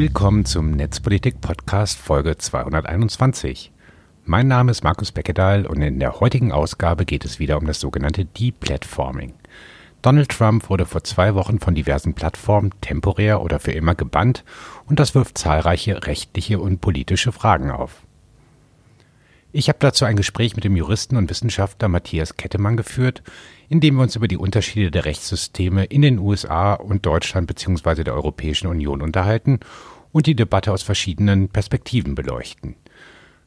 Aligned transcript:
Willkommen 0.00 0.44
zum 0.44 0.70
Netzpolitik-Podcast 0.70 1.98
Folge 1.98 2.38
221. 2.38 3.72
Mein 4.26 4.46
Name 4.46 4.70
ist 4.70 4.84
Markus 4.84 5.10
Beckedahl 5.10 5.66
und 5.66 5.82
in 5.82 5.98
der 5.98 6.20
heutigen 6.20 6.52
Ausgabe 6.52 7.04
geht 7.04 7.24
es 7.24 7.40
wieder 7.40 7.58
um 7.58 7.66
das 7.66 7.80
sogenannte 7.80 8.24
Deplatforming. 8.24 9.34
Donald 10.00 10.28
Trump 10.28 10.70
wurde 10.70 10.86
vor 10.86 11.02
zwei 11.02 11.34
Wochen 11.34 11.58
von 11.58 11.74
diversen 11.74 12.14
Plattformen 12.14 12.70
temporär 12.80 13.42
oder 13.42 13.58
für 13.58 13.72
immer 13.72 13.96
gebannt 13.96 14.44
und 14.86 15.00
das 15.00 15.16
wirft 15.16 15.36
zahlreiche 15.36 16.06
rechtliche 16.06 16.60
und 16.60 16.80
politische 16.80 17.32
Fragen 17.32 17.72
auf. 17.72 18.04
Ich 19.50 19.70
habe 19.70 19.78
dazu 19.80 20.04
ein 20.04 20.16
Gespräch 20.16 20.56
mit 20.56 20.64
dem 20.64 20.76
Juristen 20.76 21.16
und 21.16 21.30
Wissenschaftler 21.30 21.88
Matthias 21.88 22.36
Kettemann 22.36 22.76
geführt, 22.76 23.22
in 23.70 23.80
dem 23.80 23.96
wir 23.96 24.02
uns 24.02 24.14
über 24.14 24.28
die 24.28 24.36
Unterschiede 24.36 24.90
der 24.90 25.06
Rechtssysteme 25.06 25.86
in 25.86 26.02
den 26.02 26.18
USA 26.18 26.74
und 26.74 27.06
Deutschland 27.06 27.46
bzw. 27.46 28.04
der 28.04 28.12
Europäischen 28.12 28.66
Union 28.66 29.00
unterhalten 29.00 29.60
und 30.12 30.26
die 30.26 30.36
Debatte 30.36 30.70
aus 30.70 30.82
verschiedenen 30.82 31.48
Perspektiven 31.48 32.14
beleuchten. 32.14 32.76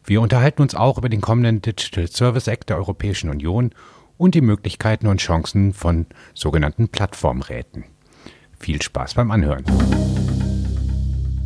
Wir 0.03 0.21
unterhalten 0.21 0.63
uns 0.63 0.73
auch 0.73 0.97
über 0.97 1.07
den 1.07 1.21
kommenden 1.21 1.61
Digital 1.61 2.07
Service 2.07 2.47
Act 2.47 2.71
der 2.71 2.77
Europäischen 2.77 3.29
Union 3.29 3.69
und 4.17 4.33
die 4.33 4.41
Möglichkeiten 4.41 5.05
und 5.05 5.21
Chancen 5.21 5.71
von 5.71 6.07
sogenannten 6.33 6.89
Plattformräten. 6.89 7.85
Viel 8.59 8.81
Spaß 8.81 9.13
beim 9.13 9.29
Anhören. 9.29 9.65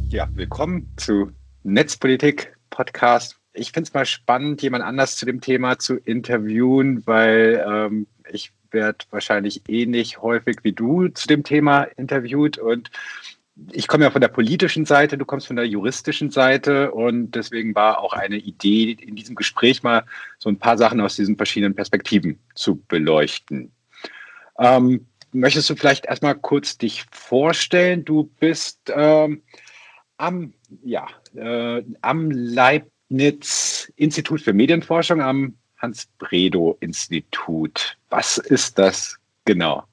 Ja, 0.07 0.29
willkommen 0.33 0.93
zu 0.95 1.31
Netzpolitik 1.63 2.55
Podcast 2.69 3.37
ich 3.55 3.71
finde 3.71 3.87
es 3.87 3.93
mal 3.93 4.05
spannend, 4.05 4.61
jemand 4.61 4.83
anders 4.83 5.15
zu 5.17 5.25
dem 5.25 5.41
Thema 5.41 5.79
zu 5.79 5.95
interviewen, 5.95 7.05
weil 7.05 7.65
ähm, 7.67 8.07
ich 8.29 8.51
werde 8.71 9.05
wahrscheinlich 9.11 9.63
ähnlich 9.67 10.21
häufig 10.21 10.57
wie 10.63 10.73
du 10.73 11.07
zu 11.07 11.27
dem 11.27 11.43
Thema 11.43 11.83
interviewt 11.83 12.57
und 12.57 12.91
ich 13.71 13.87
komme 13.87 14.03
ja 14.03 14.11
von 14.11 14.19
der 14.19 14.27
politischen 14.27 14.85
Seite, 14.85 15.17
du 15.17 15.23
kommst 15.23 15.47
von 15.47 15.55
der 15.55 15.65
juristischen 15.65 16.29
Seite 16.29 16.91
und 16.91 17.31
deswegen 17.31 17.73
war 17.73 17.99
auch 17.99 18.11
eine 18.11 18.35
Idee 18.35 18.91
in 18.91 19.15
diesem 19.15 19.35
Gespräch 19.35 19.81
mal 19.81 20.03
so 20.39 20.49
ein 20.49 20.59
paar 20.59 20.77
Sachen 20.77 20.99
aus 20.99 21.15
diesen 21.15 21.37
verschiedenen 21.37 21.73
Perspektiven 21.73 22.37
zu 22.53 22.83
beleuchten. 22.87 23.71
Ähm, 24.59 25.07
möchtest 25.31 25.69
du 25.69 25.75
vielleicht 25.75 26.05
erstmal 26.05 26.35
kurz 26.35 26.77
dich 26.77 27.05
vorstellen? 27.11 28.03
Du 28.03 28.29
bist 28.39 28.91
ähm, 28.93 29.41
am, 30.17 30.53
ja, 30.83 31.07
äh, 31.33 31.81
am 32.01 32.31
Leib 32.31 32.89
Leibniz 33.09 33.91
Institut 33.97 34.41
für 34.41 34.53
Medienforschung 34.53 35.21
am 35.21 35.53
Hans-Bredow-Institut. 35.77 37.97
Was 38.09 38.39
ist 38.39 38.79
das 38.79 39.17
genau? 39.45 39.83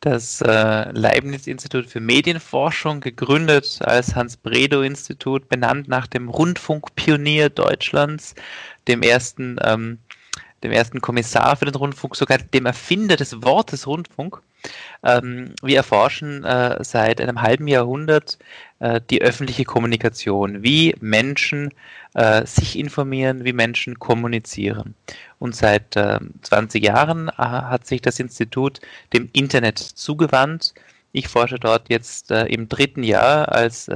Das 0.00 0.40
äh, 0.42 0.90
Leibniz-Institut 0.92 1.86
für 1.86 2.00
Medienforschung, 2.00 3.00
gegründet 3.00 3.78
als 3.80 4.14
Hans-Bredow-Institut, 4.14 5.48
benannt 5.48 5.88
nach 5.88 6.06
dem 6.06 6.28
Rundfunkpionier 6.28 7.48
Deutschlands, 7.48 8.34
dem 8.86 9.02
ersten, 9.02 9.56
ähm, 9.62 9.98
dem 10.64 10.72
ersten 10.72 11.00
Kommissar 11.00 11.56
für 11.56 11.66
den 11.66 11.74
Rundfunk, 11.74 12.16
sogar 12.16 12.38
dem 12.38 12.66
Erfinder 12.66 13.16
des 13.16 13.42
Wortes 13.42 13.86
Rundfunk. 13.86 14.40
Ähm, 15.02 15.54
wir 15.62 15.76
erforschen 15.76 16.42
äh, 16.44 16.82
seit 16.82 17.20
einem 17.20 17.42
halben 17.42 17.68
Jahrhundert 17.68 18.38
äh, 18.80 19.00
die 19.10 19.20
öffentliche 19.20 19.64
Kommunikation, 19.64 20.62
wie 20.62 20.96
Menschen 21.00 21.70
äh, 22.14 22.46
sich 22.46 22.78
informieren, 22.78 23.44
wie 23.44 23.52
Menschen 23.52 23.98
kommunizieren. 23.98 24.94
Und 25.38 25.54
seit 25.54 25.92
20 25.92 26.82
ähm, 26.82 26.86
Jahren 26.86 27.30
hat 27.30 27.86
sich 27.86 28.00
das 28.00 28.18
Institut 28.18 28.80
dem 29.12 29.28
Internet 29.32 29.78
zugewandt. 29.78 30.72
Ich 31.12 31.28
forsche 31.28 31.58
dort 31.58 31.90
jetzt 31.90 32.30
im 32.30 32.68
dritten 32.68 33.02
Jahr 33.02 33.52
als 33.52 33.90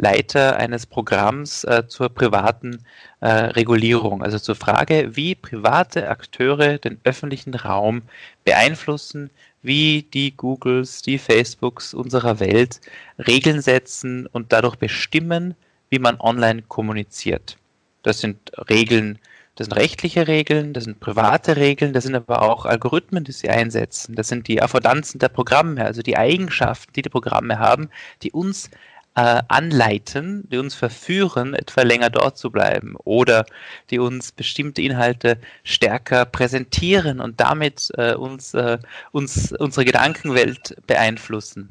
Leiter 0.00 0.56
eines 0.56 0.86
Programms 0.86 1.64
äh, 1.64 1.86
zur 1.86 2.08
privaten 2.08 2.84
äh, 3.20 3.28
Regulierung, 3.28 4.22
also 4.22 4.38
zur 4.38 4.54
Frage, 4.54 5.10
wie 5.14 5.34
private 5.34 6.08
Akteure 6.08 6.78
den 6.78 6.98
öffentlichen 7.04 7.54
Raum 7.54 8.02
beeinflussen, 8.44 9.30
wie 9.62 10.02
die 10.14 10.34
Googles, 10.36 11.02
die 11.02 11.18
Facebooks 11.18 11.92
unserer 11.92 12.40
Welt 12.40 12.80
Regeln 13.18 13.60
setzen 13.60 14.26
und 14.26 14.52
dadurch 14.52 14.76
bestimmen, 14.76 15.54
wie 15.90 15.98
man 15.98 16.18
online 16.18 16.62
kommuniziert. 16.62 17.58
Das 18.02 18.20
sind 18.20 18.52
Regeln, 18.70 19.18
das 19.56 19.66
sind 19.66 19.76
rechtliche 19.76 20.26
Regeln, 20.26 20.72
das 20.72 20.84
sind 20.84 21.00
private 21.00 21.56
Regeln, 21.56 21.92
das 21.92 22.04
sind 22.04 22.14
aber 22.14 22.40
auch 22.40 22.64
Algorithmen, 22.64 23.24
die 23.24 23.32
sie 23.32 23.50
einsetzen. 23.50 24.14
Das 24.14 24.28
sind 24.28 24.48
die 24.48 24.62
Affordanzen 24.62 25.18
der 25.18 25.28
Programme, 25.28 25.84
also 25.84 26.00
die 26.00 26.16
Eigenschaften, 26.16 26.94
die 26.94 27.02
die 27.02 27.10
Programme 27.10 27.58
haben, 27.58 27.90
die 28.22 28.32
uns 28.32 28.70
äh, 29.20 29.42
anleiten, 29.48 30.48
die 30.50 30.56
uns 30.56 30.74
verführen, 30.74 31.52
etwa 31.52 31.82
länger 31.82 32.08
dort 32.08 32.38
zu 32.38 32.50
bleiben 32.50 32.96
oder 33.04 33.44
die 33.90 33.98
uns 33.98 34.32
bestimmte 34.32 34.80
Inhalte 34.80 35.38
stärker 35.62 36.24
präsentieren 36.24 37.20
und 37.20 37.38
damit 37.38 37.90
äh, 37.98 38.14
uns, 38.14 38.54
äh, 38.54 38.78
uns 39.12 39.52
unsere 39.52 39.84
Gedankenwelt 39.84 40.74
beeinflussen. 40.86 41.68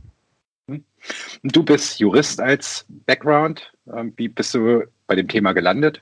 Du 1.41 1.63
bist 1.63 1.99
Jurist 1.99 2.39
als 2.39 2.85
Background. 3.07 3.71
Ähm, 3.91 4.13
wie 4.17 4.27
bist 4.27 4.53
du 4.53 4.83
bei 5.07 5.15
dem 5.15 5.27
Thema 5.27 5.53
gelandet? 5.53 6.01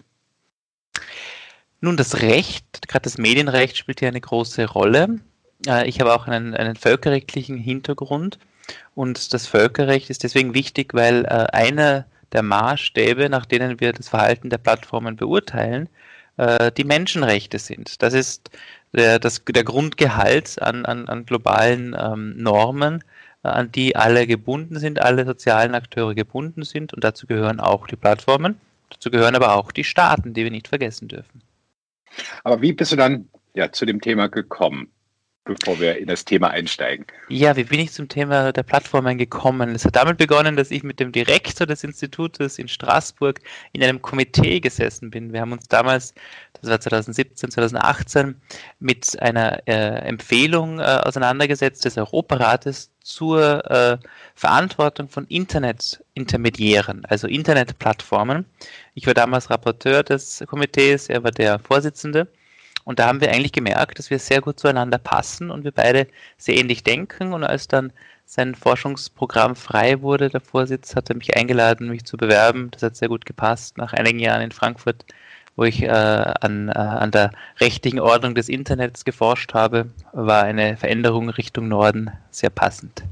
Nun, 1.80 1.96
das 1.96 2.22
Recht, 2.22 2.90
gerade 2.90 3.04
das 3.04 3.18
Medienrecht 3.18 3.78
spielt 3.78 4.00
hier 4.00 4.10
eine 4.10 4.20
große 4.20 4.66
Rolle. 4.66 5.20
Äh, 5.66 5.88
ich 5.88 6.02
habe 6.02 6.14
auch 6.14 6.28
einen, 6.28 6.56
einen 6.56 6.76
völkerrechtlichen 6.76 7.58
Hintergrund. 7.58 8.38
Und 8.96 9.34
das 9.34 9.48
Völkerrecht 9.48 10.10
ist 10.10 10.24
deswegen 10.24 10.54
wichtig, 10.54 10.94
weil 10.94 11.26
äh, 11.26 11.48
einer 11.54 12.06
der 12.32 12.44
Maßstäbe, 12.44 13.30
nach 13.30 13.46
denen 13.46 13.80
wir 13.80 13.94
das 13.94 14.10
Verhalten 14.10 14.50
der 14.50 14.58
Plattformen 14.58 15.16
beurteilen, 15.16 15.90
äh, 16.38 16.72
die 16.72 16.84
Menschenrechte 16.84 17.60
sind. 17.60 18.02
Das 18.02 18.14
ist 18.14 18.50
der, 18.94 19.20
das, 19.20 19.44
der 19.46 19.64
Grundgehalt 19.64 20.62
an, 20.62 20.86
an, 20.86 21.08
an 21.08 21.26
globalen 21.26 21.96
ähm, 21.98 22.36
Normen, 22.38 23.04
äh, 23.44 23.50
an 23.50 23.72
die 23.72 23.96
alle 23.96 24.28
gebunden 24.28 24.80
sind, 24.80 25.00
alle 25.02 25.26
sozialen 25.26 25.76
Akteure 25.76 26.16
gebunden 26.16 26.64
sind. 26.64 26.94
Und 26.94 27.04
dazu 27.04 27.28
gehören 27.28 27.60
auch 27.60 27.88
die 27.88 27.96
Plattformen. 27.96 28.60
Dazu 28.90 29.12
gehören 29.12 29.36
aber 29.36 29.56
auch 29.56 29.72
die 29.72 29.84
Staaten, 29.84 30.34
die 30.34 30.44
wir 30.44 30.52
nicht 30.52 30.68
vergessen 30.68 31.08
dürfen. 31.08 31.42
Aber 32.44 32.62
wie 32.62 32.74
bist 32.74 32.92
du 32.92 32.96
dann 32.96 33.30
ja, 33.54 33.72
zu 33.72 33.86
dem 33.86 34.02
Thema 34.02 34.28
gekommen? 34.28 34.90
Bevor 35.48 35.80
wir 35.80 35.98
in 35.98 36.08
das 36.08 36.26
Thema 36.26 36.50
einsteigen. 36.50 37.06
Ja, 37.30 37.56
wie 37.56 37.64
bin 37.64 37.80
ich 37.80 37.92
zum 37.92 38.08
Thema 38.08 38.52
der 38.52 38.64
Plattformen 38.64 39.18
gekommen? 39.18 39.74
Es 39.74 39.86
hat 39.86 39.96
damit 39.96 40.18
begonnen, 40.18 40.56
dass 40.56 40.72
ich 40.72 40.84
mit 40.84 41.00
dem 41.00 41.12
Direktor 41.12 41.66
des 41.66 41.84
Institutes 41.84 42.60
in 42.60 42.68
Straßburg 42.68 43.42
in 43.72 43.84
einem 43.84 44.02
Komitee 44.02 44.60
gesessen 44.60 45.10
bin. 45.10 45.34
Wir 45.34 45.42
haben 45.42 45.54
uns 45.54 45.68
damals, 45.68 46.14
das 46.62 46.70
war 46.70 46.80
2017, 46.80 47.52
2018, 47.52 48.40
mit 48.80 49.20
einer 49.22 49.68
äh, 49.68 50.08
Empfehlung 50.08 50.80
äh, 50.80 50.84
auseinandergesetzt 50.84 51.86
des 51.86 51.98
Europarates 51.98 52.92
zur 53.02 53.66
äh, 53.72 53.98
Verantwortung 54.36 55.08
von 55.08 55.26
Internetintermediären, 55.28 57.06
also 57.06 57.28
Internetplattformen. 57.28 58.46
Ich 58.96 59.08
war 59.08 59.14
damals 59.14 59.50
Rapporteur 59.50 60.04
des 60.04 60.44
Komitees, 60.46 61.08
er 61.08 61.24
war 61.24 61.32
der 61.32 61.60
Vorsitzende. 61.60 62.28
Und 62.88 63.00
da 63.00 63.08
haben 63.08 63.20
wir 63.20 63.34
eigentlich 63.34 63.52
gemerkt, 63.52 64.00
dass 64.00 64.10
wir 64.10 64.18
sehr 64.18 64.40
gut 64.40 64.62
zueinander 64.62 64.98
passen 64.98 65.52
und 65.52 65.66
wir 65.66 65.74
beide 65.74 66.08
sehr 66.38 66.56
ähnlich 66.56 66.86
denken. 66.86 67.34
Und 67.34 67.44
als 67.44 67.68
dann 67.68 67.92
sein 68.24 68.56
Forschungsprogramm 68.56 69.58
frei 69.58 70.02
wurde, 70.02 70.30
der 70.30 70.40
Vorsitz 70.40 70.96
hat 70.96 71.10
er 71.10 71.18
mich 71.18 71.36
eingeladen, 71.36 71.90
mich 71.90 72.06
zu 72.06 72.16
bewerben. 72.16 72.72
Das 72.72 72.84
hat 72.84 72.96
sehr 72.96 73.10
gut 73.10 73.26
gepasst. 73.26 73.78
Nach 73.78 73.92
einigen 73.92 74.20
Jahren 74.20 74.42
in 74.42 74.54
Frankfurt, 74.54 75.04
wo 75.58 75.66
ich 75.66 75.84
äh, 75.84 75.90
an, 75.90 76.70
äh, 76.70 76.78
an 76.78 77.12
der 77.12 77.32
rechtlichen 77.60 78.00
Ordnung 78.00 78.36
des 78.36 78.48
Internets 78.48 79.04
geforscht 79.04 79.54
habe, 79.54 79.88
war 80.14 80.44
eine 80.44 80.78
Veränderung 80.78 81.30
Richtung 81.30 81.68
Norden 81.68 82.12
sehr 82.32 82.52
passend. 82.52 83.04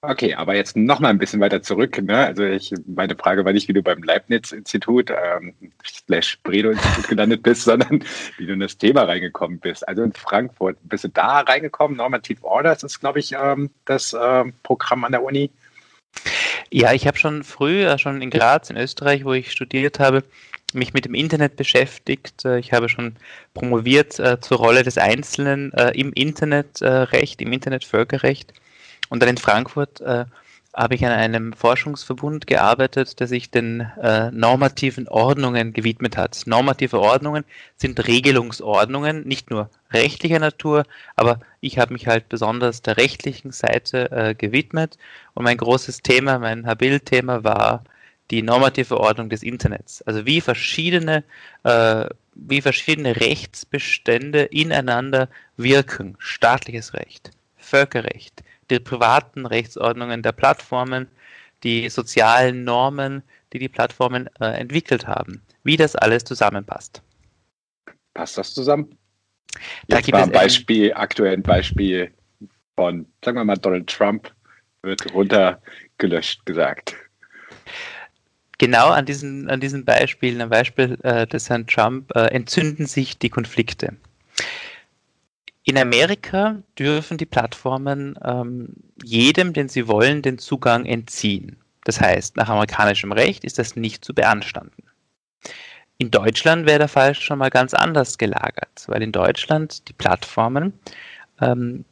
Okay, 0.00 0.32
aber 0.34 0.54
jetzt 0.54 0.76
noch 0.76 1.00
mal 1.00 1.08
ein 1.08 1.18
bisschen 1.18 1.40
weiter 1.40 1.60
zurück. 1.60 2.00
Ne? 2.00 2.26
Also 2.26 2.44
ich, 2.44 2.72
meine 2.86 3.16
Frage 3.16 3.44
war 3.44 3.52
nicht, 3.52 3.66
wie 3.66 3.72
du 3.72 3.82
beim 3.82 4.00
Leibniz-Institut 4.00 5.10
ähm, 5.10 5.54
slash 5.84 6.38
Bredow-Institut 6.44 7.08
gelandet 7.08 7.42
bist, 7.42 7.62
sondern 7.64 8.04
wie 8.36 8.46
du 8.46 8.52
in 8.52 8.60
das 8.60 8.78
Thema 8.78 9.02
reingekommen 9.02 9.58
bist. 9.58 9.86
Also 9.88 10.04
in 10.04 10.12
Frankfurt, 10.12 10.76
bist 10.84 11.02
du 11.02 11.08
da 11.08 11.40
reingekommen? 11.40 11.96
Normative 11.96 12.44
Orders 12.44 12.84
ist, 12.84 13.00
glaube 13.00 13.18
ich, 13.18 13.32
ähm, 13.32 13.70
das 13.86 14.16
ähm, 14.20 14.52
Programm 14.62 15.04
an 15.04 15.12
der 15.12 15.24
Uni. 15.24 15.50
Ja, 16.70 16.92
ich 16.92 17.06
habe 17.06 17.18
schon 17.18 17.42
früh, 17.42 17.84
äh, 17.84 17.98
schon 17.98 18.22
in 18.22 18.30
Graz 18.30 18.70
in 18.70 18.76
Österreich, 18.76 19.24
wo 19.24 19.32
ich 19.32 19.50
studiert 19.50 19.98
habe, 19.98 20.22
mich 20.74 20.92
mit 20.92 21.06
dem 21.06 21.14
Internet 21.14 21.56
beschäftigt. 21.56 22.44
Äh, 22.44 22.60
ich 22.60 22.72
habe 22.72 22.88
schon 22.88 23.16
promoviert 23.52 24.18
äh, 24.20 24.40
zur 24.40 24.58
Rolle 24.58 24.84
des 24.84 24.96
Einzelnen 24.96 25.72
äh, 25.72 25.90
im 25.98 26.12
Internetrecht, 26.12 27.40
im 27.42 27.52
Internetvölkerrecht. 27.52 28.52
Und 29.08 29.22
dann 29.22 29.30
in 29.30 29.36
Frankfurt 29.36 30.00
äh, 30.00 30.24
habe 30.74 30.94
ich 30.94 31.04
an 31.04 31.12
einem 31.12 31.52
Forschungsverbund 31.54 32.46
gearbeitet, 32.46 33.18
der 33.18 33.26
sich 33.26 33.50
den 33.50 33.80
äh, 34.00 34.30
normativen 34.30 35.08
Ordnungen 35.08 35.72
gewidmet 35.72 36.16
hat. 36.16 36.42
Normative 36.46 37.00
Ordnungen 37.00 37.44
sind 37.76 38.06
Regelungsordnungen, 38.06 39.26
nicht 39.26 39.50
nur 39.50 39.70
rechtlicher 39.90 40.38
Natur, 40.38 40.84
aber 41.16 41.40
ich 41.60 41.78
habe 41.78 41.94
mich 41.94 42.06
halt 42.06 42.28
besonders 42.28 42.82
der 42.82 42.96
rechtlichen 42.96 43.50
Seite 43.50 44.10
äh, 44.12 44.34
gewidmet. 44.34 44.98
Und 45.34 45.44
mein 45.44 45.56
großes 45.56 46.02
Thema, 46.02 46.38
mein 46.38 46.66
Habil-Thema 46.66 47.42
war 47.42 47.82
die 48.30 48.42
normative 48.42 49.00
Ordnung 49.00 49.30
des 49.30 49.42
Internets. 49.42 50.02
Also 50.02 50.26
wie 50.26 50.40
verschiedene, 50.40 51.24
äh, 51.64 52.04
wie 52.34 52.60
verschiedene 52.60 53.16
Rechtsbestände 53.16 54.42
ineinander 54.42 55.28
wirken. 55.56 56.14
Staatliches 56.18 56.94
Recht, 56.94 57.30
Völkerrecht, 57.56 58.44
die 58.70 58.80
privaten 58.80 59.46
Rechtsordnungen 59.46 60.22
der 60.22 60.32
Plattformen, 60.32 61.08
die 61.62 61.88
sozialen 61.88 62.64
Normen, 62.64 63.22
die 63.52 63.58
die 63.58 63.68
Plattformen 63.68 64.28
äh, 64.40 64.46
entwickelt 64.46 65.06
haben. 65.06 65.42
Wie 65.64 65.76
das 65.76 65.96
alles 65.96 66.24
zusammenpasst. 66.24 67.02
Passt 68.14 68.38
das 68.38 68.54
zusammen? 68.54 68.96
Jetzt 69.86 70.08
da 70.08 70.12
war 70.12 70.22
ein 70.22 70.32
Beispiel, 70.32 70.92
aktuell 70.94 71.34
ein 71.34 71.42
Beispiel 71.42 72.12
von, 72.76 73.06
sagen 73.24 73.36
wir 73.38 73.44
mal, 73.44 73.56
Donald 73.56 73.88
Trump 73.88 74.32
wird 74.82 75.12
runtergelöscht 75.12 76.44
gesagt. 76.46 76.96
Genau 78.58 78.88
an 78.88 79.06
diesen, 79.06 79.48
an 79.48 79.60
diesen 79.60 79.84
Beispielen, 79.84 80.40
am 80.40 80.50
Beispiel 80.50 80.98
äh, 81.02 81.26
des 81.26 81.48
Herrn 81.48 81.66
Trump, 81.66 82.10
äh, 82.14 82.26
entzünden 82.26 82.86
sich 82.86 83.18
die 83.18 83.30
Konflikte. 83.30 83.96
In 85.68 85.76
Amerika 85.76 86.62
dürfen 86.78 87.18
die 87.18 87.26
Plattformen 87.26 88.18
ähm, 88.24 88.68
jedem, 89.04 89.52
den 89.52 89.68
sie 89.68 89.86
wollen, 89.86 90.22
den 90.22 90.38
Zugang 90.38 90.86
entziehen. 90.86 91.58
Das 91.84 92.00
heißt, 92.00 92.38
nach 92.38 92.48
amerikanischem 92.48 93.12
Recht 93.12 93.44
ist 93.44 93.58
das 93.58 93.76
nicht 93.76 94.02
zu 94.02 94.14
beanstanden. 94.14 94.82
In 95.98 96.10
Deutschland 96.10 96.64
wäre 96.64 96.78
der 96.78 96.88
Fall 96.88 97.14
schon 97.14 97.38
mal 97.38 97.50
ganz 97.50 97.74
anders 97.74 98.16
gelagert, 98.16 98.86
weil 98.86 99.02
in 99.02 99.12
Deutschland 99.12 99.86
die 99.90 99.92
Plattformen 99.92 100.72
ähm, 101.38 101.84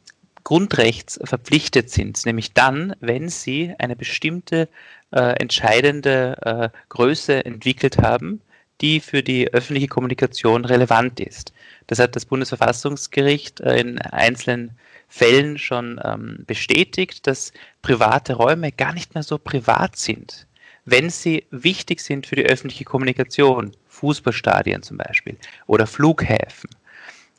Grundrechts 0.43 1.19
verpflichtet 1.23 1.91
sind, 1.91 2.25
nämlich 2.25 2.53
dann, 2.53 2.95
wenn 2.99 3.29
sie 3.29 3.75
eine 3.77 3.95
bestimmte 3.95 4.69
äh, 5.11 5.39
entscheidende 5.39 6.35
äh, 6.41 6.69
Größe 6.89 7.45
entwickelt 7.45 7.99
haben, 7.99 8.41
die 8.81 8.99
für 8.99 9.23
die 9.23 9.51
öffentliche 9.53 9.87
Kommunikation 9.87 10.65
relevant 10.65 11.19
ist. 11.19 11.53
Das 11.87 11.99
hat 11.99 12.15
das 12.15 12.25
Bundesverfassungsgericht 12.25 13.59
äh, 13.61 13.79
in 13.79 13.99
einzelnen 13.99 14.77
Fällen 15.07 15.57
schon 15.57 15.99
ähm, 16.03 16.43
bestätigt, 16.45 17.27
dass 17.27 17.53
private 17.81 18.33
Räume 18.33 18.71
gar 18.71 18.93
nicht 18.93 19.13
mehr 19.13 19.23
so 19.23 19.37
privat 19.37 19.95
sind, 19.95 20.47
wenn 20.85 21.09
sie 21.09 21.45
wichtig 21.49 22.01
sind 22.01 22.27
für 22.27 22.35
die 22.35 22.45
öffentliche 22.45 22.83
Kommunikation, 22.83 23.71
Fußballstadien 23.87 24.83
zum 24.83 24.97
Beispiel 24.97 25.37
oder 25.65 25.87
Flughäfen 25.87 26.69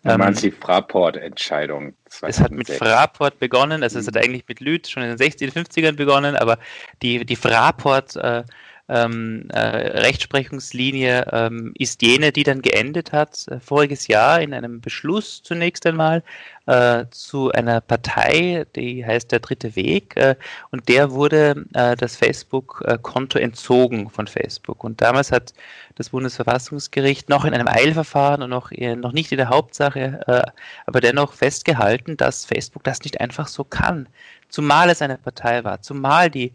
Du 0.04 0.10
ähm, 0.10 0.18
meinst 0.18 0.42
die 0.42 0.50
Fraport-Entscheidung? 0.50 1.94
Es 2.22 2.40
hat 2.40 2.52
mit 2.52 2.70
Fraport 2.70 3.38
begonnen, 3.38 3.82
also 3.82 3.98
es 3.98 4.06
hat 4.06 4.14
mhm. 4.14 4.20
eigentlich 4.22 4.44
mit 4.46 4.60
Lüth 4.60 4.88
schon 4.88 5.02
in 5.02 5.16
den 5.16 5.18
60er, 5.18 5.52
50ern 5.52 5.96
begonnen, 5.96 6.36
aber 6.36 6.58
die, 7.02 7.24
die 7.24 7.36
Fraport 7.36 8.16
äh, 8.16 8.44
ähm, 8.88 9.48
äh, 9.50 9.58
Rechtsprechungslinie 9.58 11.26
ähm, 11.30 11.72
ist 11.78 12.00
jene, 12.02 12.32
die 12.32 12.42
dann 12.42 12.62
geendet 12.62 13.12
hat, 13.12 13.46
äh, 13.48 13.60
voriges 13.60 14.06
Jahr 14.06 14.40
in 14.40 14.54
einem 14.54 14.80
Beschluss 14.80 15.42
zunächst 15.42 15.84
einmal 15.86 16.22
äh, 16.66 17.06
zu 17.10 17.50
einer 17.52 17.80
Partei, 17.80 18.66
die 18.76 19.04
heißt 19.04 19.30
der 19.32 19.40
Dritte 19.40 19.76
Weg, 19.76 20.16
äh, 20.16 20.36
und 20.70 20.88
der 20.88 21.10
wurde 21.10 21.66
äh, 21.74 21.96
das 21.96 22.16
Facebook-Konto 22.16 23.38
entzogen 23.38 24.08
von 24.08 24.26
Facebook. 24.26 24.84
Und 24.84 25.00
damals 25.02 25.32
hat 25.32 25.52
das 25.96 26.10
Bundesverfassungsgericht 26.10 27.28
noch 27.28 27.44
in 27.44 27.54
einem 27.54 27.68
Eilverfahren 27.68 28.42
und 28.42 28.50
noch, 28.50 28.70
noch 28.70 29.12
nicht 29.12 29.32
in 29.32 29.38
der 29.38 29.48
Hauptsache, 29.48 30.20
äh, 30.26 30.50
aber 30.86 31.00
dennoch 31.00 31.32
festgehalten, 31.32 32.16
dass 32.16 32.44
Facebook 32.46 32.84
das 32.84 33.02
nicht 33.02 33.20
einfach 33.20 33.48
so 33.48 33.64
kann. 33.64 34.08
Zumal 34.48 34.88
es 34.88 35.02
eine 35.02 35.18
Partei 35.18 35.62
war, 35.64 35.82
zumal 35.82 36.30
die 36.30 36.46
äh, 36.46 36.52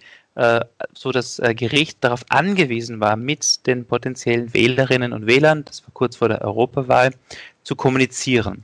so 0.94 1.12
das 1.12 1.40
äh, 1.40 1.54
Gericht 1.54 2.04
darauf 2.04 2.24
angewiesen 2.30 3.00
war, 3.00 3.16
mit 3.16 3.66
den 3.68 3.86
potenziellen 3.86 4.54
Wählerinnen 4.54 5.14
und 5.14 5.28
Wählern, 5.28 5.64
das 5.66 5.84
war 5.84 5.92
kurz 5.94 6.16
vor 6.16 6.30
der 6.30 6.42
Europawahl, 6.42 7.14
zu 7.64 7.76
kommunizieren. 7.76 8.64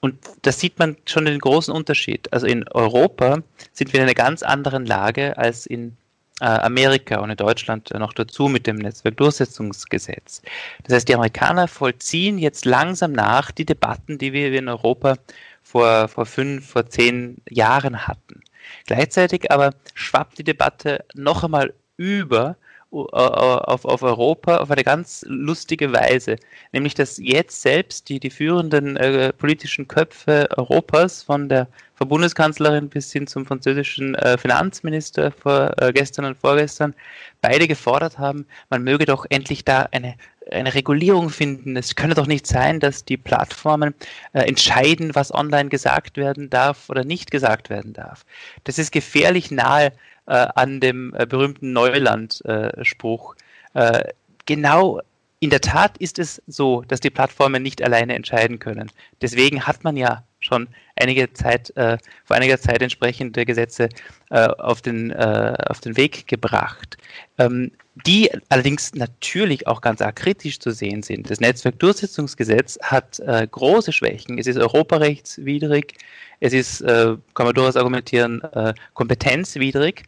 Und 0.00 0.18
da 0.42 0.50
sieht 0.50 0.78
man 0.78 0.96
schon 1.06 1.26
den 1.26 1.38
großen 1.38 1.72
Unterschied. 1.72 2.32
Also 2.32 2.46
in 2.46 2.66
Europa 2.68 3.42
sind 3.72 3.92
wir 3.92 4.00
in 4.00 4.04
einer 4.04 4.14
ganz 4.14 4.42
anderen 4.42 4.84
Lage 4.84 5.38
als 5.38 5.64
in 5.66 5.96
äh, 6.40 6.44
Amerika 6.46 7.20
und 7.20 7.30
in 7.30 7.36
Deutschland 7.36 7.92
noch 7.96 8.12
dazu 8.12 8.48
mit 8.48 8.66
dem 8.66 8.76
Netzwerkdurchsetzungsgesetz. 8.76 10.42
Das 10.84 10.94
heißt, 10.94 11.08
die 11.08 11.14
Amerikaner 11.14 11.68
vollziehen 11.68 12.38
jetzt 12.38 12.64
langsam 12.64 13.12
nach 13.12 13.52
die 13.52 13.64
Debatten, 13.64 14.18
die 14.18 14.32
wir 14.32 14.52
in 14.52 14.68
Europa 14.68 15.18
vor, 15.62 16.08
vor 16.08 16.26
fünf, 16.26 16.68
vor 16.68 16.86
zehn 16.88 17.36
Jahren 17.48 18.08
hatten. 18.08 18.42
Gleichzeitig 18.86 19.50
aber 19.50 19.74
schwappt 19.94 20.38
die 20.38 20.44
Debatte 20.44 21.04
noch 21.14 21.44
einmal 21.44 21.74
über 21.96 22.56
auf, 22.92 23.84
auf 23.84 24.02
Europa 24.02 24.58
auf 24.58 24.70
eine 24.70 24.84
ganz 24.84 25.24
lustige 25.26 25.92
Weise. 25.92 26.36
Nämlich, 26.72 26.94
dass 26.94 27.18
jetzt 27.18 27.62
selbst 27.62 28.08
die, 28.08 28.20
die 28.20 28.30
führenden 28.30 28.96
äh, 28.96 29.32
politischen 29.32 29.88
Köpfe 29.88 30.48
Europas, 30.56 31.22
von 31.22 31.48
der 31.48 31.68
von 31.94 32.08
Bundeskanzlerin 32.08 32.88
bis 32.88 33.12
hin 33.12 33.26
zum 33.26 33.46
französischen 33.46 34.14
äh, 34.16 34.36
Finanzminister 34.36 35.30
vor, 35.30 35.72
äh, 35.78 35.92
gestern 35.92 36.24
und 36.24 36.36
vorgestern, 36.36 36.94
beide 37.40 37.68
gefordert 37.68 38.18
haben, 38.18 38.46
man 38.70 38.82
möge 38.82 39.06
doch 39.06 39.24
endlich 39.28 39.64
da 39.64 39.88
eine 39.92 40.14
eine 40.50 40.74
Regulierung 40.74 41.30
finden. 41.30 41.76
Es 41.76 41.94
könne 41.94 42.14
doch 42.14 42.26
nicht 42.26 42.48
sein, 42.48 42.80
dass 42.80 43.04
die 43.04 43.16
Plattformen 43.16 43.94
äh, 44.32 44.40
entscheiden, 44.40 45.14
was 45.14 45.32
online 45.32 45.68
gesagt 45.68 46.16
werden 46.16 46.50
darf 46.50 46.90
oder 46.90 47.04
nicht 47.04 47.30
gesagt 47.30 47.70
werden 47.70 47.92
darf. 47.92 48.24
Das 48.64 48.78
ist 48.78 48.90
gefährlich 48.90 49.52
nahe 49.52 49.92
äh, 50.26 50.46
an 50.54 50.80
dem 50.80 51.14
äh, 51.14 51.26
berühmten 51.26 51.72
Neuland-Spruch. 51.72 53.36
Äh, 53.74 54.04
genau 54.46 55.00
in 55.42 55.50
der 55.50 55.60
Tat 55.60 55.98
ist 55.98 56.20
es 56.20 56.40
so, 56.46 56.82
dass 56.82 57.00
die 57.00 57.10
Plattformen 57.10 57.64
nicht 57.64 57.82
alleine 57.82 58.14
entscheiden 58.14 58.60
können. 58.60 58.92
Deswegen 59.20 59.66
hat 59.66 59.82
man 59.82 59.96
ja 59.96 60.22
schon 60.38 60.68
einige 60.94 61.32
Zeit, 61.32 61.76
äh, 61.76 61.98
vor 62.24 62.36
einiger 62.36 62.58
Zeit 62.58 62.80
entsprechende 62.80 63.44
Gesetze 63.44 63.88
äh, 64.30 64.46
auf, 64.46 64.82
den, 64.82 65.10
äh, 65.10 65.56
auf 65.66 65.80
den 65.80 65.96
Weg 65.96 66.28
gebracht, 66.28 66.96
ähm, 67.38 67.72
die 68.06 68.30
allerdings 68.50 68.94
natürlich 68.94 69.66
auch 69.66 69.80
ganz 69.80 70.00
arg 70.00 70.22
zu 70.60 70.70
sehen 70.70 71.02
sind. 71.02 71.28
Das 71.28 71.40
Netzwerkdurchsetzungsgesetz 71.40 72.78
hat 72.80 73.18
äh, 73.18 73.46
große 73.50 73.92
Schwächen. 73.92 74.38
Es 74.38 74.46
ist 74.46 74.58
europarechtswidrig, 74.58 75.94
es 76.38 76.52
ist, 76.52 76.82
äh, 76.82 77.16
kann 77.34 77.46
man 77.46 77.54
durchaus 77.54 77.76
argumentieren, 77.76 78.42
äh, 78.42 78.74
kompetenzwidrig. 78.94 80.04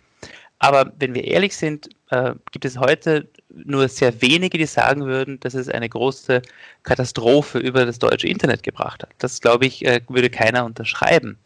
Aber 0.65 0.91
wenn 0.99 1.13
wir 1.13 1.25
ehrlich 1.25 1.55
sind, 1.55 1.91
äh, 2.09 2.33
gibt 2.51 2.65
es 2.65 2.79
heute 2.79 3.29
nur 3.51 3.87
sehr 3.87 4.23
wenige, 4.23 4.57
die 4.57 4.65
sagen 4.65 5.05
würden, 5.05 5.39
dass 5.41 5.53
es 5.53 5.69
eine 5.69 5.91
große 5.91 6.41
Katastrophe 6.85 7.59
über 7.59 7.85
das 7.85 7.99
deutsche 7.99 8.29
Internet 8.29 8.63
gebracht 8.63 9.03
hat. 9.03 9.11
Das, 9.19 9.43
glaube 9.43 9.67
ich, 9.67 9.85
äh, 9.85 10.01
würde 10.09 10.31
keiner 10.31 10.65
unterschreiben. 10.65 11.37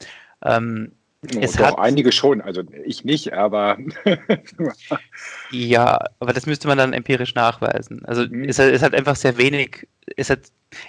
Ähm, 0.45 0.93
es 1.41 1.55
Doch, 1.55 1.65
hat, 1.65 1.79
einige 1.81 2.13
schon, 2.13 2.41
also 2.41 2.63
ich 2.85 3.05
nicht, 3.05 3.33
aber. 3.33 3.77
ja, 5.51 5.99
aber 6.21 6.33
das 6.33 6.47
müsste 6.47 6.69
man 6.69 6.79
dann 6.79 6.93
empirisch 6.93 7.35
nachweisen. 7.35 8.05
Also 8.05 8.25
mhm. 8.29 8.45
es, 8.45 8.61
es, 8.61 8.83
hat 8.83 8.95
einfach 8.95 9.17
sehr 9.17 9.37
wenig, 9.37 9.89
es 10.17 10.31
hat, 10.31 10.43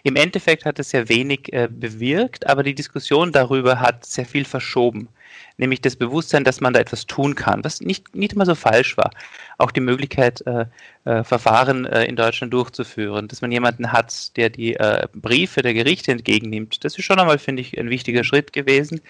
im 0.04 0.16
Endeffekt 0.16 0.66
hat 0.66 0.78
es 0.78 0.92
sehr 0.92 1.10
wenig 1.10 1.52
äh, 1.52 1.68
bewirkt, 1.68 2.46
aber 2.46 2.62
die 2.62 2.76
Diskussion 2.76 3.32
darüber 3.32 3.80
hat 3.80 4.06
sehr 4.06 4.28
viel 4.28 4.46
verschoben 4.46 5.10
nämlich 5.58 5.82
das 5.82 5.96
Bewusstsein, 5.96 6.44
dass 6.44 6.62
man 6.62 6.74
da 6.74 6.80
etwas 6.80 7.06
tun 7.06 7.36
kann, 7.36 7.64
was 7.64 7.82
nicht, 7.82 8.16
nicht 8.16 8.34
immer 8.34 8.46
so 8.46 8.56
falsch 8.56 8.98
war. 8.98 9.12
Auch 9.58 9.72
die 9.72 9.82
Möglichkeit, 9.82 10.42
äh, 10.48 10.66
äh, 11.06 11.24
Verfahren 11.24 11.86
äh, 11.86 12.06
in 12.06 12.16
Deutschland 12.16 12.54
durchzuführen, 12.54 13.28
dass 13.28 13.42
man 13.42 13.52
jemanden 13.52 13.92
hat, 13.92 14.36
der 14.38 14.50
die 14.50 14.76
äh, 14.76 15.08
Briefe 15.14 15.62
der 15.62 15.74
Gerichte 15.74 16.12
entgegennimmt. 16.12 16.84
Das 16.84 16.98
ist 16.98 17.04
schon 17.04 17.20
einmal, 17.20 17.40
finde 17.40 17.62
ich, 17.62 17.78
ein 17.78 17.90
wichtiger 17.90 18.24
Schritt 18.24 18.54
gewesen. 18.54 19.02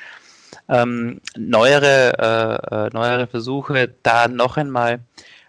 Ähm, 0.67 1.21
neuere, 1.37 2.17
äh, 2.71 2.87
äh, 2.87 2.89
neuere 2.93 3.27
Versuche, 3.27 3.93
da 4.03 4.27
noch 4.27 4.57
einmal 4.57 4.99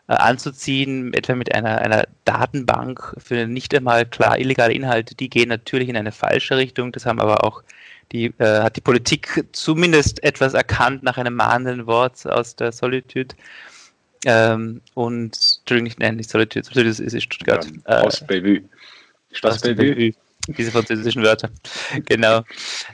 anzuziehen, 0.07 1.15
etwa 1.15 1.37
mit 1.37 1.55
einer, 1.55 1.79
einer 1.79 2.05
Datenbank 2.25 3.15
für 3.19 3.47
nicht 3.47 3.73
einmal 3.73 4.05
klar 4.07 4.41
illegale 4.41 4.73
Inhalte, 4.73 5.15
die 5.15 5.31
gehen 5.31 5.49
natürlich 5.49 5.89
in 5.89 5.97
eine 5.97 6.11
falsche 6.11 6.57
Richtung. 6.57 6.91
Das 6.91 7.07
haben 7.07 7.21
aber 7.21 7.45
auch 7.45 7.63
die 8.13 8.27
äh, 8.39 8.63
hat 8.63 8.77
die 8.77 8.81
Politik 8.81 9.45
zumindest 9.53 10.23
etwas 10.23 10.55
erkannt 10.55 11.03
nach 11.03 11.17
einem 11.17 11.35
mahnenden 11.35 11.87
Wort 11.87 12.27
aus 12.27 12.57
der 12.57 12.73
Solitude. 12.73 13.35
Ähm, 14.27 14.81
und, 14.95 15.39
Entschuldigung, 15.61 15.87
ich 15.87 15.99
nenne 15.99 16.17
nicht 16.19 16.31
Solitude, 16.31 16.65
Solitude 16.65 16.89
ist, 16.89 17.01
ist 17.01 17.23
Stuttgart. 17.23 17.67
Ja, 17.89 18.01
aus 18.01 18.23
äh, 18.23 18.27
Bellevue. 18.27 18.63
Schloss 19.33 19.61
Bellevue. 19.61 20.13
Diese 20.49 20.73
französischen 20.73 21.23
Wörter. 21.23 21.51
genau. 22.07 22.43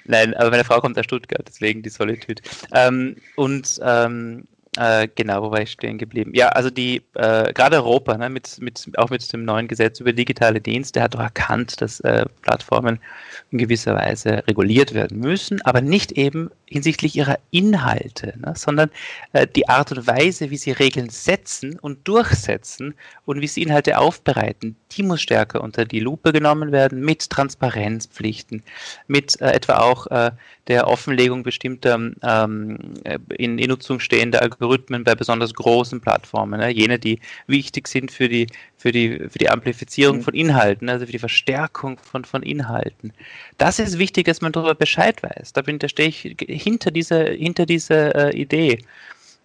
Nein, 0.05 0.35
aber 0.35 0.51
meine 0.51 0.65
Frau 0.65 0.81
kommt 0.81 0.99
aus 0.99 1.05
Stuttgart, 1.05 1.45
deswegen 1.47 1.83
die 1.83 1.89
Solitude. 1.89 2.43
Ähm, 2.73 3.17
und 3.37 3.81
ähm, 3.83 4.47
äh, 4.77 5.09
genau, 5.15 5.43
wo 5.43 5.51
war 5.51 5.63
ich 5.63 5.71
stehen 5.71 5.99
geblieben? 5.99 6.33
Ja, 6.35 6.49
also 6.49 6.71
die, 6.71 7.03
äh, 7.15 7.53
gerade 7.53 7.77
Europa, 7.77 8.17
ne, 8.17 8.29
mit, 8.29 8.61
mit, 8.61 8.87
auch 8.97 9.11
mit 9.11 9.33
dem 9.33 9.45
neuen 9.45 9.69
Gesetz 9.69 10.01
über 10.01 10.13
digitale 10.13 10.61
Dienste, 10.61 11.03
hat 11.03 11.15
doch 11.15 11.21
erkannt, 11.21 11.81
dass 11.81 12.01
äh, 12.01 12.27
Plattformen 12.43 12.99
in 13.51 13.59
gewisser 13.59 13.95
Weise 13.95 14.47
reguliert 14.47 14.93
werden 14.93 15.19
müssen, 15.21 15.63
aber 15.63 15.81
nicht 15.81 16.13
eben 16.13 16.51
hinsichtlich 16.67 17.17
ihrer 17.17 17.39
Inhalte, 17.51 18.35
ne, 18.39 18.53
sondern 18.57 18.91
äh, 19.33 19.47
die 19.47 19.69
Art 19.69 19.93
und 19.93 20.07
Weise, 20.07 20.51
wie 20.51 20.57
sie 20.57 20.73
Regeln 20.73 21.09
setzen 21.09 21.79
und 21.79 22.07
durchsetzen 22.07 22.95
und 23.25 23.41
wie 23.41 23.47
sie 23.47 23.63
Inhalte 23.63 23.99
aufbereiten, 23.99 24.77
die 24.93 25.03
muss 25.03 25.23
stärker 25.23 25.63
unter 25.63 25.85
die 25.85 26.01
Lupe 26.01 26.33
genommen 26.33 26.73
werden 26.73 27.01
mit 27.01 27.31
Transparenzpflichten, 27.31 28.63
mit 29.07 29.41
äh, 29.41 29.53
etwa 29.53 29.79
auch 29.79 30.07
der 30.69 30.89
Offenlegung 30.89 31.43
bestimmter 31.43 31.99
ähm, 32.23 32.79
in, 33.37 33.59
in 33.59 33.69
Nutzung 33.69 34.01
stehender 34.01 34.43
Algorithmen 34.43 34.66
bei 34.69 35.15
besonders 35.15 35.55
großen 35.55 36.01
Plattformen, 36.01 36.61
ne? 36.61 36.71
jene, 36.71 36.99
die 36.99 37.21
wichtig 37.47 37.89
sind 37.89 38.11
für 38.11 38.29
die, 38.29 38.47
für 38.77 38.93
die, 38.93 39.19
für 39.29 39.39
die 39.39 39.49
Amplifizierung 39.49 40.19
mhm. 40.19 40.23
von 40.23 40.35
Inhalten, 40.35 40.89
also 40.89 41.07
für 41.07 41.13
die 41.13 41.19
Verstärkung 41.19 41.99
von, 41.99 42.25
von 42.25 42.43
Inhalten. 42.43 43.13
Das 43.59 43.79
ist 43.79 43.99
wichtig, 43.99 44.27
dass 44.27 44.41
man 44.41 44.53
darüber 44.53 44.75
Bescheid 44.75 45.23
weiß. 45.23 45.53
Da, 45.53 45.63
bin, 45.63 45.79
da 45.79 45.89
stehe 45.89 46.09
ich 46.09 46.37
hinter 46.47 46.91
dieser, 46.91 47.31
hinter 47.31 47.67
dieser 47.67 48.15
äh, 48.15 48.37
Idee. 48.37 48.79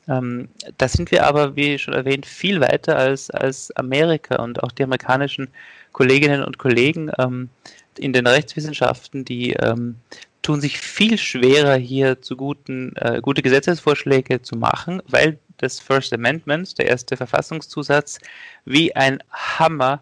Ähm, 0.08 0.50
da 0.78 0.88
sind 0.88 1.12
wir 1.12 1.26
aber, 1.26 1.56
wie 1.56 1.78
schon 1.78 1.94
erwähnt, 1.94 2.26
viel 2.26 2.60
weiter 2.60 2.98
als, 2.98 3.30
als 3.30 3.76
Amerika 3.76 4.42
und 4.42 4.64
auch 4.64 4.72
die 4.72 4.84
amerikanischen 4.84 5.50
Kolleginnen 5.92 6.44
und 6.44 6.58
Kollegen 6.58 7.12
ähm, 7.20 7.50
in 7.98 8.14
den 8.14 8.28
Rechtswissenschaften, 8.28 9.26
die 9.26 9.54
ähm, 9.54 9.96
tun 10.42 10.62
sich 10.62 10.80
viel 10.80 11.18
schwerer, 11.18 11.76
hier 11.76 12.22
zu 12.22 12.36
guten, 12.36 12.96
äh, 12.96 13.20
gute 13.22 13.42
Gesetzesvorschläge 13.42 14.42
zu 14.42 14.56
machen, 14.56 15.02
weil 15.08 15.40
das 15.58 15.80
First 15.80 16.14
Amendment, 16.14 16.78
der 16.80 16.88
erste 16.88 17.16
Verfassungszusatz, 17.16 18.20
wie 18.66 18.96
ein 18.96 19.20
Hammer 19.32 20.02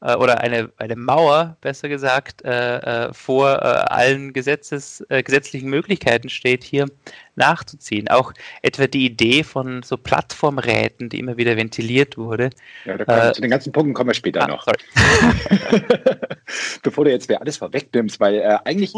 äh, 0.00 0.14
oder 0.14 0.40
eine, 0.40 0.70
eine 0.76 0.96
Mauer, 0.96 1.56
besser 1.60 1.88
gesagt, 1.88 2.44
äh, 2.44 3.08
äh 3.08 3.12
vor 3.12 3.56
äh, 3.56 3.64
allen 3.64 4.32
Gesetzes, 4.32 5.04
äh, 5.08 5.22
gesetzlichen 5.22 5.68
Möglichkeiten 5.68 6.28
steht, 6.28 6.62
hier 6.62 6.86
nachzuziehen. 7.34 8.08
Auch 8.08 8.32
etwa 8.62 8.86
die 8.86 9.06
Idee 9.06 9.42
von 9.42 9.82
so 9.82 9.96
Plattformräten, 9.96 11.08
die 11.08 11.18
immer 11.18 11.36
wieder 11.36 11.56
ventiliert 11.56 12.16
wurde. 12.16 12.50
Ja, 12.84 12.96
da 12.96 13.04
kommen, 13.04 13.34
zu 13.34 13.40
den 13.40 13.50
ganzen 13.50 13.72
Punkten 13.72 13.94
kommen 13.94 14.10
wir 14.10 14.14
später 14.14 14.42
ah, 14.42 14.48
noch. 14.48 14.66
Bevor 16.82 17.04
du 17.04 17.10
jetzt 17.10 17.28
wer 17.28 17.40
alles 17.40 17.58
vorwegnimmst, 17.58 18.20
weil 18.20 18.60
eigentlich 18.64 18.92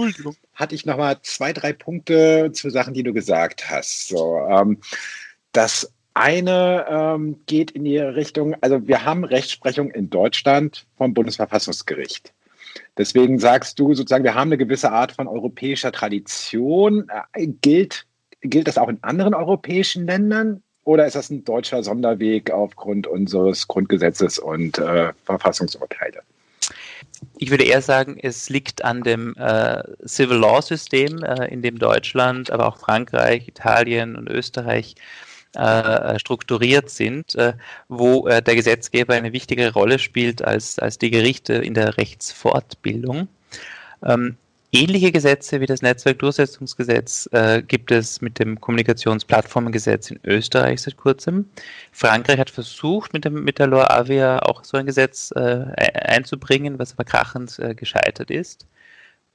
hatte 0.54 0.74
ich 0.74 0.86
noch 0.86 0.96
mal 0.96 1.18
zwei, 1.22 1.52
drei 1.52 1.72
Punkte 1.72 2.50
zu 2.52 2.70
Sachen, 2.70 2.94
die 2.94 3.02
du 3.02 3.12
gesagt 3.12 3.70
hast. 3.70 4.08
So, 4.08 4.38
ähm, 4.48 4.78
das 5.52 5.92
eine 6.14 6.86
ähm, 6.88 7.40
geht 7.46 7.70
in 7.70 7.84
die 7.84 7.98
Richtung, 7.98 8.54
also 8.60 8.86
wir 8.86 9.04
haben 9.04 9.24
Rechtsprechung 9.24 9.90
in 9.90 10.10
Deutschland 10.10 10.86
vom 10.96 11.14
Bundesverfassungsgericht. 11.14 12.32
Deswegen 12.98 13.38
sagst 13.38 13.78
du 13.78 13.94
sozusagen, 13.94 14.24
wir 14.24 14.34
haben 14.34 14.48
eine 14.48 14.58
gewisse 14.58 14.92
Art 14.92 15.12
von 15.12 15.26
europäischer 15.26 15.92
Tradition. 15.92 17.08
Äh, 17.32 17.46
gilt, 17.46 18.06
gilt 18.40 18.68
das 18.68 18.78
auch 18.78 18.88
in 18.88 18.98
anderen 19.02 19.34
europäischen 19.34 20.06
Ländern? 20.06 20.62
Oder 20.84 21.06
ist 21.06 21.16
das 21.16 21.30
ein 21.30 21.44
deutscher 21.44 21.82
Sonderweg 21.82 22.50
aufgrund 22.50 23.06
unseres 23.06 23.68
Grundgesetzes 23.68 24.38
und 24.38 24.78
äh, 24.78 25.12
Verfassungsurteile? 25.24 26.22
Ich 27.38 27.50
würde 27.50 27.64
eher 27.64 27.82
sagen, 27.82 28.18
es 28.20 28.48
liegt 28.48 28.84
an 28.84 29.02
dem 29.02 29.34
äh, 29.36 29.82
Civil 30.06 30.36
Law 30.36 30.60
System, 30.62 31.22
äh, 31.22 31.46
in 31.46 31.62
dem 31.62 31.78
Deutschland, 31.78 32.50
aber 32.50 32.66
auch 32.66 32.78
Frankreich, 32.78 33.48
Italien 33.48 34.16
und 34.16 34.28
Österreich 34.28 34.94
äh, 35.54 36.18
strukturiert 36.18 36.88
sind, 36.90 37.34
äh, 37.34 37.54
wo 37.88 38.26
äh, 38.26 38.42
der 38.42 38.54
Gesetzgeber 38.54 39.14
eine 39.14 39.32
wichtigere 39.32 39.72
Rolle 39.72 39.98
spielt 39.98 40.42
als, 40.42 40.78
als 40.78 40.98
die 40.98 41.10
Gerichte 41.10 41.54
in 41.54 41.74
der 41.74 41.98
Rechtsfortbildung. 41.98 43.28
Ähm, 44.04 44.36
ähnliche 44.72 45.12
Gesetze 45.12 45.60
wie 45.60 45.66
das 45.66 45.82
Netzwerkdurchsetzungsgesetz 45.82 47.28
äh, 47.32 47.62
gibt 47.62 47.90
es 47.92 48.22
mit 48.22 48.38
dem 48.38 48.60
Kommunikationsplattformengesetz 48.60 50.10
in 50.10 50.18
Österreich 50.24 50.80
seit 50.80 50.96
kurzem. 50.96 51.48
Frankreich 51.92 52.38
hat 52.38 52.50
versucht, 52.50 53.12
mit, 53.12 53.26
dem, 53.26 53.44
mit 53.44 53.58
der 53.58 53.66
Loi 53.66 53.84
Avia 53.84 54.40
auch 54.40 54.64
so 54.64 54.78
ein 54.78 54.86
Gesetz 54.86 55.30
äh, 55.36 55.66
einzubringen, 55.94 56.78
was 56.78 56.92
aber 56.92 57.04
krachend 57.04 57.58
äh, 57.58 57.74
gescheitert 57.74 58.30
ist. 58.30 58.66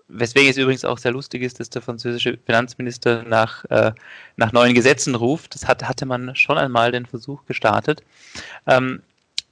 Weswegen 0.09 0.49
es 0.49 0.57
übrigens 0.57 0.85
auch 0.85 0.97
sehr 0.97 1.11
lustig 1.11 1.43
ist, 1.43 1.59
dass 1.59 1.69
der 1.69 1.81
französische 1.81 2.39
Finanzminister 2.45 3.23
nach, 3.23 3.65
äh, 3.65 3.91
nach 4.37 4.53
neuen 4.53 4.73
Gesetzen 4.73 5.15
ruft. 5.15 5.53
Das 5.53 5.67
hat, 5.67 5.83
hatte 5.83 6.05
man 6.05 6.35
schon 6.35 6.57
einmal 6.57 6.91
den 6.91 7.05
Versuch 7.05 7.45
gestartet. 7.45 8.01
Ähm, 8.65 9.01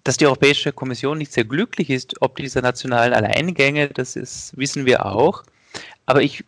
dass 0.03 0.17
die 0.17 0.25
Europäische 0.27 0.71
Kommission 0.71 1.17
nicht 1.17 1.33
sehr 1.33 1.45
glücklich 1.45 1.89
ist, 1.89 2.21
ob 2.21 2.37
dieser 2.37 2.61
nationalen 2.61 3.13
Alleingänge, 3.13 3.89
das 3.89 4.15
ist, 4.15 4.55
wissen 4.55 4.85
wir 4.85 5.05
auch. 5.05 5.43
Aber 6.05 6.21
ich 6.21 6.43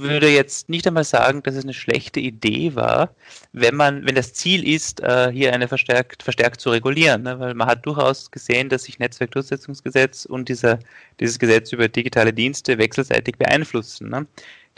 würde 0.00 0.28
jetzt 0.28 0.68
nicht 0.68 0.86
einmal 0.86 1.04
sagen, 1.04 1.42
dass 1.42 1.54
es 1.54 1.64
eine 1.64 1.74
schlechte 1.74 2.20
Idee 2.20 2.74
war, 2.74 3.14
wenn 3.52 3.74
man, 3.74 4.06
wenn 4.06 4.14
das 4.14 4.32
Ziel 4.32 4.66
ist, 4.66 5.00
äh, 5.00 5.30
hier 5.32 5.52
eine 5.52 5.68
verstärkt, 5.68 6.22
verstärkt 6.22 6.60
zu 6.60 6.70
regulieren, 6.70 7.22
ne? 7.22 7.38
weil 7.38 7.54
man 7.54 7.68
hat 7.68 7.84
durchaus 7.84 8.30
gesehen, 8.30 8.68
dass 8.68 8.84
sich 8.84 8.98
Netzwerkdurchsetzungsgesetz 8.98 10.24
und 10.24 10.48
dieser, 10.48 10.78
dieses 11.20 11.38
Gesetz 11.38 11.72
über 11.72 11.88
digitale 11.88 12.32
Dienste 12.32 12.78
wechselseitig 12.78 13.36
beeinflussen. 13.36 14.08
Ne? 14.08 14.26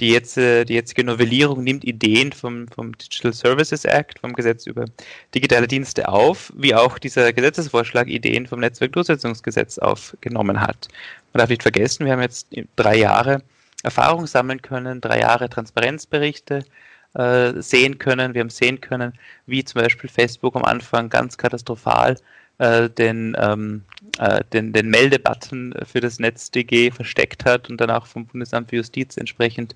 Die, 0.00 0.10
jetzt, 0.10 0.36
die 0.36 0.64
jetzige 0.68 1.04
Novellierung 1.04 1.62
nimmt 1.62 1.84
Ideen 1.84 2.32
vom, 2.32 2.66
vom 2.66 2.98
Digital 2.98 3.32
Services 3.32 3.84
Act, 3.84 4.18
vom 4.18 4.32
Gesetz 4.32 4.66
über 4.66 4.86
digitale 5.32 5.68
Dienste 5.68 6.08
auf, 6.08 6.52
wie 6.56 6.74
auch 6.74 6.98
dieser 6.98 7.32
Gesetzesvorschlag 7.32 8.08
Ideen 8.08 8.48
vom 8.48 8.58
Netzwerkdurchsetzungsgesetz 8.58 9.78
aufgenommen 9.78 10.60
hat. 10.60 10.88
Man 11.32 11.38
darf 11.38 11.50
nicht 11.50 11.62
vergessen, 11.62 12.06
wir 12.06 12.12
haben 12.12 12.22
jetzt 12.22 12.48
drei 12.74 12.96
Jahre 12.96 13.42
Erfahrung 13.84 14.26
sammeln 14.26 14.62
können, 14.62 15.00
drei 15.00 15.20
Jahre 15.20 15.48
Transparenzberichte 15.48 16.64
äh, 17.14 17.52
sehen 17.60 17.98
können. 17.98 18.34
Wir 18.34 18.40
haben 18.40 18.50
sehen 18.50 18.80
können, 18.80 19.12
wie 19.46 19.64
zum 19.64 19.82
Beispiel 19.82 20.10
Facebook 20.10 20.56
am 20.56 20.64
Anfang 20.64 21.08
ganz 21.08 21.36
katastrophal 21.36 22.16
äh, 22.58 22.88
den, 22.88 23.36
ähm, 23.38 23.84
äh, 24.18 24.42
den, 24.52 24.72
den 24.72 24.88
Meldebutton 24.88 25.74
für 25.84 26.00
das 26.00 26.18
NetzDG 26.18 26.90
versteckt 26.90 27.44
hat 27.44 27.70
und 27.70 27.80
dann 27.80 27.90
auch 27.90 28.06
vom 28.06 28.26
Bundesamt 28.26 28.70
für 28.70 28.76
Justiz 28.76 29.16
entsprechend 29.16 29.74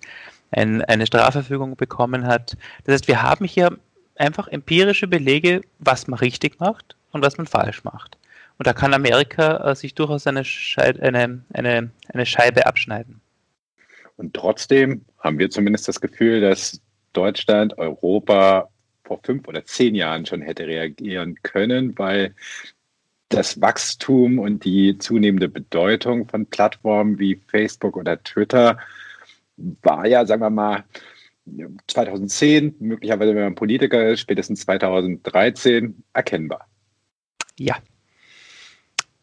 ein, 0.51 0.83
eine 0.85 1.07
Strafverfügung 1.07 1.77
bekommen 1.77 2.27
hat. 2.27 2.57
Das 2.85 2.95
heißt, 2.95 3.09
wir 3.09 3.23
haben 3.23 3.45
hier 3.45 3.77
einfach 4.17 4.49
empirische 4.49 5.07
Belege, 5.07 5.61
was 5.79 6.09
man 6.09 6.19
richtig 6.19 6.59
macht 6.61 6.97
und 7.13 7.25
was 7.25 7.37
man 7.37 7.47
falsch 7.47 7.85
macht. 7.85 8.17
Und 8.59 8.67
da 8.67 8.73
kann 8.73 8.95
Amerika 8.95 9.71
äh, 9.71 9.77
sich 9.77 9.95
durchaus 9.95 10.27
eine, 10.27 10.45
Schei 10.45 10.95
eine, 11.01 11.43
eine, 11.53 11.91
eine 12.13 12.27
Scheibe 12.27 12.67
abschneiden. 12.67 13.21
Und 14.19 14.35
trotzdem 14.35 15.05
haben 15.19 15.39
wir 15.39 15.49
zumindest 15.49 15.89
das 15.89 16.01
Gefühl, 16.01 16.41
dass 16.41 16.83
Deutschland, 17.13 17.79
Europa 17.79 18.69
vor 19.05 19.21
fünf 19.23 19.49
oder 19.49 19.65
zehn 19.65 19.95
Jahren 19.95 20.27
schon 20.27 20.43
hätte 20.43 20.67
reagieren 20.67 21.37
können, 21.43 21.97
weil 21.99 22.35
das 23.29 23.61
Wachstum 23.61 24.39
und 24.39 24.65
die 24.65 24.99
zunehmende 24.99 25.49
Bedeutung 25.49 26.29
von 26.29 26.47
Plattformen 26.47 27.19
wie 27.19 27.41
Facebook 27.47 27.97
oder 27.97 28.23
Twitter 28.23 28.79
war 29.57 30.07
ja, 30.07 30.27
sagen 30.27 30.43
wir 30.43 30.51
mal, 30.51 30.85
2010, 31.87 32.75
möglicherweise 32.81 33.35
wenn 33.35 33.45
man 33.45 33.55
Politiker 33.55 34.11
ist, 34.11 34.21
spätestens 34.21 34.61
2013 34.61 36.03
erkennbar. 36.13 36.67
Ja, 37.59 37.77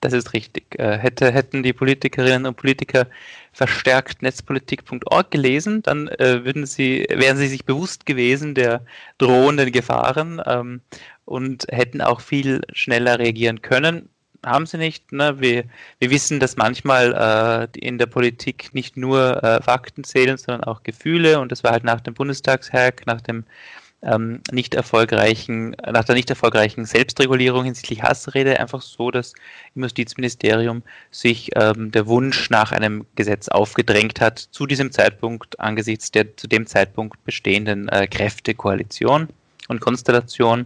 das 0.06 0.14
ist 0.14 0.34
richtig. 0.34 0.80
Äh, 0.80 0.98
hätte, 0.98 1.32
hätten 1.32 1.64
die 1.64 1.74
Politikerinnen 1.74 2.46
und 2.46 2.56
Politiker 2.56 3.08
verstärkt 3.52 4.22
netzpolitik.org 4.22 5.32
gelesen, 5.32 5.82
dann 5.82 6.08
äh, 6.08 6.46
würden 6.46 6.66
sie, 6.66 7.08
wären 7.10 7.38
sie 7.38 7.48
sich 7.48 7.66
bewusst 7.66 8.06
gewesen 8.06 8.54
der 8.54 8.82
drohenden 9.18 9.72
Gefahren 9.72 10.42
ähm, 10.46 10.82
und 11.26 11.66
hätten 11.72 12.02
auch 12.02 12.22
viel 12.22 12.62
schneller 12.74 13.18
reagieren 13.18 13.64
können. 13.64 14.10
Haben 14.46 14.68
sie 14.68 14.78
nicht. 14.78 15.12
Ne? 15.12 15.40
Wir, 15.40 15.64
wir 15.98 16.12
wissen, 16.12 16.40
dass 16.40 16.56
manchmal 16.56 17.70
äh, 17.74 17.80
in 17.80 17.98
der 17.98 18.06
Politik 18.06 18.76
nicht 18.76 18.96
nur 18.96 19.44
äh, 19.44 19.64
Fakten 19.64 20.04
zählen, 20.04 20.38
sondern 20.38 20.66
auch 20.66 20.84
Gefühle. 20.84 21.40
Und 21.40 21.52
das 21.52 21.64
war 21.64 21.72
halt 21.72 21.84
nach 21.84 22.02
dem 22.02 22.14
Bundestagshack, 22.14 23.08
nach 23.08 23.22
dem 23.22 23.44
ähm, 24.06 24.42
nicht 24.52 24.76
erfolgreichen, 24.76 25.76
nach 25.92 26.04
der 26.04 26.16
nicht 26.16 26.30
erfolgreichen 26.30 26.86
Selbstregulierung 26.86 27.66
hinsichtlich 27.66 28.04
Hassrede 28.04 28.60
einfach 28.60 28.82
so, 28.82 29.12
dass 29.12 29.34
im 29.74 29.84
Justizministerium 29.84 30.84
sich 31.12 31.52
ähm, 31.56 31.92
der 31.92 32.08
Wunsch 32.08 32.50
nach 32.50 32.72
einem 32.72 33.06
Gesetz 33.16 33.50
aufgedrängt 33.50 34.22
hat, 34.22 34.40
zu 34.40 34.66
diesem 34.66 34.92
Zeitpunkt 34.92 35.60
angesichts 35.60 36.12
der 36.12 36.38
zu 36.38 36.48
dem 36.48 36.68
Zeitpunkt 36.68 37.24
bestehenden 37.26 37.90
äh, 37.90 38.08
Kräftekoalition 38.08 39.30
und 39.68 39.82
Konstellation. 39.82 40.66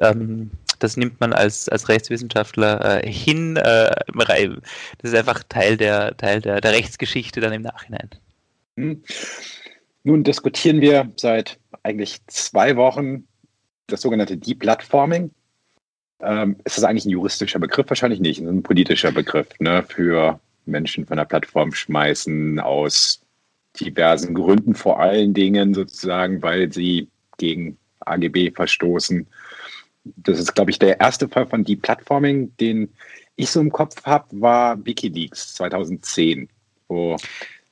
Ähm, 0.00 0.50
das 0.78 0.96
nimmt 0.96 1.20
man 1.20 1.32
als, 1.32 1.68
als 1.68 1.88
Rechtswissenschaftler 1.88 3.04
äh, 3.04 3.10
hin. 3.10 3.56
Äh, 3.56 3.90
das 4.16 5.12
ist 5.12 5.14
einfach 5.14 5.42
Teil 5.48 5.76
der, 5.76 6.16
Teil 6.16 6.40
der, 6.40 6.60
der 6.60 6.72
Rechtsgeschichte 6.72 7.40
dann 7.40 7.52
im 7.52 7.62
Nachhinein. 7.62 8.10
Hm. 8.76 9.02
Nun 10.02 10.22
diskutieren 10.22 10.82
wir 10.82 11.10
seit 11.16 11.58
eigentlich 11.84 12.18
zwei 12.26 12.76
Wochen 12.76 13.28
das 13.86 14.00
sogenannte 14.00 14.36
Deplatforming. 14.36 15.30
Ähm, 16.20 16.56
ist 16.64 16.78
das 16.78 16.84
eigentlich 16.84 17.04
ein 17.04 17.10
juristischer 17.10 17.58
Begriff? 17.58 17.88
Wahrscheinlich 17.88 18.20
nicht. 18.20 18.40
Ein 18.40 18.62
politischer 18.62 19.12
Begriff 19.12 19.48
ne, 19.60 19.84
für 19.86 20.40
Menschen 20.66 21.06
von 21.06 21.18
der 21.18 21.26
Plattform 21.26 21.72
schmeißen 21.72 22.58
aus 22.58 23.20
diversen 23.78 24.34
Gründen, 24.34 24.74
vor 24.74 25.00
allen 25.00 25.34
Dingen 25.34 25.74
sozusagen, 25.74 26.42
weil 26.42 26.72
sie 26.72 27.08
gegen 27.38 27.76
AGB 28.00 28.50
verstoßen. 28.50 29.26
Das 30.04 30.38
ist, 30.38 30.54
glaube 30.54 30.70
ich, 30.70 30.78
der 30.78 31.00
erste 31.00 31.28
Fall 31.28 31.46
von 31.46 31.64
Deplatforming, 31.64 32.56
den 32.58 32.92
ich 33.36 33.50
so 33.50 33.60
im 33.60 33.72
Kopf 33.72 34.04
habe, 34.04 34.40
war 34.40 34.84
Wikileaks 34.86 35.54
2010, 35.54 36.48
wo 36.88 37.16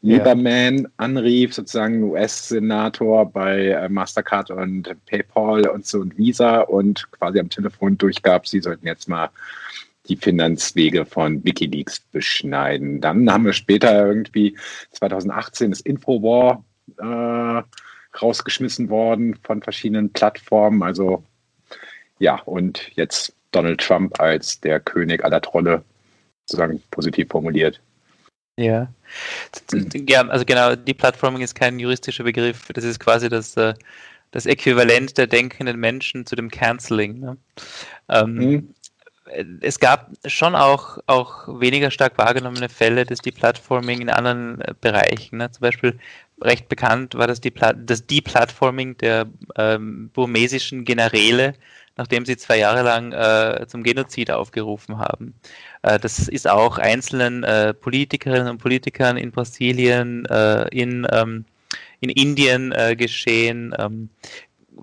Lieberman 0.03 0.89
anrief, 0.97 1.55
sozusagen 1.55 2.03
US-Senator 2.03 3.31
bei 3.31 3.69
äh, 3.69 3.89
Mastercard 3.89 4.51
und 4.51 4.97
PayPal 5.07 5.69
und 5.69 5.87
so 5.87 6.01
und 6.01 6.19
Visa 6.19 6.61
und 6.61 7.11
quasi 7.13 7.39
am 7.39 7.49
Telefon 7.49 7.97
durchgab, 7.97 8.49
sie 8.49 8.61
sollten 8.61 8.87
jetzt 8.87 9.09
mal 9.09 9.31
die 10.09 10.17
Finanzwege 10.17 11.07
von 11.07 11.45
Wikileaks 11.45 12.01
beschneiden. 12.01 13.01
Dann 13.01 13.31
haben 13.31 13.45
wir 13.45 13.53
später 13.53 14.07
irgendwie 14.07 14.59
2018 14.91 15.71
das 15.71 15.81
Infowar 15.81 16.65
äh, 16.99 17.63
rausgeschmissen 18.21 18.89
worden 18.89 19.39
von 19.45 19.63
verschiedenen 19.63 20.13
Plattformen. 20.13 20.83
Also 20.83 21.23
ja, 22.19 22.41
und 22.41 22.91
jetzt 22.97 23.35
Donald 23.53 23.81
Trump 23.81 24.21
als 24.21 24.61
der 24.61 24.81
König 24.81 25.25
aller 25.25 25.41
Trolle, 25.41 25.85
sozusagen 26.47 26.83
positiv 26.91 27.29
formuliert. 27.29 27.81
Ja. 28.57 28.93
ja, 30.09 30.29
also 30.29 30.45
genau, 30.45 30.77
Deplatforming 30.77 31.43
ist 31.43 31.55
kein 31.55 31.79
juristischer 31.79 32.25
Begriff. 32.25 32.69
Das 32.75 32.85
ist 32.85 33.01
quasi 33.01 33.29
das, 33.29 33.57
äh, 33.57 33.75
das 34.31 34.47
Äquivalent 34.47 35.17
der 35.17 35.27
denkenden 35.27 35.79
Menschen 35.79 36.27
zu 36.27 36.37
dem 36.37 36.51
Canceling. 36.51 37.21
Ne? 37.21 37.37
Ähm, 38.09 38.35
mhm. 38.35 38.75
Es 39.61 39.79
gab 39.79 40.11
schon 40.27 40.55
auch, 40.55 40.99
auch 41.07 41.49
weniger 41.61 41.91
stark 41.91 42.19
wahrgenommene 42.19 42.69
Fälle 42.69 43.07
des 43.07 43.21
Deplatforming 43.21 44.03
in 44.03 44.11
anderen 44.11 44.61
äh, 44.61 44.75
Bereichen. 44.79 45.39
Ne? 45.39 45.51
Zum 45.51 45.63
Beispiel 45.63 45.99
recht 46.43 46.69
bekannt 46.69 47.15
war 47.15 47.27
das, 47.27 47.41
Depla 47.41 47.73
das 47.73 48.07
Deplatforming 48.07 48.99
der 48.99 49.27
ähm, 49.57 50.11
burmesischen 50.13 50.85
Generäle 50.85 51.55
nachdem 51.97 52.25
sie 52.25 52.37
zwei 52.37 52.59
Jahre 52.59 52.83
lang 52.83 53.13
äh, 53.13 53.67
zum 53.67 53.83
Genozid 53.83 54.31
aufgerufen 54.31 54.99
haben. 54.99 55.35
Äh, 55.83 55.99
das 55.99 56.29
ist 56.29 56.49
auch 56.49 56.79
einzelnen 56.79 57.45
äh, 57.45 57.75
Politikerinnen 57.75 58.49
und 58.49 58.59
Politikern 58.59 59.17
in 59.17 59.31
Brasilien, 59.31 60.27
äh, 60.27 60.69
in, 60.69 61.07
ähm, 61.11 61.45
in 62.01 62.11
Indien 62.11 62.73
äh, 62.73 62.97
geschehen. 62.97 63.75
Ähm, 63.79 64.09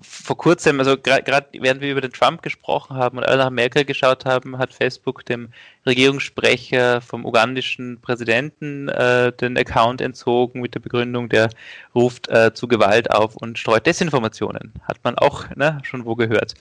vor 0.00 0.36
kurzem, 0.36 0.78
also 0.78 0.96
gerade 0.96 1.46
während 1.52 1.80
wir 1.80 1.90
über 1.90 2.00
den 2.00 2.12
Trump 2.12 2.42
gesprochen 2.42 2.96
haben 2.96 3.18
und 3.18 3.24
alle 3.24 3.38
nach 3.38 3.50
Merkel 3.50 3.84
geschaut 3.84 4.24
haben, 4.24 4.58
hat 4.58 4.72
Facebook 4.72 5.24
dem 5.26 5.48
Regierungssprecher 5.86 7.00
vom 7.00 7.24
ugandischen 7.24 8.00
Präsidenten 8.00 8.88
äh, 8.88 9.32
den 9.32 9.56
Account 9.58 10.00
entzogen 10.00 10.60
mit 10.60 10.74
der 10.74 10.80
Begründung, 10.80 11.28
der 11.28 11.50
ruft 11.94 12.28
äh, 12.28 12.52
zu 12.54 12.68
Gewalt 12.68 13.10
auf 13.10 13.36
und 13.36 13.58
streut 13.58 13.86
Desinformationen. 13.86 14.72
Hat 14.84 14.98
man 15.02 15.16
auch 15.18 15.48
ne, 15.56 15.78
schon 15.82 16.04
wo 16.04 16.14
gehört. 16.14 16.54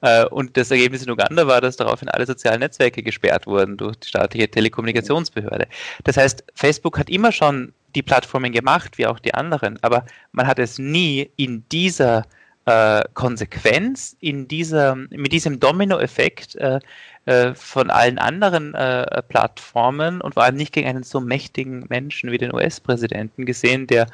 Äh, 0.00 0.24
und 0.26 0.56
das 0.56 0.70
Ergebnis 0.70 1.02
in 1.02 1.10
Uganda 1.10 1.46
war, 1.46 1.60
dass 1.60 1.76
daraufhin 1.76 2.08
alle 2.08 2.26
sozialen 2.26 2.60
Netzwerke 2.60 3.02
gesperrt 3.02 3.46
wurden 3.46 3.76
durch 3.76 3.96
die 3.96 4.08
staatliche 4.08 4.50
Telekommunikationsbehörde. 4.50 5.66
Das 6.04 6.16
heißt, 6.16 6.44
Facebook 6.54 6.98
hat 6.98 7.10
immer 7.10 7.32
schon 7.32 7.72
die 7.94 8.02
Plattformen 8.02 8.52
gemacht, 8.52 8.98
wie 8.98 9.06
auch 9.06 9.18
die 9.18 9.34
anderen, 9.34 9.82
aber 9.82 10.04
man 10.32 10.46
hat 10.46 10.58
es 10.58 10.78
nie 10.78 11.30
in 11.36 11.64
dieser 11.70 12.24
äh, 12.70 13.04
Konsequenz 13.14 14.16
in 14.20 14.46
dieser, 14.48 14.94
mit 14.94 15.32
diesem 15.32 15.60
Dominoeffekt 15.60 16.56
äh, 16.56 16.80
äh, 17.26 17.54
von 17.54 17.90
allen 17.90 18.18
anderen 18.18 18.74
äh, 18.74 19.22
Plattformen 19.28 20.20
und 20.20 20.34
vor 20.34 20.44
allem 20.44 20.56
nicht 20.56 20.72
gegen 20.72 20.88
einen 20.88 21.02
so 21.02 21.20
mächtigen 21.20 21.86
Menschen 21.88 22.30
wie 22.30 22.38
den 22.38 22.54
US-Präsidenten 22.54 23.44
gesehen, 23.44 23.86
der 23.86 24.06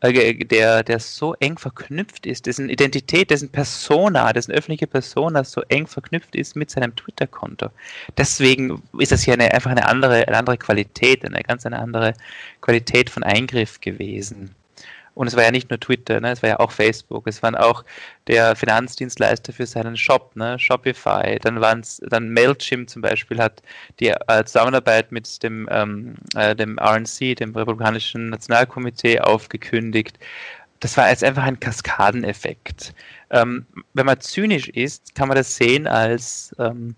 äh, 0.00 0.44
der, 0.44 0.82
der 0.82 0.98
so 0.98 1.34
eng 1.40 1.58
verknüpft 1.58 2.26
ist, 2.26 2.46
dessen 2.46 2.68
Identität, 2.68 3.30
dessen 3.30 3.50
Persona, 3.50 4.32
dessen 4.32 4.52
öffentliche 4.52 4.86
Persona 4.86 5.44
so 5.44 5.62
eng 5.68 5.86
verknüpft 5.86 6.34
ist 6.34 6.56
mit 6.56 6.70
seinem 6.70 6.96
Twitter-Konto. 6.96 7.68
Deswegen 8.16 8.82
ist 8.98 9.12
das 9.12 9.22
hier 9.22 9.34
eine, 9.34 9.52
einfach 9.52 9.70
eine 9.70 9.86
andere, 9.86 10.26
eine 10.26 10.38
andere 10.38 10.58
Qualität, 10.58 11.24
eine 11.24 11.42
ganz 11.42 11.66
eine 11.66 11.78
andere 11.78 12.14
Qualität 12.60 13.10
von 13.10 13.22
Eingriff 13.22 13.80
gewesen. 13.80 14.54
Und 15.14 15.26
es 15.26 15.36
war 15.36 15.44
ja 15.44 15.50
nicht 15.50 15.70
nur 15.70 15.80
Twitter, 15.80 16.20
ne? 16.20 16.30
es 16.30 16.42
war 16.42 16.50
ja 16.50 16.60
auch 16.60 16.70
Facebook, 16.70 17.26
es 17.26 17.42
waren 17.42 17.54
auch 17.54 17.84
der 18.26 18.54
Finanzdienstleister 18.56 19.52
für 19.52 19.66
seinen 19.66 19.96
Shop, 19.96 20.36
ne? 20.36 20.58
Shopify, 20.58 21.38
dann 21.40 21.60
waren 21.60 21.80
es, 21.80 22.00
dann 22.08 22.30
Mailchimp 22.30 22.88
zum 22.88 23.02
Beispiel 23.02 23.38
hat 23.38 23.62
die 23.98 24.08
äh, 24.08 24.44
Zusammenarbeit 24.44 25.12
mit 25.12 25.42
dem, 25.42 25.68
ähm, 25.70 26.14
äh, 26.36 26.54
dem 26.54 26.78
RNC, 26.78 27.36
dem 27.36 27.54
Republikanischen 27.54 28.30
Nationalkomitee, 28.30 29.20
aufgekündigt. 29.20 30.18
Das 30.78 30.96
war 30.96 31.10
jetzt 31.10 31.24
einfach 31.24 31.42
ein 31.42 31.60
Kaskadeneffekt. 31.60 32.94
Ähm, 33.30 33.66
wenn 33.92 34.06
man 34.06 34.20
zynisch 34.20 34.68
ist, 34.68 35.14
kann 35.14 35.28
man 35.28 35.36
das 35.36 35.56
sehen 35.56 35.86
als 35.86 36.54
ähm, 36.58 36.94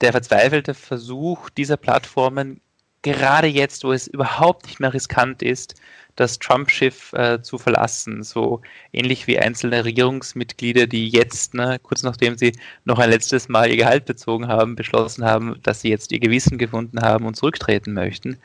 der 0.00 0.12
verzweifelte 0.12 0.74
Versuch 0.74 1.50
dieser 1.50 1.76
Plattformen, 1.76 2.60
gerade 3.02 3.48
jetzt, 3.48 3.84
wo 3.84 3.92
es 3.92 4.06
überhaupt 4.06 4.66
nicht 4.66 4.80
mehr 4.80 4.94
riskant 4.94 5.42
ist, 5.42 5.74
das 6.16 6.38
Trump-Schiff 6.38 7.12
äh, 7.14 7.42
zu 7.42 7.58
verlassen. 7.58 8.22
So 8.22 8.60
ähnlich 8.92 9.26
wie 9.26 9.38
einzelne 9.38 9.84
Regierungsmitglieder, 9.84 10.86
die 10.86 11.08
jetzt, 11.08 11.54
ne, 11.54 11.78
kurz 11.82 12.02
nachdem 12.02 12.36
sie 12.36 12.52
noch 12.84 12.98
ein 12.98 13.10
letztes 13.10 13.48
Mal 13.48 13.70
ihr 13.70 13.76
Gehalt 13.76 14.04
bezogen 14.04 14.48
haben, 14.48 14.76
beschlossen 14.76 15.24
haben, 15.24 15.56
dass 15.62 15.80
sie 15.80 15.88
jetzt 15.88 16.12
ihr 16.12 16.20
Gewissen 16.20 16.58
gefunden 16.58 17.00
haben 17.00 17.26
und 17.26 17.36
zurücktreten 17.36 17.92
möchten. 17.92 18.38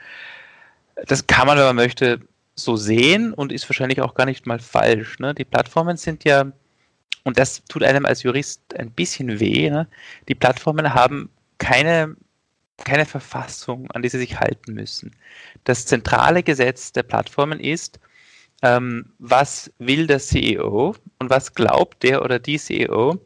Das 1.05 1.27
kann 1.27 1.47
man, 1.47 1.57
wenn 1.57 1.65
man 1.65 1.75
möchte, 1.75 2.21
so 2.55 2.75
sehen 2.75 3.33
und 3.33 3.51
ist 3.51 3.69
wahrscheinlich 3.69 4.01
auch 4.01 4.15
gar 4.15 4.25
nicht 4.25 4.47
mal 4.47 4.59
falsch. 4.59 5.19
Ne? 5.19 5.35
Die 5.35 5.45
Plattformen 5.45 5.97
sind 5.97 6.23
ja, 6.23 6.51
und 7.23 7.37
das 7.37 7.63
tut 7.69 7.83
einem 7.83 8.05
als 8.05 8.23
Jurist 8.23 8.61
ein 8.75 8.91
bisschen 8.91 9.39
weh, 9.39 9.69
ne? 9.69 9.87
die 10.27 10.35
Plattformen 10.35 10.93
haben 10.93 11.29
keine 11.59 12.15
keine 12.83 13.05
Verfassung, 13.05 13.89
an 13.91 14.01
die 14.01 14.09
sie 14.09 14.19
sich 14.19 14.39
halten 14.39 14.73
müssen. 14.73 15.15
Das 15.63 15.85
zentrale 15.85 16.43
Gesetz 16.43 16.91
der 16.91 17.03
Plattformen 17.03 17.59
ist, 17.59 17.99
ähm, 18.61 19.13
was 19.19 19.71
will 19.79 20.07
der 20.07 20.19
CEO 20.19 20.95
und 21.19 21.29
was 21.29 21.53
glaubt 21.53 22.03
der 22.03 22.23
oder 22.23 22.39
die 22.39 22.57
CEO 22.57 23.19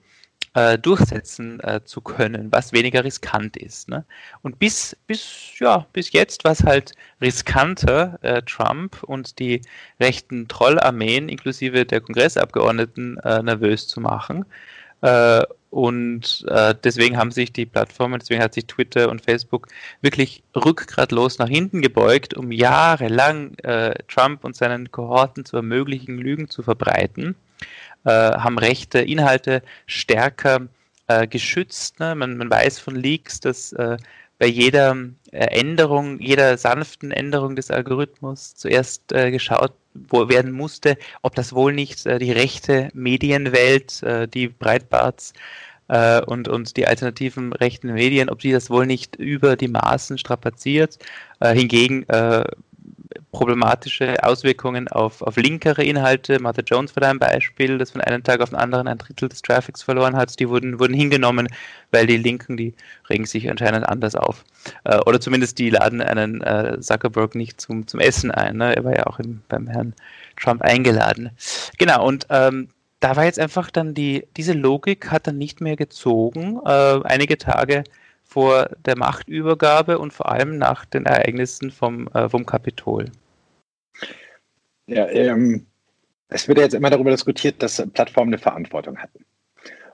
äh, 0.54 0.78
durchsetzen 0.78 1.60
äh, 1.62 1.82
zu 1.86 2.02
können, 2.02 2.52
was 2.52 2.74
weniger 2.74 3.04
riskant 3.04 3.56
ist. 3.56 3.88
Ne? 3.88 4.06
Und 4.42 4.60
bis, 4.60 4.98
bis, 5.08 5.58
ja, 5.60 5.86
bis 5.94 6.12
jetzt 6.12 6.44
war 6.44 6.52
es 6.52 6.64
halt 6.64 6.94
riskanter, 7.22 8.20
äh, 8.22 8.42
Trump 8.42 9.04
und 9.04 9.40
die 9.40 9.62
rechten 10.00 10.48
Trollarmeen 10.48 11.30
inklusive 11.30 11.86
der 11.86 12.02
Kongressabgeordneten 12.02 13.18
äh, 13.20 13.42
nervös 13.44 13.88
zu 13.88 14.02
machen. 14.02 14.46
Äh, 15.02 15.44
und 15.72 16.46
äh, 16.50 16.76
deswegen 16.84 17.18
haben 17.18 17.32
sich 17.32 17.54
die 17.54 17.66
Plattformen, 17.66 18.20
deswegen 18.20 18.44
hat 18.44 18.54
sich 18.54 18.66
Twitter 18.66 19.10
und 19.10 19.24
Facebook 19.24 19.68
wirklich 20.02 20.44
rückgratlos 20.54 21.40
nach 21.40 21.48
hinten 21.48 21.82
gebeugt, 21.82 22.34
um 22.34 22.52
jahrelang 22.52 23.56
äh, 23.60 23.94
Trump 24.10 24.44
und 24.44 24.56
seinen 24.56 24.92
Kohorten 24.92 25.46
zu 25.46 25.56
ermöglichen, 25.56 26.18
Lügen 26.18 26.50
zu 26.50 26.62
verbreiten, 26.62 27.36
äh, 28.04 28.10
haben 28.10 28.60
rechte 28.60 29.00
Inhalte 29.00 29.64
stärker 29.86 30.68
äh, 31.08 31.26
geschützt. 31.26 32.02
Ne? 32.02 32.16
Man, 32.16 32.36
man 32.36 32.50
weiß 32.50 32.80
von 32.80 32.96
Leaks, 32.96 33.40
dass 33.40 33.72
äh, 33.72 33.96
bei 34.42 34.48
jeder 34.48 34.98
äh, 35.32 35.60
Änderung, 35.60 36.20
jeder 36.20 36.58
sanften 36.58 37.12
Änderung 37.12 37.56
des 37.56 37.70
Algorithmus 37.70 38.56
zuerst 38.56 39.12
äh, 39.12 39.30
geschaut 39.30 39.74
werden 39.94 40.52
musste, 40.52 40.98
ob 41.22 41.36
das 41.36 41.54
wohl 41.54 41.74
nicht 41.74 42.08
äh, 42.08 42.18
die 42.18 42.32
rechte 42.32 42.90
Medienwelt, 42.96 44.02
äh, 44.02 44.28
die 44.28 44.48
Breitbarts 44.48 45.34
äh, 45.90 46.22
und, 46.24 46.48
und 46.48 46.76
die 46.76 46.88
alternativen 46.88 47.54
rechten 47.54 47.94
Medien, 47.94 48.30
ob 48.32 48.40
die 48.40 48.52
das 48.52 48.72
wohl 48.72 48.88
nicht 48.88 49.16
über 49.16 49.56
die 49.56 49.68
Maßen 49.68 50.18
strapaziert. 50.18 50.98
Äh, 51.40 51.54
hingegen 51.54 52.08
problematische 53.32 54.24
Auswirkungen 54.24 54.88
auf, 54.88 55.22
auf 55.22 55.38
linkere 55.38 55.84
Inhalte. 55.84 56.42
Martha 56.42 56.62
Jones 56.66 56.96
war 56.96 57.02
da 57.02 57.10
ein 57.10 57.20
Beispiel, 57.20 57.78
das 57.78 57.92
von 57.92 58.02
einem 58.02 58.24
Tag 58.24 58.42
auf 58.42 58.50
den 58.50 58.58
anderen 58.58 58.88
ein 58.88 58.98
Drittel 58.98 59.30
des 59.30 59.42
Traffics 59.42 59.84
verloren 59.84 60.16
hat. 60.16 60.40
Die 60.40 60.50
wurden, 60.50 60.80
wurden 60.80 60.94
hingenommen, 60.94 61.48
weil 61.92 62.08
die 62.08 62.18
Linken, 62.18 62.58
die 62.58 62.74
regen 63.10 63.26
sich 63.26 63.50
anscheinend 63.50 63.88
anders 63.88 64.16
auf. 64.16 64.44
Äh, 64.84 65.00
oder 65.06 65.20
zumindest 65.20 65.60
die 65.60 65.70
laden 65.70 66.02
einen 66.02 66.42
äh, 66.42 66.80
Zuckerberg 66.80 67.36
nicht 67.36 67.62
zum, 67.62 67.88
zum 67.88 68.00
Essen 68.00 68.32
ein. 68.32 68.58
Ne? 68.58 68.76
Er 68.76 68.84
war 68.84 68.96
ja 68.96 69.08
auch 69.08 69.20
im, 69.20 69.42
beim 69.48 69.68
Herrn 69.68 69.94
Trump 70.40 70.62
eingeladen. 70.62 71.32
Genau, 71.78 72.06
und 72.06 72.28
ähm, 72.30 72.70
da 73.00 73.16
war 73.16 73.26
jetzt 73.26 73.40
einfach 73.40 73.72
dann 73.72 73.94
die, 73.94 74.28
diese 74.38 74.54
Logik 74.54 75.12
hat 75.12 75.28
dann 75.28 75.38
nicht 75.38 75.60
mehr 75.60 75.76
gezogen, 75.76 76.60
äh, 76.66 77.00
einige 77.04 77.38
Tage 77.38 77.84
vor 78.32 78.70
der 78.86 78.98
Machtübergabe 78.98 80.00
und 80.00 80.14
vor 80.14 80.32
allem 80.32 80.58
nach 80.58 80.86
den 80.86 81.06
Ereignissen 81.06 81.70
vom, 81.70 82.08
äh, 82.14 82.30
vom 82.30 82.46
Kapitol. 82.46 83.12
Ja, 84.88 85.10
ähm, 85.10 85.66
es 86.30 86.48
wird 86.48 86.58
ja 86.58 86.64
jetzt 86.64 86.74
immer 86.74 86.90
darüber 86.90 87.12
diskutiert, 87.12 87.62
dass 87.62 87.86
Plattformen 87.94 88.34
eine 88.34 88.42
Verantwortung 88.42 88.98
hatten. 88.98 89.26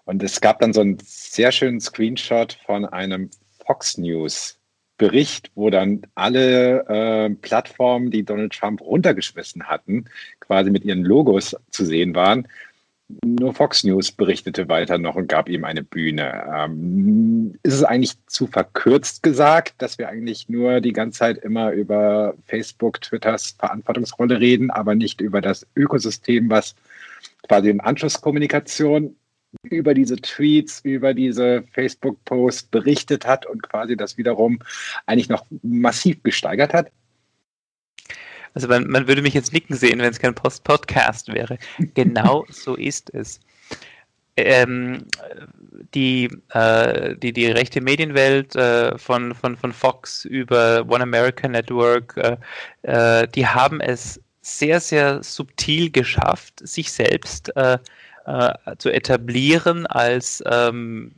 Und 0.06 0.21
es 0.21 0.39
gab 0.39 0.60
dann 0.60 0.71
so 0.71 0.82
einen 0.82 1.00
sehr 1.04 1.52
schönen 1.52 1.82
Screenshot 1.82 2.60
von 2.63 2.86
einem 2.86 3.32
Fox 3.65 3.97
News 3.97 4.60
Bericht, 4.97 5.52
wo 5.56 5.69
dann 5.69 6.02
alle 6.15 6.86
äh, 6.88 7.30
Plattformen, 7.30 8.12
die 8.12 8.23
Donald 8.23 8.54
Trump 8.54 8.82
runtergeschmissen 8.82 9.63
hatten, 9.63 10.06
quasi 10.39 10.69
mit 10.69 10.86
ihren 10.86 11.04
Logos 11.04 11.56
zu 11.71 11.86
sehen 11.86 12.15
waren. 12.15 12.47
Nur 13.24 13.54
Fox 13.54 13.86
News 13.86 14.12
berichtete 14.12 14.67
weiter 14.67 14.98
noch 14.98 15.15
und 15.15 15.30
gab 15.30 15.48
ihm 15.48 15.63
eine 15.63 15.82
Bühne. 15.82 16.46
Ähm, 16.54 17.58
ist 17.63 17.76
es 17.76 17.84
eigentlich 17.84 18.15
zu 18.26 18.48
verkürzt 18.48 19.24
gesagt, 19.24 19.76
dass 19.78 19.98
wir 19.98 20.10
eigentlich 20.10 20.50
nur 20.50 20.82
die 20.82 20.91
ganze 20.91 21.20
Zeit 21.20 21.38
immer 21.38 21.72
über 21.72 22.36
Facebook, 22.46 23.02
Twitters 23.02 23.56
Verantwortungsrolle 23.58 24.39
reden, 24.41 24.72
aber 24.72 24.93
nicht 24.93 25.22
über 25.22 25.39
das 25.39 25.65
Ökosystem, 25.76 26.50
was 26.50 26.76
quasi 27.48 27.70
in 27.70 27.80
Anschlusskommunikation 27.80 29.15
über 29.63 29.93
diese 29.93 30.17
Tweets, 30.17 30.82
über 30.84 31.13
diese 31.13 31.63
Facebook-Posts 31.72 32.63
berichtet 32.63 33.26
hat 33.26 33.46
und 33.46 33.63
quasi 33.63 33.96
das 33.96 34.17
wiederum 34.17 34.60
eigentlich 35.06 35.30
noch 35.30 35.46
massiv 35.62 36.22
gesteigert 36.24 36.74
hat? 36.74 36.91
Also 38.58 38.70
man, 38.70 38.88
man 38.88 39.08
würde 39.08 39.22
mich 39.22 39.36
jetzt 39.36 39.54
nicken 39.54 39.76
sehen, 39.76 40.00
wenn 40.00 40.10
es 40.10 40.17
kein 40.17 40.34
Post-Podcast 40.34 41.32
wäre. 41.32 41.60
Genau 41.93 42.43
so 42.50 42.74
ist 42.74 43.13
es. 43.13 43.39
Ähm, 44.36 45.06
die, 45.93 46.28
äh, 46.54 47.15
die, 47.17 47.34
die 47.34 47.52
rechte 47.52 47.82
Medienwelt 47.82 48.56
äh, 48.56 48.98
von, 48.98 49.36
von, 49.36 49.58
von 49.58 49.72
Fox 49.72 50.26
über 50.26 50.84
One 50.89 51.04
American 51.04 51.52
Network, 51.52 52.17
äh, 52.17 52.38
äh 52.82 53.28
die 53.28 53.46
haben 53.46 53.80
es 53.80 54.20
sehr, 54.41 54.80
sehr 54.80 55.22
subtil 55.22 55.91
geschafft, 55.91 56.67
sich 56.67 56.91
selbst 56.91 57.56
äh, 57.56 57.78
äh, 58.26 58.54
zu 58.80 58.89
etablieren 58.89 59.86
als, 59.86 60.43
ähm, 60.48 61.12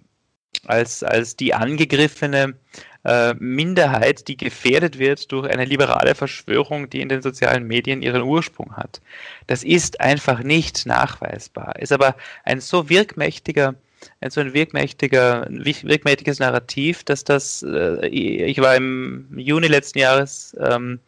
als, 0.66 1.04
als 1.04 1.38
die 1.38 1.54
angegriffene 1.54 2.56
äh, 3.06 3.34
Minderheit, 3.36 4.28
die 4.28 4.38
gefährdet 4.38 5.00
wird 5.00 5.32
durch 5.32 5.50
eine 5.50 5.66
liberale 5.66 6.16
Verschwörung, 6.16 6.90
die 6.90 7.02
in 7.02 7.10
den 7.10 7.22
sozialen 7.22 7.66
Medien 7.66 8.02
ihren 8.02 8.24
Ursprung 8.24 8.76
hat. 8.76 9.02
Das 9.48 9.64
ist 9.64 10.02
einfach 10.02 10.44
nicht 10.44 10.86
nachweisbar, 10.86 11.78
ist 11.80 11.92
aber 11.92 12.16
ein 12.44 12.62
so 12.62 12.90
wirkmächtiger 12.90 13.76
ein 14.22 14.30
so 14.32 14.40
ein 14.40 14.54
wirkmächtiger, 14.54 15.46
wirkmächtiges 15.50 16.40
Narrativ, 16.40 17.04
dass 17.04 17.26
das, 17.26 17.64
äh, 17.64 18.08
ich 18.08 18.58
war 18.62 18.76
im 18.76 19.28
Juni 19.36 19.68
letzten 19.68 20.00
Jahres 20.00 20.56
ähm, 20.60 21.00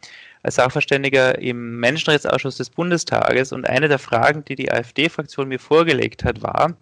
als 0.42 0.56
Sachverständiger 0.56 1.38
im 1.38 1.78
Menschenrechtsausschuss 1.78 2.56
des 2.56 2.70
Bundestages 2.70 3.52
und 3.52 3.66
eine 3.66 3.88
der 3.88 3.98
Fragen, 3.98 4.44
die 4.44 4.56
die 4.56 4.72
AfD-Fraktion 4.72 5.48
mir 5.48 5.58
vorgelegt 5.58 6.24
hat, 6.24 6.42
war, 6.42 6.76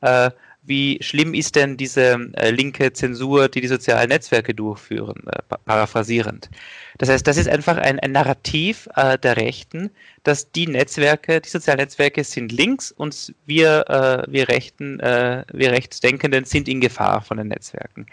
äh, 0.00 0.30
wie 0.66 0.98
schlimm 1.02 1.34
ist 1.34 1.56
denn 1.56 1.76
diese 1.76 2.30
äh, 2.34 2.50
linke 2.50 2.92
Zensur, 2.92 3.48
die 3.48 3.60
die 3.60 3.68
sozialen 3.68 4.08
Netzwerke 4.08 4.54
durchführen, 4.54 5.22
äh, 5.26 5.56
paraphrasierend. 5.64 6.50
Das 6.98 7.08
heißt, 7.08 7.26
das 7.26 7.36
ist 7.36 7.48
einfach 7.48 7.76
ein, 7.76 7.98
ein 8.00 8.12
Narrativ 8.12 8.88
äh, 8.96 9.18
der 9.18 9.36
Rechten, 9.36 9.90
dass 10.22 10.50
die 10.52 10.66
Netzwerke, 10.66 11.40
die 11.40 11.48
sozialen 11.48 11.80
Netzwerke 11.80 12.24
sind 12.24 12.52
links 12.52 12.92
und 12.92 13.34
wir, 13.46 13.84
äh, 13.88 14.32
wir 14.32 14.48
Rechten, 14.48 15.00
äh, 15.00 15.44
wir 15.52 15.72
Rechtsdenkenden 15.72 16.44
sind 16.44 16.68
in 16.68 16.80
Gefahr 16.80 17.20
von 17.20 17.36
den 17.36 17.48
Netzwerken. 17.48 18.06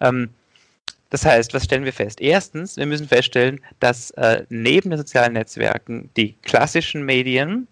Ähm, 0.00 0.30
das 1.10 1.26
heißt, 1.26 1.52
was 1.52 1.64
stellen 1.64 1.84
wir 1.84 1.92
fest? 1.92 2.22
Erstens, 2.22 2.78
wir 2.78 2.86
müssen 2.86 3.06
feststellen, 3.06 3.60
dass 3.80 4.12
äh, 4.12 4.44
neben 4.48 4.88
den 4.88 4.98
sozialen 4.98 5.34
Netzwerken 5.34 6.08
die 6.16 6.36
klassischen 6.40 7.04
Medien, 7.04 7.68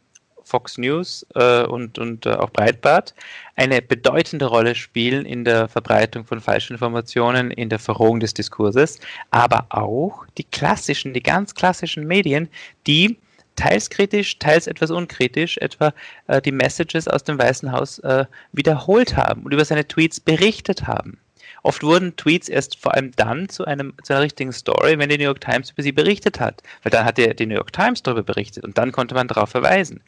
Fox 0.51 0.77
News 0.79 1.25
äh, 1.37 1.63
und, 1.63 1.99
und 1.99 2.27
äh, 2.27 2.31
auch 2.33 2.51
Breitbart, 2.51 3.15
eine 3.57 3.81
bedeutende 3.81 4.47
Rolle 4.47 4.75
spielen 4.75 5.25
in 5.25 5.45
der 5.45 5.69
Verbreitung 5.69 6.25
von 6.25 6.41
falschen 6.41 6.75
Informationen, 6.75 7.51
in 7.53 7.69
der 7.69 7.79
Verrohung 7.79 8.21
des 8.21 8.35
Diskurses, 8.35 8.99
aber 9.31 9.67
auch 9.71 10.27
die 10.37 10.45
klassischen, 10.45 11.15
die 11.15 11.23
ganz 11.23 11.55
klassischen 11.55 12.07
Medien, 12.07 12.49
die 12.87 13.17
teils 13.57 13.91
kritisch, 13.91 14.39
teils 14.39 14.67
etwas 14.67 14.91
unkritisch 14.91 15.59
etwa 15.59 15.93
äh, 16.27 16.43
die 16.43 16.53
Messages 16.53 17.07
aus 17.07 17.23
dem 17.25 17.39
Weißen 17.39 17.71
Haus 17.71 17.99
äh, 18.01 18.25
wiederholt 18.53 19.17
haben 19.17 19.43
und 19.43 19.53
über 19.53 19.65
seine 19.65 19.87
Tweets 19.87 20.19
berichtet 20.19 20.87
haben. 20.87 21.19
Oft 21.63 21.83
wurden 21.83 22.17
Tweets 22.17 22.49
erst 22.49 22.79
vor 22.79 22.95
allem 22.95 23.13
dann 23.17 23.49
zu, 23.49 23.65
einem, 23.67 23.93
zu 24.03 24.15
einer 24.15 24.23
richtigen 24.23 24.53
Story, 24.53 24.99
wenn 24.99 25.11
die 25.11 25.19
New 25.19 25.25
York 25.25 25.43
Times 25.43 25.71
über 25.71 25.83
sie 25.83 25.93
berichtet 25.93 26.41
hat. 26.41 26.63
Weil 26.83 26.91
dann 26.91 27.05
hat 27.05 27.19
die 27.19 27.47
New 27.47 27.55
York 27.55 27.73
Times 27.73 28.03
darüber 28.03 28.23
berichtet 28.23 28.65
und 28.65 28.79
dann 28.79 28.93
konnte 28.93 29.15
man 29.15 29.29
darauf 29.29 29.51
verweisen. 29.51 30.01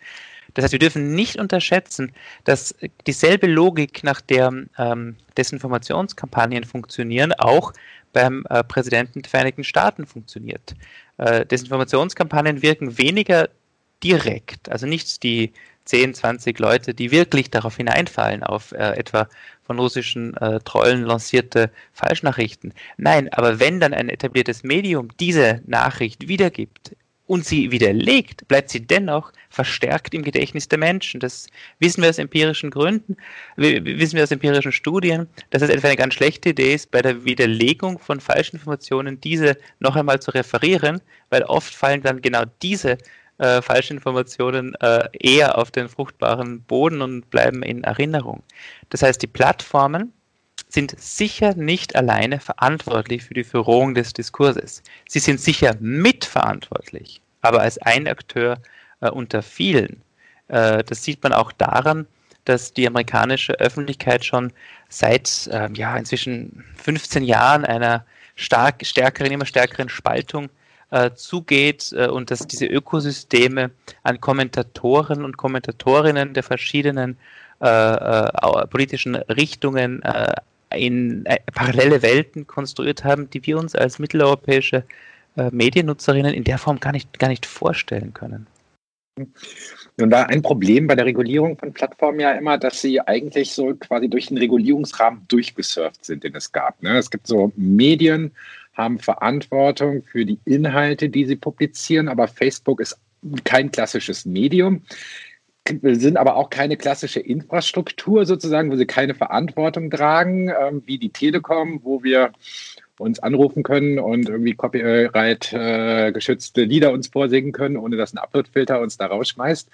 Das 0.54 0.64
heißt, 0.64 0.72
wir 0.72 0.78
dürfen 0.78 1.14
nicht 1.14 1.36
unterschätzen, 1.36 2.12
dass 2.44 2.74
dieselbe 3.06 3.46
Logik, 3.46 4.04
nach 4.04 4.20
der 4.20 4.52
ähm, 4.78 5.16
Desinformationskampagnen 5.36 6.64
funktionieren, 6.64 7.32
auch 7.32 7.72
beim 8.12 8.44
äh, 8.50 8.62
Präsidenten 8.62 9.22
der 9.22 9.30
Vereinigten 9.30 9.64
Staaten 9.64 10.06
funktioniert. 10.06 10.74
Äh, 11.18 11.46
Desinformationskampagnen 11.46 12.62
wirken 12.62 12.98
weniger 12.98 13.48
direkt, 14.02 14.68
also 14.68 14.86
nicht 14.86 15.22
die 15.22 15.52
10, 15.84 16.14
20 16.14 16.58
Leute, 16.58 16.94
die 16.94 17.10
wirklich 17.10 17.50
darauf 17.50 17.76
hineinfallen, 17.76 18.42
auf 18.42 18.72
äh, 18.72 18.92
etwa 18.96 19.28
von 19.64 19.78
russischen 19.78 20.36
äh, 20.36 20.60
Trollen 20.60 21.02
lancierte 21.02 21.70
Falschnachrichten. 21.92 22.72
Nein, 22.96 23.32
aber 23.32 23.58
wenn 23.58 23.80
dann 23.80 23.94
ein 23.94 24.08
etabliertes 24.08 24.62
Medium 24.62 25.08
diese 25.18 25.60
Nachricht 25.66 26.28
wiedergibt 26.28 26.96
und 27.32 27.46
sie 27.46 27.70
widerlegt, 27.70 28.46
bleibt 28.46 28.68
sie 28.68 28.86
dennoch 28.86 29.32
verstärkt 29.48 30.12
im 30.12 30.22
Gedächtnis 30.22 30.68
der 30.68 30.78
Menschen. 30.78 31.18
Das 31.18 31.46
wissen 31.78 32.02
wir 32.02 32.10
aus 32.10 32.18
empirischen 32.18 32.70
Gründen, 32.70 33.16
wissen 33.56 34.16
wir 34.16 34.22
aus 34.22 34.30
empirischen 34.30 34.70
Studien, 34.70 35.26
dass 35.48 35.62
es 35.62 35.70
etwa 35.70 35.88
eine 35.88 35.96
ganz 35.96 36.12
schlechte 36.12 36.50
Idee 36.50 36.74
ist, 36.74 36.90
bei 36.90 37.00
der 37.00 37.24
Widerlegung 37.24 37.98
von 37.98 38.20
falschen 38.20 38.56
Informationen 38.56 39.18
diese 39.18 39.56
noch 39.80 39.96
einmal 39.96 40.20
zu 40.20 40.32
referieren, 40.32 41.00
weil 41.30 41.42
oft 41.44 41.74
fallen 41.74 42.02
dann 42.02 42.20
genau 42.20 42.42
diese 42.60 42.98
äh, 43.38 43.62
falsche 43.62 43.94
Informationen 43.94 44.74
äh, 44.82 45.08
eher 45.18 45.56
auf 45.56 45.70
den 45.70 45.88
fruchtbaren 45.88 46.60
Boden 46.60 47.00
und 47.00 47.30
bleiben 47.30 47.62
in 47.62 47.82
Erinnerung. 47.82 48.42
Das 48.90 49.02
heißt, 49.02 49.22
die 49.22 49.26
Plattformen 49.26 50.12
sind 50.68 50.94
sicher 51.00 51.54
nicht 51.54 51.96
alleine 51.96 52.40
verantwortlich 52.40 53.24
für 53.24 53.32
die 53.32 53.44
Verrohung 53.44 53.94
des 53.94 54.12
Diskurses. 54.12 54.82
Sie 55.08 55.18
sind 55.18 55.40
sicher 55.40 55.74
mitverantwortlich, 55.80 57.21
aber 57.42 57.60
als 57.60 57.78
ein 57.78 58.08
Akteur 58.08 58.58
äh, 59.00 59.10
unter 59.10 59.42
vielen. 59.42 60.00
Äh, 60.48 60.82
das 60.84 61.04
sieht 61.04 61.22
man 61.22 61.32
auch 61.32 61.52
daran, 61.52 62.06
dass 62.44 62.72
die 62.72 62.86
amerikanische 62.86 63.52
Öffentlichkeit 63.60 64.24
schon 64.24 64.52
seit 64.88 65.48
äh, 65.48 65.68
ja, 65.74 65.96
inzwischen 65.96 66.64
15 66.76 67.24
Jahren 67.24 67.64
einer 67.64 68.04
stark, 68.34 68.84
stärkeren, 68.84 69.30
immer 69.30 69.46
stärkeren 69.46 69.88
Spaltung 69.88 70.48
äh, 70.90 71.12
zugeht 71.14 71.92
äh, 71.92 72.08
und 72.08 72.30
dass 72.30 72.46
diese 72.46 72.66
Ökosysteme 72.66 73.70
an 74.02 74.20
Kommentatoren 74.20 75.24
und 75.24 75.36
Kommentatorinnen 75.36 76.34
der 76.34 76.42
verschiedenen 76.42 77.16
äh, 77.60 78.66
politischen 78.66 79.14
Richtungen 79.14 80.02
in 80.74 81.24
parallele 81.54 82.02
Welten 82.02 82.46
konstruiert 82.46 83.04
haben, 83.04 83.30
die 83.30 83.46
wir 83.46 83.56
uns 83.56 83.76
als 83.76 84.00
mitteleuropäische 84.00 84.84
Mediennutzerinnen 85.36 86.34
in 86.34 86.44
der 86.44 86.58
Form 86.58 86.80
gar 86.80 86.92
nicht, 86.92 87.18
gar 87.18 87.28
nicht 87.28 87.46
vorstellen 87.46 88.12
können. 88.12 88.46
Nun 89.98 90.10
war 90.10 90.28
ein 90.30 90.40
Problem 90.40 90.86
bei 90.86 90.94
der 90.94 91.04
Regulierung 91.04 91.58
von 91.58 91.72
Plattformen 91.72 92.20
ja 92.20 92.32
immer, 92.32 92.56
dass 92.56 92.80
sie 92.80 93.00
eigentlich 93.00 93.52
so 93.52 93.74
quasi 93.74 94.08
durch 94.08 94.28
den 94.28 94.38
Regulierungsrahmen 94.38 95.26
durchgesurft 95.28 96.04
sind, 96.04 96.24
den 96.24 96.34
es 96.34 96.50
gab. 96.50 96.82
Ne? 96.82 96.96
Es 96.96 97.10
gibt 97.10 97.26
so 97.26 97.52
Medien, 97.56 98.32
haben 98.72 98.98
Verantwortung 98.98 100.02
für 100.02 100.24
die 100.24 100.38
Inhalte, 100.46 101.10
die 101.10 101.26
sie 101.26 101.36
publizieren, 101.36 102.08
aber 102.08 102.26
Facebook 102.26 102.80
ist 102.80 102.98
kein 103.44 103.70
klassisches 103.70 104.24
Medium 104.24 104.82
sind 105.68 106.16
aber 106.16 106.36
auch 106.36 106.50
keine 106.50 106.76
klassische 106.76 107.20
Infrastruktur 107.20 108.26
sozusagen, 108.26 108.70
wo 108.70 108.76
sie 108.76 108.86
keine 108.86 109.14
Verantwortung 109.14 109.90
tragen, 109.90 110.48
ähm, 110.48 110.82
wie 110.86 110.98
die 110.98 111.10
Telekom, 111.10 111.80
wo 111.84 112.02
wir 112.02 112.32
uns 113.02 113.18
anrufen 113.18 113.62
können 113.62 113.98
und 113.98 114.28
irgendwie 114.28 114.54
Copyright 114.54 115.52
äh, 115.52 116.12
geschützte 116.12 116.64
Lieder 116.64 116.92
uns 116.92 117.08
vorsingen 117.08 117.52
können, 117.52 117.76
ohne 117.76 117.96
dass 117.96 118.14
ein 118.14 118.18
Uploadfilter 118.18 118.80
uns 118.80 118.96
da 118.96 119.06
rausschmeißt. 119.06 119.68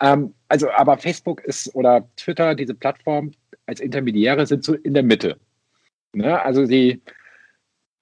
Ähm, 0.00 0.34
also, 0.48 0.70
aber 0.70 0.98
Facebook 0.98 1.42
ist 1.42 1.74
oder 1.74 2.08
Twitter, 2.16 2.54
diese 2.54 2.74
Plattform 2.74 3.32
als 3.66 3.80
Intermediäre 3.80 4.46
sind 4.46 4.64
so 4.64 4.74
in 4.74 4.94
der 4.94 5.02
Mitte. 5.02 5.38
Ne? 6.12 6.40
Also 6.40 6.64
sie 6.64 7.02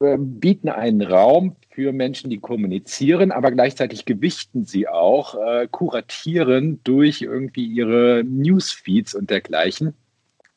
äh, 0.00 0.16
bieten 0.18 0.68
einen 0.68 1.02
Raum 1.02 1.56
für 1.70 1.92
Menschen, 1.92 2.30
die 2.30 2.38
kommunizieren, 2.38 3.32
aber 3.32 3.50
gleichzeitig 3.50 4.04
gewichten 4.04 4.64
sie 4.64 4.86
auch, 4.86 5.34
äh, 5.34 5.66
kuratieren 5.70 6.80
durch 6.84 7.22
irgendwie 7.22 7.66
ihre 7.66 8.22
Newsfeeds 8.24 9.14
und 9.14 9.30
dergleichen. 9.30 9.94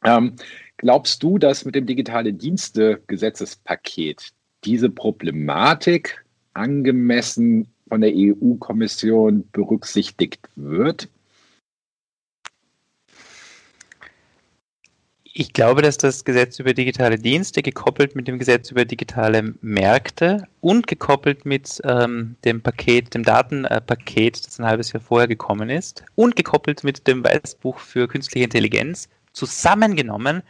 Ähm, 0.04 0.36
glaubst 0.78 1.22
du, 1.24 1.38
dass 1.38 1.66
mit 1.66 1.76
dem 1.76 1.86
digitale 1.86 2.34
Dienste-Gesetzespaket 2.34 4.32
diese 4.64 4.90
Problematik 4.90 6.24
angemessen 6.54 7.68
von 7.90 8.02
der 8.02 8.12
EU-Kommission 8.14 9.48
berücksichtigt 9.52 10.48
wird? 10.56 11.10
Ich 15.40 15.54
glaube, 15.54 15.84
dass 15.84 16.00
das 16.00 16.26
Gesetz 16.26 16.58
über 16.58 16.74
digitale 16.74 17.20
Dienste 17.20 17.62
gekoppelt 17.62 18.16
mit 18.16 18.28
dem 18.28 18.40
Gesetz 18.40 18.72
über 18.72 18.86
digitale 18.86 19.54
Märkte 19.62 20.46
und 20.62 20.88
gekoppelt 20.88 21.46
mit 21.46 21.80
ähm, 21.84 22.36
dem 22.44 22.62
Paket, 22.62 23.14
dem 23.14 23.22
Datenpaket, 23.22 24.48
das 24.48 24.60
ein 24.60 24.66
halbes 24.66 24.94
Jahr 24.94 25.02
vorher 25.02 25.28
gekommen 25.28 25.70
ist, 25.70 26.04
und 26.16 26.36
gekoppelt 26.36 26.84
mit 26.84 27.08
dem 27.08 27.24
Weißbuch 27.24 27.78
für 27.78 28.08
künstliche 28.08 28.46
Intelligenz 28.46 29.10
zusammengenommen 29.32 30.42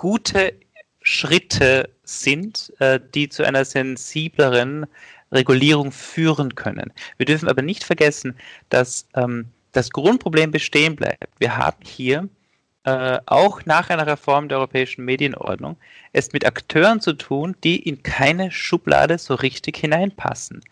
gute 0.00 0.54
Schritte 1.02 1.90
sind, 2.04 2.72
äh, 2.78 2.98
die 3.14 3.28
zu 3.28 3.44
einer 3.44 3.66
sensibleren 3.66 4.86
Regulierung 5.30 5.92
führen 5.92 6.54
können. 6.54 6.90
Wir 7.18 7.26
dürfen 7.26 7.50
aber 7.50 7.60
nicht 7.60 7.84
vergessen, 7.84 8.34
dass 8.70 9.06
ähm, 9.14 9.44
das 9.72 9.90
Grundproblem 9.90 10.52
bestehen 10.52 10.96
bleibt. 10.96 11.28
Wir 11.38 11.54
haben 11.58 11.84
hier 11.84 12.30
äh, 12.84 13.18
auch 13.26 13.66
nach 13.66 13.90
einer 13.90 14.06
Reform 14.06 14.48
der 14.48 14.56
europäischen 14.56 15.04
Medienordnung 15.04 15.76
es 16.14 16.32
mit 16.32 16.46
Akteuren 16.46 17.02
zu 17.02 17.12
tun, 17.12 17.54
die 17.62 17.76
in 17.76 18.02
keine 18.02 18.50
Schublade 18.50 19.18
so 19.18 19.34
richtig 19.34 19.76
hineinpassen 19.76 20.62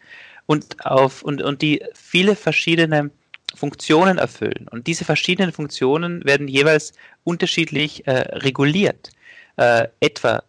und, 0.47 0.87
auf, 0.87 1.23
und, 1.23 1.43
und 1.43 1.61
die 1.61 1.85
viele 1.95 2.35
verschiedene 2.35 3.11
Funktionen 3.55 4.17
erfüllen. 4.17 4.69
Und 4.71 4.87
diese 4.87 5.05
verschiedenen 5.05 5.53
Funktionen 5.53 6.25
werden 6.25 6.49
jeweils 6.49 6.95
unterschiedlich 7.25 8.07
äh, 8.07 8.13
reguliert. 8.39 9.11
Äh, 9.59 9.89
etwa 9.99 10.43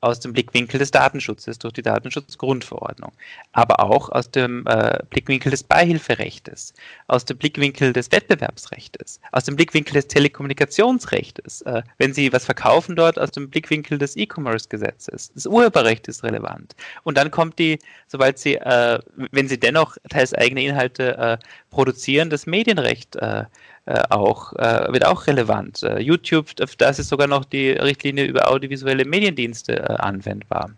aus 0.00 0.20
dem 0.20 0.32
Blickwinkel 0.32 0.78
des 0.78 0.90
Datenschutzes 0.90 1.58
durch 1.58 1.72
die 1.74 1.82
Datenschutzgrundverordnung, 1.82 3.12
aber 3.52 3.80
auch 3.80 4.10
aus 4.10 4.30
dem 4.30 4.66
äh, 4.66 4.98
Blickwinkel 5.08 5.50
des 5.50 5.62
Beihilferechtes, 5.62 6.74
aus 7.06 7.24
dem 7.24 7.38
Blickwinkel 7.38 7.92
des 7.92 8.12
Wettbewerbsrechtes, 8.12 9.20
aus 9.32 9.44
dem 9.44 9.56
Blickwinkel 9.56 9.94
des 9.94 10.08
Telekommunikationsrechtes, 10.08 11.62
äh, 11.62 11.82
wenn 11.98 12.12
Sie 12.12 12.32
was 12.32 12.44
verkaufen 12.44 12.94
dort, 12.94 13.18
aus 13.18 13.30
dem 13.30 13.48
Blickwinkel 13.50 13.98
des 13.98 14.16
E-Commerce-Gesetzes. 14.16 15.32
Das 15.32 15.46
Urheberrecht 15.46 16.08
ist 16.08 16.22
relevant. 16.24 16.76
Und 17.04 17.16
dann 17.16 17.30
kommt 17.30 17.58
die, 17.58 17.78
sobald 18.06 18.38
Sie, 18.38 18.56
äh, 18.56 18.98
wenn 19.30 19.48
Sie 19.48 19.58
dennoch 19.58 19.96
teils 20.10 20.34
eigene 20.34 20.62
Inhalte 20.62 21.16
äh, 21.16 21.38
produzieren, 21.70 22.30
das 22.30 22.46
Medienrecht 22.46 23.16
äh, 23.16 23.44
auch, 24.10 24.52
äh, 24.54 24.92
wird 24.92 25.06
auch 25.06 25.26
relevant. 25.26 25.82
Äh, 25.82 26.00
YouTube, 26.00 26.50
da 26.56 26.88
ist 26.88 27.08
sogar 27.08 27.28
noch 27.28 27.44
die 27.44 27.70
Richtlinie 27.70 28.24
über 28.24 28.50
audiovisuelle 28.50 29.04
Mediendienste 29.04 29.78
äh, 29.78 29.94
anwendbar. 29.94 30.70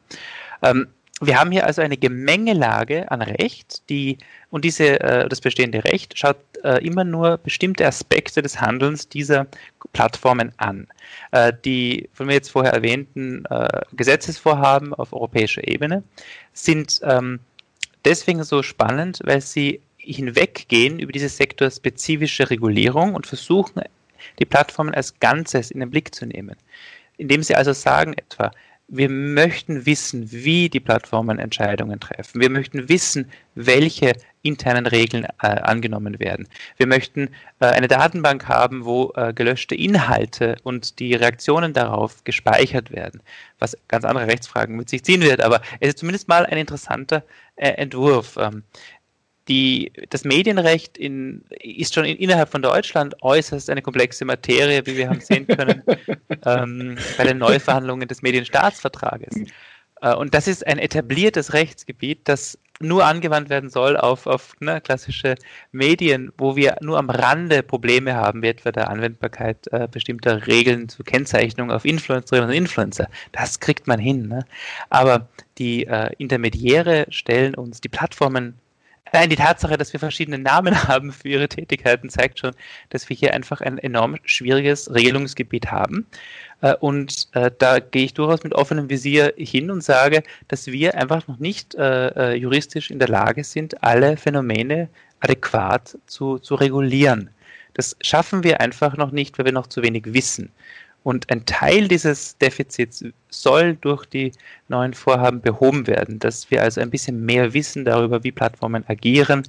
Ähm, 0.63 0.89
wir 1.21 1.39
haben 1.39 1.51
hier 1.51 1.67
also 1.67 1.83
eine 1.83 1.97
Gemengelage 1.97 3.11
an 3.11 3.23
Recht, 3.23 3.89
die 3.89 4.19
und 4.51 4.65
diese, 4.65 5.01
äh, 5.01 5.29
das 5.29 5.41
bestehende 5.41 5.85
Recht 5.85 6.17
schaut 6.17 6.37
äh, 6.63 6.85
immer 6.85 7.05
nur 7.05 7.39
bestimmte 7.39 7.87
Aspekte 7.87 8.41
des 8.41 8.61
Handelns 8.61 9.09
dieser 9.09 9.47
Plattformen 9.93 10.53
an. 10.59 10.87
Äh, 11.33 11.53
die 11.65 12.09
von 12.13 12.27
mir 12.27 12.35
jetzt 12.35 12.51
vorher 12.51 12.73
erwähnten 12.73 13.45
äh, 13.47 13.69
Gesetzesvorhaben 13.93 14.95
auf 14.95 15.13
europäischer 15.13 15.67
Ebene 15.67 16.03
sind 16.53 17.01
ähm, 17.03 17.41
deswegen 18.05 18.45
so 18.45 18.63
spannend, 18.63 19.21
weil 19.25 19.41
sie 19.41 19.81
hinweggehen 20.13 20.99
über 20.99 21.13
diese 21.13 21.29
sektorspezifische 21.29 22.51
Regulierung 22.51 23.15
und 23.15 23.27
versuchen, 23.27 23.83
die 24.39 24.45
Plattformen 24.45 24.95
als 24.95 25.19
Ganzes 25.21 25.71
in 25.71 25.81
den 25.81 25.91
Blick 25.91 26.15
zu 26.15 26.27
nehmen. 26.27 26.57
Indem 27.17 27.43
sie 27.43 27.55
also 27.55 27.73
sagen 27.73 28.15
etwa, 28.15 28.51
wir 28.91 29.11
möchten 29.11 29.85
wissen, 29.85 30.33
wie 30.33 30.71
die 30.71 30.81
Plattformen 30.81 31.39
Entscheidungen 31.39 32.01
treffen. 32.01 32.41
Wir 32.41 32.49
möchten 32.49 32.89
wissen, 32.89 33.31
welche 33.55 34.15
internen 34.41 34.87
Regeln 34.87 35.25
äh, 35.43 35.47
angenommen 35.47 36.19
werden. 36.21 36.49
Wir 36.79 36.87
möchten 36.87 37.29
äh, 37.61 37.67
eine 37.67 37.87
Datenbank 37.87 38.49
haben, 38.49 38.87
wo 38.87 39.13
äh, 39.15 39.35
gelöschte 39.35 39.75
Inhalte 39.75 40.57
und 40.63 41.01
die 41.01 41.13
Reaktionen 41.15 41.75
darauf 41.75 42.25
gespeichert 42.25 42.91
werden, 42.91 43.21
was 43.59 43.77
ganz 43.89 44.07
andere 44.07 44.27
Rechtsfragen 44.27 44.77
mit 44.77 44.89
sich 44.89 45.05
ziehen 45.05 45.21
wird. 45.21 45.43
Aber 45.43 45.61
es 45.81 45.89
ist 45.89 45.99
zumindest 45.99 46.27
mal 46.29 46.47
ein 46.47 46.57
interessanter 46.57 47.25
äh, 47.57 47.69
Entwurf. 47.73 48.39
Ähm, 48.39 48.63
die, 49.49 49.93
das 50.11 50.25
Medienrecht 50.25 50.99
in, 50.99 51.45
ist 51.61 51.95
schon 51.95 52.05
in, 52.05 52.17
innerhalb 52.17 52.51
von 52.51 52.63
Deutschland 52.63 53.15
äußerst 53.23 53.71
eine 53.71 53.83
komplexe 53.83 54.25
Materie, 54.25 54.85
wie 54.87 54.97
wir 54.97 55.09
haben 55.09 55.21
sehen 55.21 55.47
können 55.47 55.83
ähm, 56.45 56.97
bei 57.17 57.25
den 57.25 57.39
Neuverhandlungen 57.39 58.09
des 58.09 58.23
Medienstaatsvertrages. 58.23 59.35
Äh, 60.01 60.15
und 60.15 60.35
das 60.35 60.49
ist 60.49 60.67
ein 60.67 60.79
etabliertes 60.79 61.53
Rechtsgebiet, 61.53 62.21
das 62.25 62.59
nur 62.81 63.05
angewandt 63.05 63.49
werden 63.49 63.71
soll 63.71 63.97
auf, 63.97 64.27
auf 64.27 64.55
ne, 64.61 64.81
klassische 64.81 65.35
Medien, 65.73 66.33
wo 66.39 66.55
wir 66.55 66.77
nur 66.81 66.99
am 66.99 67.11
Rande 67.11 67.63
Probleme 67.63 68.15
haben, 68.15 68.43
wie 68.43 68.49
etwa 68.49 68.71
der 68.71 68.89
Anwendbarkeit 68.89 69.67
äh, 69.73 69.89
bestimmter 69.91 70.47
Regeln 70.47 70.89
zur 70.89 71.05
Kennzeichnung 71.05 71.73
auf 71.73 71.85
Influencerinnen 71.85 72.51
und 72.51 72.55
Influencer. 72.55 73.09
Das 73.33 73.59
kriegt 73.59 73.89
man 73.89 73.99
hin. 73.99 74.29
Ne? 74.29 74.45
Aber 74.91 75.29
die 75.59 75.87
äh, 75.87 76.13
Intermediäre 76.19 77.07
stellen 77.11 77.57
uns, 77.57 77.81
die 77.81 77.89
Plattformen 77.89 78.55
Nein, 79.13 79.31
die 79.31 79.37
Tatsache, 79.37 79.77
dass 79.77 79.93
wir 79.93 80.01
verschiedene 80.01 80.39
Namen 80.39 80.83
haben 80.89 81.13
für 81.13 81.29
ihre 81.29 81.49
Tätigkeiten, 81.49 82.11
zeigt 82.11 82.39
schon, 82.39 82.53
dass 82.91 83.09
wir 83.09 83.17
hier 83.17 83.35
einfach 83.35 83.61
ein 83.61 83.79
enorm 83.79 84.17
schwieriges 84.25 84.93
Regelungsgebiet 84.93 85.71
haben. 85.71 86.07
Äh, 86.61 86.75
und 86.75 87.29
äh, 87.33 87.51
da 87.59 87.79
gehe 87.81 88.05
ich 88.05 88.15
durchaus 88.15 88.45
mit 88.45 88.55
offenem 88.55 88.91
Visier 88.91 89.35
hin 89.37 89.71
und 89.71 89.83
sage, 89.83 90.23
dass 90.49 90.67
wir 90.67 90.95
einfach 90.97 91.27
noch 91.29 91.39
nicht 91.39 91.75
äh, 91.75 92.35
juristisch 92.35 92.91
in 92.91 92.99
der 92.99 93.09
Lage 93.09 93.45
sind, 93.45 93.83
alle 93.83 94.17
Phänomene 94.17 94.89
adäquat 95.21 95.99
zu, 96.07 96.39
zu 96.39 96.55
regulieren. 96.55 97.31
Das 97.75 97.97
schaffen 98.01 98.43
wir 98.43 98.61
einfach 98.61 98.97
noch 98.97 99.13
nicht, 99.13 99.39
weil 99.39 99.45
wir 99.45 99.53
noch 99.53 99.69
zu 99.69 99.83
wenig 99.83 100.05
wissen. 100.07 100.51
Und 101.09 101.31
ein 101.31 101.47
Teil 101.47 101.89
dieses 101.89 102.37
Defizits 102.37 103.03
soll 103.31 103.77
durch 103.77 104.05
die 104.05 104.33
neuen 104.69 104.93
Vorhaben 104.93 105.41
behoben 105.41 105.87
werden, 105.87 106.19
dass 106.19 106.51
wir 106.51 106.63
also 106.63 106.83
ein 106.83 106.91
bisschen 106.91 107.25
mehr 107.25 107.55
wissen 107.55 107.87
darüber, 107.87 108.23
wie 108.25 108.31
Plattformen 108.31 108.85
agieren. 108.89 109.45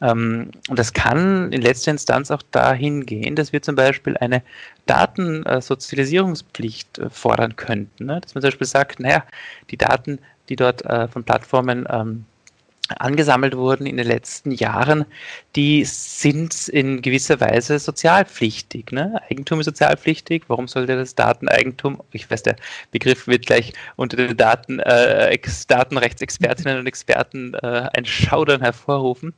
Ähm, 0.00 0.52
und 0.68 0.78
das 0.78 0.92
kann 0.92 1.50
in 1.50 1.62
letzter 1.62 1.90
Instanz 1.90 2.30
auch 2.30 2.42
dahin 2.52 3.06
gehen, 3.06 3.34
dass 3.34 3.52
wir 3.52 3.60
zum 3.60 3.74
Beispiel 3.74 4.16
eine 4.18 4.44
Datensozialisierungspflicht 4.86 7.00
äh, 7.00 7.10
fordern 7.10 7.56
könnten. 7.56 8.06
Ne? 8.06 8.20
Dass 8.20 8.36
man 8.36 8.42
zum 8.42 8.50
Beispiel 8.50 8.68
sagt, 8.68 9.00
naja, 9.00 9.24
die 9.72 9.76
Daten, 9.76 10.20
die 10.48 10.54
dort 10.54 10.84
äh, 10.84 11.08
von 11.08 11.24
Plattformen 11.24 11.88
ähm, 11.90 12.24
angesammelt 12.90 13.56
wurden 13.56 13.86
in 13.86 13.96
den 13.96 14.06
letzten 14.06 14.50
Jahren, 14.50 15.06
die 15.56 15.84
sind 15.84 16.68
in 16.68 17.00
gewisser 17.00 17.40
Weise 17.40 17.78
sozialpflichtig. 17.78 18.92
Ne? 18.92 19.20
Eigentum 19.30 19.60
ist 19.60 19.66
sozialpflichtig. 19.66 20.44
Warum 20.48 20.68
sollte 20.68 20.96
das 20.96 21.14
Dateneigentum, 21.14 22.02
ich 22.12 22.30
weiß, 22.30 22.42
der 22.42 22.56
Begriff 22.90 23.26
wird 23.26 23.46
gleich 23.46 23.72
unter 23.96 24.16
den 24.16 24.36
Daten, 24.36 24.80
äh, 24.80 25.38
Datenrechtsexpertinnen 25.68 26.78
und 26.78 26.86
Experten 26.86 27.54
äh, 27.54 27.88
ein 27.94 28.04
Schaudern 28.04 28.60
hervorrufen. 28.60 29.34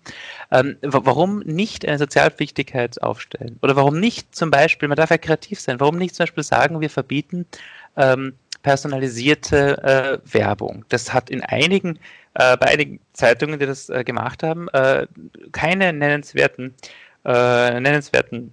Ähm, 0.50 0.76
warum 0.82 1.40
nicht 1.40 1.86
eine 1.86 1.98
Sozialpflichtigkeit 1.98 3.00
aufstellen? 3.02 3.58
Oder 3.62 3.76
warum 3.76 4.00
nicht 4.00 4.34
zum 4.34 4.50
Beispiel, 4.50 4.88
man 4.88 4.96
darf 4.96 5.10
ja 5.10 5.18
kreativ 5.18 5.60
sein, 5.60 5.80
warum 5.80 5.96
nicht 5.96 6.14
zum 6.14 6.24
Beispiel 6.24 6.42
sagen, 6.44 6.80
wir 6.80 6.90
verbieten 6.90 7.46
ähm, 7.96 8.34
personalisierte 8.62 9.82
äh, 9.84 10.34
Werbung. 10.34 10.84
Das 10.88 11.14
hat 11.14 11.30
in 11.30 11.40
einigen 11.40 12.00
äh, 12.38 12.56
bei 12.58 12.66
einigen 12.66 13.00
Zeitungen, 13.12 13.58
die 13.58 13.66
das 13.66 13.88
äh, 13.88 14.04
gemacht 14.04 14.42
haben, 14.42 14.68
äh, 14.68 15.06
keine 15.52 15.92
nennenswerten, 15.92 16.74
äh, 17.24 17.80
nennenswerten, 17.80 18.52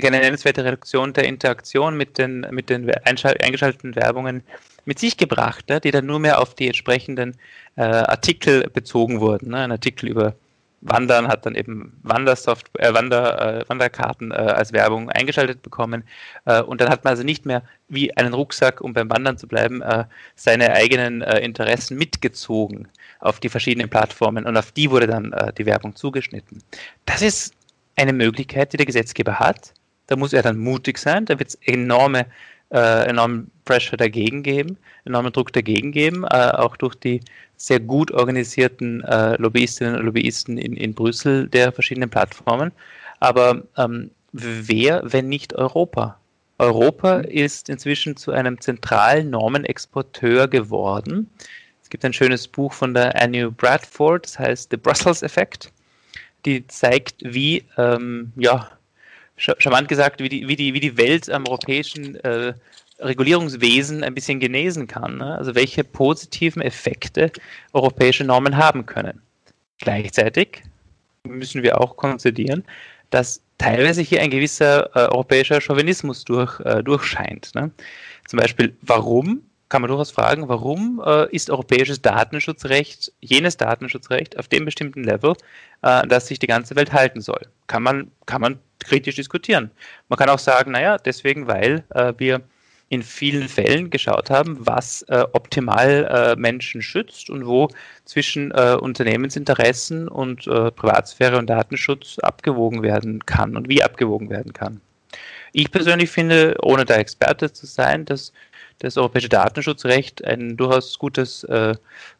keine 0.00 0.18
nennenswerte 0.18 0.64
Reduktion 0.64 1.12
der 1.14 1.24
Interaktion 1.24 1.96
mit 1.96 2.18
den, 2.18 2.46
mit 2.50 2.68
den 2.68 2.90
eingeschalteten 2.90 3.96
Werbungen 3.96 4.42
mit 4.84 4.98
sich 4.98 5.16
gebracht, 5.16 5.68
ne, 5.70 5.80
die 5.80 5.90
dann 5.90 6.04
nur 6.04 6.18
mehr 6.18 6.40
auf 6.40 6.54
die 6.54 6.66
entsprechenden 6.66 7.36
äh, 7.76 7.82
Artikel 7.82 8.68
bezogen 8.70 9.20
wurden. 9.20 9.50
Ne, 9.50 9.58
ein 9.58 9.72
Artikel 9.72 10.10
über 10.10 10.34
Wandern 10.84 11.28
hat 11.28 11.46
dann 11.46 11.54
eben 11.54 11.98
Wandersoft 12.02 12.70
äh, 12.78 12.92
Wander, 12.92 13.60
äh, 13.60 13.68
Wanderkarten 13.68 14.30
äh, 14.30 14.34
als 14.34 14.72
Werbung 14.72 15.10
eingeschaltet 15.10 15.62
bekommen. 15.62 16.04
Äh, 16.44 16.60
und 16.60 16.80
dann 16.80 16.90
hat 16.90 17.04
man 17.04 17.12
also 17.12 17.22
nicht 17.22 17.46
mehr 17.46 17.62
wie 17.88 18.14
einen 18.16 18.34
Rucksack, 18.34 18.82
um 18.82 18.92
beim 18.92 19.10
Wandern 19.10 19.38
zu 19.38 19.48
bleiben, 19.48 19.80
äh, 19.80 20.04
seine 20.36 20.72
eigenen 20.74 21.22
äh, 21.22 21.40
Interessen 21.40 21.96
mitgezogen 21.96 22.88
auf 23.20 23.40
die 23.40 23.48
verschiedenen 23.48 23.88
Plattformen 23.88 24.44
und 24.44 24.56
auf 24.58 24.72
die 24.72 24.90
wurde 24.90 25.06
dann 25.06 25.34
die 25.56 25.64
Werbung 25.64 25.96
zugeschnitten. 25.96 26.62
Das 27.06 27.22
ist 27.22 27.54
eine 27.96 28.12
Möglichkeit, 28.12 28.74
die 28.74 28.76
der 28.76 28.84
Gesetzgeber 28.84 29.38
hat. 29.38 29.72
Da 30.08 30.16
muss 30.16 30.34
er 30.34 30.42
dann 30.42 30.58
mutig 30.58 30.98
sein, 30.98 31.24
da 31.24 31.38
wird 31.38 31.48
es 31.48 31.54
enorme 31.62 32.26
äh, 32.74 33.06
enormen 33.06 33.50
Pressure 33.64 33.96
dagegen 33.96 34.42
geben, 34.42 34.76
enormen 35.04 35.32
Druck 35.32 35.52
dagegen 35.52 35.92
geben, 35.92 36.24
äh, 36.24 36.50
auch 36.50 36.76
durch 36.76 36.96
die 36.96 37.20
sehr 37.56 37.80
gut 37.80 38.10
organisierten 38.10 39.02
äh, 39.04 39.36
Lobbyistinnen 39.36 39.94
und 39.96 40.04
Lobbyisten 40.04 40.58
in, 40.58 40.76
in 40.76 40.92
Brüssel 40.92 41.48
der 41.48 41.72
verschiedenen 41.72 42.10
Plattformen. 42.10 42.72
Aber 43.20 43.62
ähm, 43.78 44.10
wer, 44.32 45.02
wenn 45.04 45.28
nicht 45.28 45.54
Europa? 45.54 46.18
Europa 46.58 47.18
ist 47.20 47.68
inzwischen 47.68 48.16
zu 48.16 48.32
einem 48.32 48.60
zentralen 48.60 49.30
Normenexporteur 49.30 50.48
geworden. 50.48 51.30
Es 51.82 51.90
gibt 51.90 52.04
ein 52.04 52.12
schönes 52.12 52.48
Buch 52.48 52.72
von 52.72 52.92
der 52.94 53.20
Annie 53.20 53.50
Bradford, 53.50 54.24
das 54.24 54.38
heißt 54.38 54.70
The 54.70 54.76
Brussels 54.76 55.22
Effect. 55.22 55.72
Die 56.44 56.66
zeigt, 56.66 57.16
wie 57.22 57.64
ähm, 57.78 58.32
ja, 58.36 58.68
charmant 59.36 59.88
gesagt, 59.88 60.20
wie 60.20 60.28
die, 60.28 60.48
wie 60.48 60.56
die, 60.56 60.74
wie 60.74 60.80
die 60.80 60.96
Welt 60.96 61.30
am 61.30 61.46
europäischen 61.46 62.16
äh, 62.16 62.54
Regulierungswesen 63.00 64.04
ein 64.04 64.14
bisschen 64.14 64.40
genesen 64.40 64.86
kann. 64.86 65.18
Ne? 65.18 65.36
Also 65.36 65.54
welche 65.54 65.84
positiven 65.84 66.62
Effekte 66.62 67.32
europäische 67.72 68.24
Normen 68.24 68.56
haben 68.56 68.86
können. 68.86 69.20
Gleichzeitig 69.78 70.62
müssen 71.24 71.62
wir 71.62 71.80
auch 71.80 71.96
konzidieren, 71.96 72.64
dass 73.10 73.42
teilweise 73.58 74.02
hier 74.02 74.20
ein 74.20 74.30
gewisser 74.30 74.90
äh, 74.94 75.08
europäischer 75.10 75.60
Chauvinismus 75.60 76.24
durch, 76.24 76.60
äh, 76.60 76.82
durchscheint. 76.82 77.54
Ne? 77.54 77.70
Zum 78.26 78.38
Beispiel, 78.38 78.76
warum, 78.82 79.42
kann 79.68 79.82
man 79.82 79.88
durchaus 79.88 80.10
fragen, 80.10 80.48
warum 80.48 81.02
äh, 81.04 81.28
ist 81.34 81.50
europäisches 81.50 82.02
Datenschutzrecht 82.02 83.12
jenes 83.20 83.56
Datenschutzrecht 83.56 84.38
auf 84.38 84.48
dem 84.48 84.64
bestimmten 84.64 85.04
Level, 85.04 85.34
äh, 85.82 86.06
das 86.06 86.28
sich 86.28 86.38
die 86.38 86.46
ganze 86.46 86.76
Welt 86.76 86.92
halten 86.92 87.20
soll? 87.20 87.46
Kann 87.66 87.82
man, 87.82 88.10
kann 88.26 88.40
man 88.40 88.58
kritisch 88.80 89.16
diskutieren. 89.16 89.70
Man 90.08 90.18
kann 90.18 90.28
auch 90.28 90.38
sagen, 90.38 90.72
naja, 90.72 90.98
deswegen, 90.98 91.46
weil 91.46 91.84
äh, 91.90 92.12
wir 92.18 92.42
in 92.88 93.02
vielen 93.02 93.48
Fällen 93.48 93.90
geschaut 93.90 94.30
haben, 94.30 94.58
was 94.60 95.02
äh, 95.08 95.24
optimal 95.32 96.34
äh, 96.36 96.40
Menschen 96.40 96.82
schützt 96.82 97.30
und 97.30 97.46
wo 97.46 97.68
zwischen 98.04 98.50
äh, 98.52 98.76
Unternehmensinteressen 98.80 100.06
und 100.08 100.46
äh, 100.46 100.70
Privatsphäre 100.70 101.38
und 101.38 101.48
Datenschutz 101.48 102.18
abgewogen 102.20 102.82
werden 102.82 103.24
kann 103.24 103.56
und 103.56 103.68
wie 103.68 103.82
abgewogen 103.82 104.30
werden 104.30 104.52
kann. 104.52 104.80
Ich 105.52 105.70
persönlich 105.70 106.10
finde, 106.10 106.56
ohne 106.62 106.84
da 106.84 106.96
Experte 106.96 107.52
zu 107.52 107.66
sein, 107.66 108.04
dass 108.04 108.32
das 108.78 108.96
europäische 108.96 109.28
Datenschutzrecht 109.28 110.24
ein 110.24 110.56
durchaus 110.56 110.98
gutes, 110.98 111.44
äh, 111.44 111.74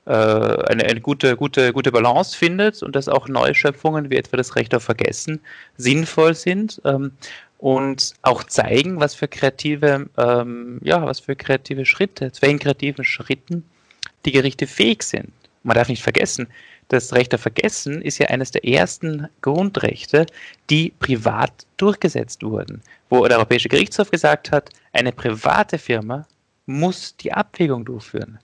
äh, 0.06 0.10
eine, 0.10 0.84
eine, 0.84 1.00
gute, 1.00 1.36
gute, 1.36 1.72
gute 1.72 1.92
Balance 1.92 2.36
findet 2.36 2.82
und 2.82 2.96
dass 2.96 3.08
auch 3.08 3.28
Neuschöpfungen 3.28 4.10
wie 4.10 4.16
etwa 4.16 4.36
das 4.36 4.56
Recht 4.56 4.74
auf 4.74 4.84
Vergessen 4.84 5.40
sinnvoll 5.76 6.34
sind. 6.34 6.80
Ähm, 6.84 7.12
und 7.58 8.14
auch 8.22 8.44
zeigen, 8.44 9.00
was 9.00 9.14
für 9.14 9.26
kreative, 9.26 10.06
ähm, 10.18 10.80
ja, 10.82 11.04
was 11.06 11.20
für 11.20 11.34
kreative 11.34 11.86
Schritte, 11.86 12.30
zu 12.30 12.42
welchen 12.42 12.58
kreativen 12.58 13.04
Schritten 13.04 13.64
die 14.26 14.32
Gerichte 14.32 14.66
fähig 14.66 15.02
sind. 15.02 15.32
Man 15.62 15.74
darf 15.74 15.88
nicht 15.88 16.02
vergessen, 16.02 16.48
das 16.88 17.14
Recht 17.14 17.34
auf 17.34 17.40
Vergessen 17.40 18.02
ist 18.02 18.18
ja 18.18 18.26
eines 18.26 18.50
der 18.50 18.66
ersten 18.66 19.28
Grundrechte, 19.40 20.26
die 20.68 20.92
privat 20.98 21.66
durchgesetzt 21.78 22.42
wurden, 22.42 22.82
wo 23.08 23.26
der 23.26 23.38
Europäische 23.38 23.70
Gerichtshof 23.70 24.10
gesagt 24.10 24.50
hat, 24.50 24.68
eine 24.92 25.12
private 25.12 25.78
Firma 25.78 26.26
muss 26.66 27.16
die 27.16 27.32
Abwägung 27.32 27.84
durchführen. 27.84 28.38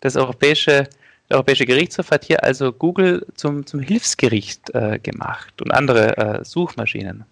Das 0.00 0.16
Europäische, 0.16 0.88
der 1.28 1.36
Europäische 1.36 1.66
Gerichtshof 1.66 2.10
hat 2.10 2.24
hier 2.24 2.44
also 2.44 2.72
Google 2.72 3.26
zum, 3.34 3.66
zum 3.66 3.80
Hilfsgericht 3.80 4.74
äh, 4.74 4.98
gemacht 4.98 5.60
und 5.62 5.72
andere 5.72 6.16
äh, 6.16 6.44
Suchmaschinen 6.44 7.24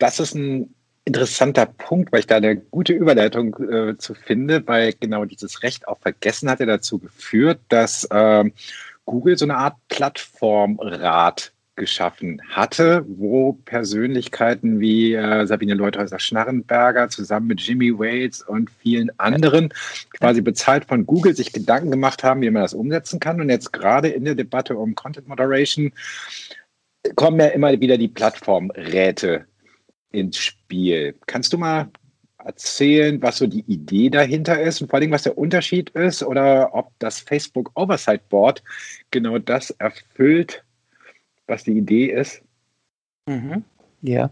das 0.00 0.18
ist 0.18 0.34
ein 0.34 0.74
interessanter 1.04 1.66
Punkt, 1.66 2.12
weil 2.12 2.20
ich 2.20 2.26
da 2.26 2.36
eine 2.36 2.56
gute 2.56 2.92
Überleitung 2.92 3.56
äh, 3.70 3.96
zu 3.98 4.14
finde, 4.14 4.66
weil 4.66 4.94
genau 4.98 5.24
dieses 5.24 5.62
Recht 5.62 5.86
auf 5.86 6.00
Vergessen 6.00 6.50
hat 6.50 6.60
ja 6.60 6.66
dazu 6.66 6.98
geführt, 6.98 7.60
dass 7.68 8.04
äh, 8.04 8.44
Google 9.06 9.38
so 9.38 9.44
eine 9.44 9.56
Art 9.56 9.76
Plattformrat 9.88 11.52
geschaffen 11.80 12.40
hatte, 12.48 13.04
wo 13.08 13.54
Persönlichkeiten 13.64 14.78
wie 14.78 15.14
äh, 15.14 15.46
Sabine 15.46 15.74
Leuthäuser-Schnarrenberger 15.74 17.08
zusammen 17.08 17.48
mit 17.48 17.60
Jimmy 17.62 17.98
Wales 17.98 18.42
und 18.42 18.70
vielen 18.70 19.10
anderen 19.18 19.72
quasi 20.12 20.42
bezahlt 20.42 20.84
von 20.84 21.06
Google 21.06 21.34
sich 21.34 21.52
Gedanken 21.52 21.90
gemacht 21.90 22.22
haben, 22.22 22.42
wie 22.42 22.50
man 22.50 22.62
das 22.62 22.74
umsetzen 22.74 23.18
kann. 23.18 23.40
Und 23.40 23.48
jetzt 23.48 23.72
gerade 23.72 24.08
in 24.08 24.26
der 24.26 24.34
Debatte 24.34 24.76
um 24.76 24.94
Content 24.94 25.26
Moderation 25.26 25.92
kommen 27.16 27.40
ja 27.40 27.46
immer 27.46 27.80
wieder 27.80 27.96
die 27.96 28.08
Plattformräte 28.08 29.46
ins 30.12 30.36
Spiel. 30.36 31.16
Kannst 31.26 31.54
du 31.54 31.58
mal 31.58 31.88
erzählen, 32.44 33.22
was 33.22 33.38
so 33.38 33.46
die 33.46 33.64
Idee 33.68 34.10
dahinter 34.10 34.60
ist 34.60 34.82
und 34.82 34.90
vor 34.90 34.98
allem, 34.98 35.12
was 35.12 35.22
der 35.22 35.38
Unterschied 35.38 35.90
ist 35.90 36.22
oder 36.22 36.74
ob 36.74 36.92
das 36.98 37.20
Facebook 37.20 37.70
Oversight 37.74 38.28
Board 38.28 38.62
genau 39.10 39.38
das 39.38 39.70
erfüllt, 39.70 40.62
was 41.50 41.64
die 41.64 41.76
Idee 41.76 42.06
ist? 42.06 42.40
Mhm. 43.26 43.64
Ja. 44.00 44.30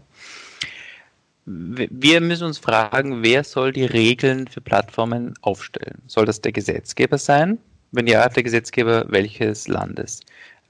Wir 1.45 2.21
müssen 2.21 2.45
uns 2.45 2.57
fragen, 2.57 3.23
wer 3.23 3.43
soll 3.43 3.71
die 3.71 3.85
Regeln 3.85 4.47
für 4.47 4.61
Plattformen 4.61 5.33
aufstellen? 5.41 6.01
Soll 6.07 6.25
das 6.25 6.41
der 6.41 6.51
Gesetzgeber 6.51 7.17
sein? 7.17 7.57
Wenn 7.91 8.07
ja, 8.07 8.27
der 8.29 8.43
Gesetzgeber 8.43 9.05
welches 9.09 9.67
Landes? 9.67 10.21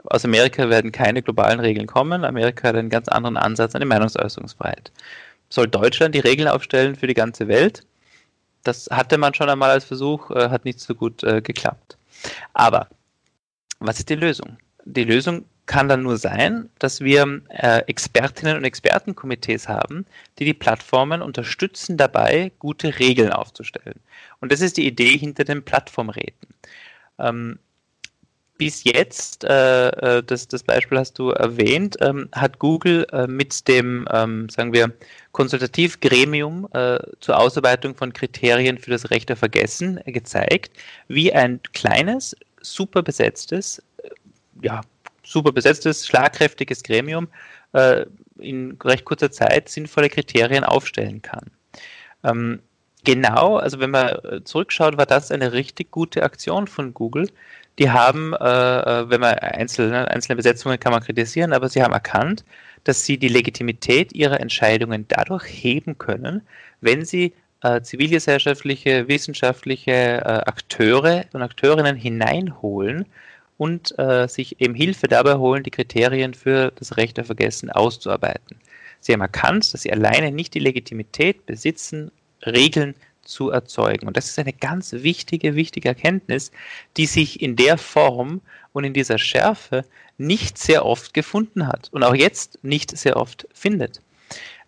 Aus 0.06 0.24
Amerika 0.24 0.70
werden 0.70 0.92
keine 0.92 1.22
globalen 1.22 1.60
Regeln 1.60 1.86
kommen. 1.88 2.24
Amerika 2.24 2.70
hat 2.70 2.76
einen 2.76 2.90
ganz 2.90 3.10
anderen 3.10 3.36
Ansatz 3.36 3.76
an 3.76 3.82
die 3.82 3.88
Meinungsäußerungsfreiheit. 3.88 4.92
Soll 5.50 5.68
Deutschland 5.68 6.16
die 6.16 6.20
Regeln 6.20 6.48
aufstellen 6.48 6.96
für 6.96 7.08
die 7.08 7.14
ganze 7.14 7.48
Welt? 7.50 7.86
Das 8.64 8.88
hatte 8.90 9.18
man 9.18 9.34
schon 9.34 9.50
einmal 9.50 9.72
als 9.72 9.84
Versuch, 9.84 10.32
äh, 10.32 10.50
hat 10.50 10.64
nicht 10.64 10.80
so 10.80 10.96
gut 10.96 11.24
äh, 11.24 11.42
geklappt. 11.42 11.98
Aber 12.54 12.88
was 13.80 14.00
ist 14.00 14.10
die 14.10 14.16
Lösung? 14.16 14.58
Die 14.86 15.04
Lösung 15.04 15.46
kann 15.70 15.88
dann 15.88 16.02
nur 16.02 16.18
sein, 16.18 16.68
dass 16.80 17.00
wir 17.00 17.42
äh, 17.50 17.84
Expertinnen 17.86 18.58
und 18.58 18.64
Expertenkomitees 18.64 19.68
haben, 19.68 20.08
die 20.40 20.46
die 20.46 20.56
Plattformen 20.56 21.22
unterstützen 21.22 21.96
dabei, 21.96 22.52
gute 22.58 22.98
Regeln 22.98 23.32
aufzustellen. 23.32 24.00
Und 24.42 24.52
das 24.52 24.62
ist 24.62 24.78
die 24.78 24.88
Idee 24.88 25.16
hinter 25.16 25.44
den 25.44 25.64
Plattformräten. 25.64 26.50
Ähm, 27.20 27.60
bis 28.58 28.84
jetzt, 28.84 29.44
äh, 29.44 29.90
äh, 29.90 30.24
das, 30.24 30.48
das 30.48 30.64
Beispiel 30.64 30.98
hast 30.98 31.20
du 31.20 31.30
erwähnt, 31.30 31.98
ähm, 32.02 32.30
hat 32.32 32.58
Google 32.58 33.06
äh, 33.12 33.28
mit 33.28 33.68
dem, 33.68 34.08
ähm, 34.12 34.50
sagen 34.50 34.74
wir, 34.74 34.92
Konsultativgremium 35.34 36.68
äh, 36.74 36.98
zur 37.20 37.38
Ausarbeitung 37.38 37.94
von 37.94 38.12
Kriterien 38.12 38.80
für 38.80 38.90
das 38.90 39.12
Recht 39.12 39.32
auf 39.32 39.38
Vergessen 39.38 40.00
gezeigt, 40.08 40.72
wie 41.08 41.32
ein 41.32 41.60
kleines, 41.74 42.36
super 42.60 43.04
besetztes, 43.04 43.84
äh, 44.02 44.10
ja, 44.64 44.82
super 45.30 45.52
besetztes, 45.52 46.08
schlagkräftiges 46.08 46.84
Gremium 46.84 47.28
äh, 47.74 48.06
in 48.38 48.78
recht 48.84 49.06
kurzer 49.06 49.32
Zeit 49.32 49.70
sinnvolle 49.70 50.10
Kriterien 50.10 50.64
aufstellen 50.64 51.22
kann. 51.22 51.52
Ähm, 52.24 52.60
genau, 53.04 53.58
also 53.58 53.80
wenn 53.80 53.92
man 53.92 54.18
zurückschaut, 54.44 54.98
war 54.98 55.06
das 55.06 55.32
eine 55.32 55.54
richtig 55.54 55.92
gute 55.92 56.24
Aktion 56.24 56.68
von 56.68 56.94
Google, 56.94 57.30
die 57.80 57.90
haben, 57.90 58.34
äh, 58.34 58.38
äh, 58.38 59.10
wenn 59.10 59.22
man 59.22 59.36
einzelne, 59.36 60.10
einzelne 60.12 60.36
Besetzungen 60.36 60.80
kann 60.80 60.92
man 60.92 61.02
kritisieren, 61.02 61.54
aber 61.54 61.70
sie 61.70 61.82
haben 61.82 61.94
erkannt, 61.94 62.44
dass 62.84 63.06
sie 63.06 63.18
die 63.18 63.30
Legitimität 63.30 64.14
ihrer 64.14 64.40
Entscheidungen 64.40 65.06
dadurch 65.08 65.46
heben 65.46 65.98
können, 65.98 66.42
wenn 66.82 67.06
sie 67.06 67.34
äh, 67.62 67.82
zivilgesellschaftliche, 67.82 69.08
wissenschaftliche 69.08 69.92
äh, 69.92 70.42
Akteure 70.46 71.26
und 71.34 71.42
Akteurinnen 71.42 71.96
hineinholen 71.96 73.06
und 73.60 73.94
äh, 74.00 74.30
sich 74.30 74.62
eben 74.62 74.74
Hilfe 74.74 75.10
dabei 75.10 75.36
holen, 75.36 75.64
die 75.64 75.70
Kriterien 75.70 76.34
für 76.34 76.72
das 76.78 76.96
Recht 76.96 77.20
auf 77.20 77.26
Vergessen 77.26 77.70
auszuarbeiten. 77.70 78.58
Sie 79.02 79.12
haben 79.12 79.20
erkannt, 79.20 79.74
dass 79.74 79.82
sie 79.82 79.92
alleine 79.92 80.32
nicht 80.32 80.54
die 80.54 80.60
Legitimität 80.60 81.46
besitzen, 81.46 82.10
Regeln 82.46 82.96
zu 83.22 83.50
erzeugen. 83.50 84.08
Und 84.08 84.16
das 84.16 84.28
ist 84.28 84.40
eine 84.40 84.54
ganz 84.54 84.94
wichtige, 84.94 85.56
wichtige 85.56 85.90
Erkenntnis, 85.90 86.52
die 86.96 87.06
sich 87.06 87.42
in 87.42 87.58
der 87.58 87.78
Form 87.78 88.40
und 88.72 88.86
in 88.86 88.94
dieser 88.94 89.18
Schärfe 89.18 89.84
nicht 90.18 90.58
sehr 90.58 90.86
oft 90.86 91.14
gefunden 91.14 91.68
hat 91.68 91.90
und 91.92 92.04
auch 92.04 92.16
jetzt 92.16 92.64
nicht 92.64 92.98
sehr 92.98 93.18
oft 93.18 93.46
findet. 93.54 94.02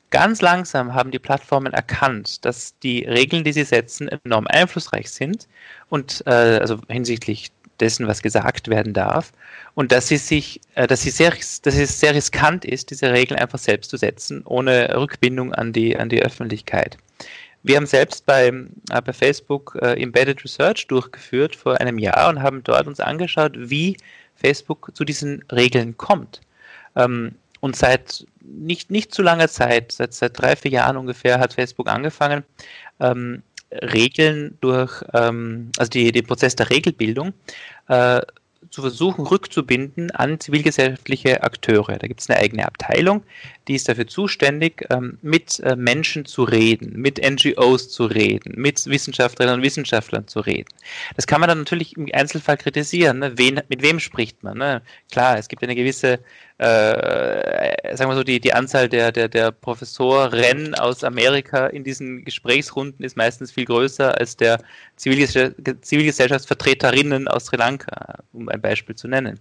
Ganz 0.09 0.41
langsam 0.41 0.93
haben 0.93 1.11
die 1.11 1.19
Plattformen 1.19 1.71
erkannt, 1.71 2.43
dass 2.43 2.77
die 2.79 3.05
Regeln, 3.05 3.45
die 3.45 3.53
sie 3.53 3.63
setzen, 3.63 4.09
enorm 4.09 4.47
einflussreich 4.47 5.09
sind 5.09 5.47
und 5.87 6.23
äh, 6.25 6.59
also 6.59 6.79
hinsichtlich 6.89 7.51
dessen, 7.81 8.07
was 8.07 8.21
gesagt 8.21 8.67
werden 8.67 8.93
darf, 8.93 9.31
und 9.73 9.91
dass 9.91 10.07
sie 10.07 10.17
sich, 10.17 10.61
äh, 10.75 10.87
dass 10.87 11.01
sie 11.01 11.09
sehr, 11.09 11.31
dass 11.31 11.75
es 11.75 11.99
sehr 11.99 12.15
riskant 12.15 12.65
ist, 12.65 12.91
diese 12.91 13.11
Regeln 13.11 13.39
einfach 13.39 13.59
selbst 13.59 13.89
zu 13.89 13.97
setzen, 13.97 14.43
ohne 14.45 14.95
Rückbindung 14.95 15.53
an 15.53 15.73
die, 15.73 15.97
an 15.97 16.09
die 16.09 16.21
Öffentlichkeit. 16.21 16.97
Wir 17.63 17.77
haben 17.77 17.85
selbst 17.85 18.25
bei, 18.25 18.47
äh, 18.47 19.01
bei 19.01 19.13
Facebook 19.13 19.77
äh, 19.81 20.01
Embedded 20.01 20.43
Research 20.43 20.87
durchgeführt 20.87 21.55
vor 21.55 21.79
einem 21.79 21.99
Jahr 21.99 22.29
und 22.29 22.41
haben 22.41 22.63
dort 22.63 22.87
uns 22.87 22.99
angeschaut, 22.99 23.53
wie 23.57 23.97
Facebook 24.35 24.91
zu 24.95 25.05
diesen 25.05 25.43
Regeln 25.51 25.97
kommt. 25.97 26.41
Ähm, 26.95 27.35
und 27.59 27.75
seit 27.75 28.25
nicht, 28.41 28.89
nicht 28.89 29.13
zu 29.13 29.21
langer 29.21 29.47
Zeit, 29.47 29.91
seit, 29.91 30.13
seit 30.13 30.39
drei, 30.39 30.55
vier 30.55 30.71
Jahren 30.71 30.97
ungefähr, 30.97 31.39
hat 31.39 31.53
Facebook 31.53 31.87
angefangen, 31.87 32.43
ähm, 32.99 33.43
Regeln 33.71 34.57
durch, 34.61 35.03
ähm, 35.13 35.71
also 35.77 35.89
die, 35.89 36.11
den 36.11 36.25
Prozess 36.25 36.55
der 36.55 36.69
Regelbildung 36.69 37.33
äh, 37.87 38.21
zu 38.69 38.81
versuchen 38.81 39.25
rückzubinden 39.25 40.11
an 40.11 40.39
zivilgesellschaftliche 40.39 41.43
Akteure. 41.43 41.97
Da 41.97 42.07
gibt 42.07 42.21
es 42.21 42.29
eine 42.29 42.39
eigene 42.39 42.65
Abteilung, 42.65 43.23
die 43.67 43.75
ist 43.75 43.89
dafür 43.89 44.07
zuständig, 44.07 44.85
ähm, 44.89 45.17
mit 45.21 45.59
äh, 45.59 45.75
Menschen 45.75 46.25
zu 46.25 46.43
reden, 46.43 46.93
mit 46.99 47.19
NGOs 47.19 47.89
zu 47.89 48.05
reden, 48.05 48.53
mit 48.55 48.85
Wissenschaftlerinnen 48.85 49.59
und 49.59 49.65
Wissenschaftlern 49.65 50.27
zu 50.27 50.39
reden. 50.39 50.69
Das 51.15 51.27
kann 51.27 51.41
man 51.41 51.49
dann 51.49 51.59
natürlich 51.59 51.97
im 51.97 52.07
Einzelfall 52.13 52.57
kritisieren. 52.57 53.19
Ne? 53.19 53.37
Wen, 53.37 53.61
mit 53.67 53.81
wem 53.81 53.99
spricht 53.99 54.41
man? 54.43 54.57
Ne? 54.57 54.81
Klar, 55.11 55.37
es 55.37 55.47
gibt 55.47 55.63
eine 55.63 55.75
gewisse 55.75 56.19
äh, 56.61 57.97
sagen 57.97 58.11
wir 58.11 58.15
so, 58.15 58.23
die, 58.23 58.39
die 58.39 58.53
Anzahl 58.53 58.87
der, 58.87 59.11
der, 59.11 59.27
der 59.27 59.51
Professoren 59.51 60.75
aus 60.75 61.03
Amerika 61.03 61.65
in 61.65 61.83
diesen 61.83 62.23
Gesprächsrunden 62.23 63.03
ist 63.03 63.17
meistens 63.17 63.51
viel 63.51 63.65
größer 63.65 64.15
als 64.19 64.37
der 64.37 64.59
Zivilgesellschaftsvertreterinnen 64.95 67.27
aus 67.27 67.45
Sri 67.45 67.57
Lanka, 67.57 68.19
um 68.31 68.47
ein 68.47 68.61
Beispiel 68.61 68.95
zu 68.95 69.07
nennen. 69.07 69.39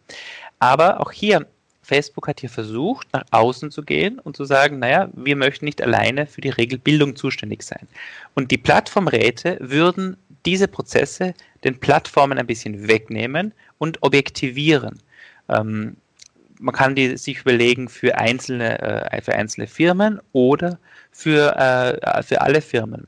Aber 0.60 1.00
auch 1.00 1.12
hier 1.12 1.46
Facebook 1.82 2.26
hat 2.26 2.40
hier 2.40 2.48
versucht, 2.48 3.06
nach 3.12 3.24
außen 3.32 3.70
zu 3.70 3.82
gehen 3.82 4.18
und 4.18 4.34
zu 4.34 4.46
sagen, 4.46 4.78
naja, 4.78 5.10
wir 5.12 5.36
möchten 5.36 5.66
nicht 5.66 5.82
alleine 5.82 6.26
für 6.26 6.40
die 6.40 6.48
Regelbildung 6.48 7.16
zuständig 7.16 7.64
sein. 7.64 7.86
Und 8.34 8.50
die 8.50 8.58
Plattformräte 8.58 9.58
würden 9.60 10.16
diese 10.46 10.68
Prozesse 10.68 11.34
den 11.64 11.78
Plattformen 11.78 12.38
ein 12.38 12.46
bisschen 12.46 12.88
wegnehmen 12.88 13.52
und 13.76 14.02
objektivieren. 14.02 14.98
Ähm, 15.50 15.96
man 16.60 16.74
kann 16.74 16.94
die 16.94 17.16
sich 17.16 17.40
überlegen 17.40 17.88
für 17.88 18.16
einzelne, 18.16 18.80
äh, 18.80 19.22
für 19.22 19.34
einzelne 19.34 19.66
Firmen 19.66 20.20
oder 20.32 20.78
für, 21.10 21.56
äh, 21.56 22.22
für 22.22 22.40
alle 22.40 22.60
Firmen. 22.60 23.06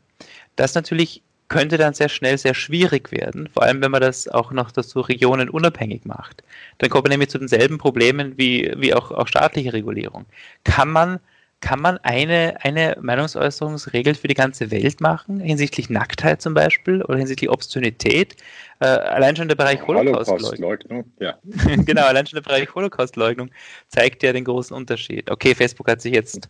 Das 0.57 0.75
natürlich 0.75 1.23
könnte 1.49 1.77
dann 1.77 1.93
sehr 1.93 2.09
schnell 2.09 2.39
sehr 2.39 2.55
schwierig 2.55 3.13
werden, 3.13 3.47
vor 3.53 3.63
allem 3.63 3.83
wenn 3.83 3.91
man 3.91 4.01
das 4.01 4.27
auch 4.27 4.53
noch 4.53 4.71
dazu 4.73 5.01
regionenunabhängig 5.01 6.07
macht. 6.07 6.43
Dann 6.79 6.89
kommt 6.89 7.05
man 7.05 7.11
nämlich 7.11 7.29
zu 7.29 7.39
denselben 7.39 7.77
Problemen 7.77 8.39
wie, 8.39 8.73
wie 8.79 8.95
auch, 8.95 9.11
auch 9.11 9.29
staatliche 9.29 9.75
Regulierung. 9.75 10.25
Kann 10.65 10.91
man, 10.91 11.21
kann 11.63 11.81
man 11.81 11.97
eine, 11.99 12.57
eine 12.63 12.99
Meinungsäußerungsregel 13.01 14.15
für 14.17 14.29
die 14.29 14.35
ganze 14.35 14.71
Welt 14.71 15.01
machen, 15.01 15.41
hinsichtlich 15.41 15.89
Nacktheit 15.89 16.43
zum 16.43 16.53
Beispiel 16.53 17.03
oder 17.03 17.17
hinsichtlich 17.17 17.49
Obszönität? 17.49 18.37
Äh, 18.81 18.87
allein 18.87 19.37
schon 19.37 19.49
der 19.49 19.55
Bereich 19.55 19.81
Holocaustleugnung. 19.87 21.05
Ja. 21.21 21.39
genau, 21.87 22.03
allein 22.03 22.27
schon 22.27 22.37
der 22.37 22.43
Bereich 22.43 22.75
Holocaustleugnung 22.75 23.51
zeigt 23.89 24.23
ja 24.25 24.33
den 24.33 24.45
großen 24.45 24.77
Unterschied. 24.77 25.31
Okay, 25.31 25.55
Facebook 25.55 25.89
hat 25.89 26.03
sich 26.03 26.13
jetzt 26.13 26.49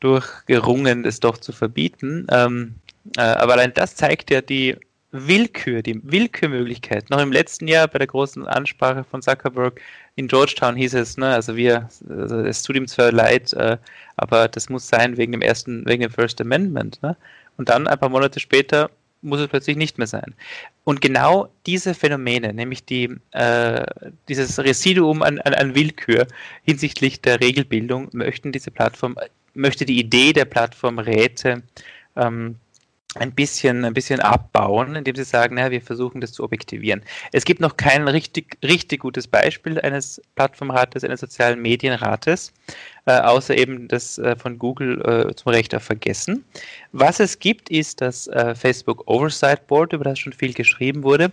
durchgerungen, 0.00 1.04
es 1.04 1.20
doch 1.20 1.36
zu 1.36 1.52
verbieten. 1.52 2.26
Ähm, 2.30 2.74
äh, 3.18 3.20
aber 3.20 3.52
allein 3.52 3.74
das 3.74 3.96
zeigt 3.96 4.30
ja 4.30 4.40
die 4.40 4.76
Willkür, 5.12 5.82
die 5.82 6.00
Willkürmöglichkeit. 6.02 7.10
Noch 7.10 7.20
im 7.20 7.32
letzten 7.32 7.68
Jahr 7.68 7.86
bei 7.86 7.98
der 7.98 8.08
großen 8.08 8.46
Ansprache 8.46 9.04
von 9.04 9.22
Zuckerberg 9.22 9.80
in 10.16 10.28
Georgetown 10.28 10.76
hieß 10.76 10.94
es, 10.94 11.16
ne, 11.18 11.28
also 11.28 11.56
wir, 11.56 11.88
also 12.08 12.40
es 12.40 12.62
tut 12.62 12.76
ihm 12.76 12.88
zwar 12.88 13.12
leid, 13.12 13.52
äh, 13.52 13.76
aber 14.16 14.48
das 14.48 14.70
muss 14.70 14.88
sein 14.88 15.16
wegen 15.18 15.32
dem 15.32 15.42
ersten, 15.42 15.86
wegen 15.86 16.02
dem 16.02 16.10
First 16.10 16.40
Amendment. 16.40 17.02
Ne? 17.02 17.16
Und 17.58 17.68
dann 17.68 17.86
ein 17.86 17.98
paar 17.98 18.08
Monate 18.08 18.40
später 18.40 18.90
muss 19.20 19.40
es 19.40 19.48
plötzlich 19.48 19.76
nicht 19.76 19.98
mehr 19.98 20.06
sein. 20.06 20.34
Und 20.84 21.00
genau 21.02 21.48
diese 21.66 21.94
Phänomene, 21.94 22.54
nämlich 22.54 22.84
die, 22.84 23.14
äh, 23.32 23.84
dieses 24.28 24.58
Residuum 24.58 25.22
an, 25.22 25.38
an, 25.40 25.52
an 25.52 25.74
Willkür 25.74 26.26
hinsichtlich 26.62 27.20
der 27.20 27.40
Regelbildung, 27.40 28.08
möchten 28.12 28.52
diese 28.52 28.70
Plattform, 28.70 29.16
möchte 29.52 29.84
die 29.84 29.98
Idee 29.98 30.32
der 30.32 30.46
Plattformräte 30.46 31.62
ähm, 32.16 32.56
ein 33.18 33.32
bisschen, 33.32 33.84
ein 33.84 33.94
bisschen 33.94 34.20
abbauen, 34.20 34.94
indem 34.94 35.16
sie 35.16 35.24
sagen, 35.24 35.56
naja, 35.56 35.70
wir 35.70 35.82
versuchen 35.82 36.20
das 36.20 36.32
zu 36.32 36.44
objektivieren. 36.44 37.02
Es 37.32 37.44
gibt 37.44 37.60
noch 37.60 37.76
kein 37.76 38.08
richtig, 38.08 38.58
richtig 38.62 39.00
gutes 39.00 39.26
Beispiel 39.26 39.80
eines 39.80 40.20
Plattformrates, 40.34 41.04
eines 41.04 41.20
sozialen 41.20 41.60
Medienrates, 41.60 42.52
äh, 43.06 43.12
außer 43.12 43.56
eben 43.56 43.88
das 43.88 44.18
äh, 44.18 44.36
von 44.36 44.58
Google 44.58 45.00
äh, 45.30 45.34
zum 45.34 45.52
Recht 45.52 45.74
auf 45.74 45.82
Vergessen. 45.82 46.44
Was 46.92 47.20
es 47.20 47.38
gibt, 47.38 47.70
ist 47.70 48.00
das 48.00 48.26
äh, 48.28 48.54
Facebook 48.54 49.06
Oversight 49.06 49.66
Board, 49.66 49.92
über 49.92 50.04
das 50.04 50.18
schon 50.18 50.32
viel 50.32 50.52
geschrieben 50.52 51.02
wurde. 51.02 51.32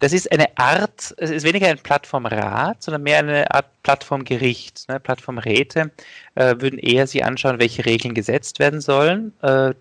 Das 0.00 0.12
ist 0.12 0.30
eine 0.32 0.56
Art, 0.56 1.14
es 1.18 1.30
ist 1.30 1.44
weniger 1.44 1.68
ein 1.68 1.78
Plattformrat, 1.78 2.82
sondern 2.82 3.02
mehr 3.02 3.18
eine 3.18 3.50
Art 3.52 3.66
Plattformgericht. 3.82 4.88
Ne? 4.88 5.00
Plattformräte 5.00 5.90
äh, 6.34 6.54
würden 6.58 6.78
eher 6.78 7.06
sich 7.06 7.24
anschauen, 7.24 7.58
welche 7.58 7.84
Regeln 7.84 8.14
gesetzt 8.14 8.58
werden 8.58 8.80
sollen 8.80 9.32
äh, 9.42 9.74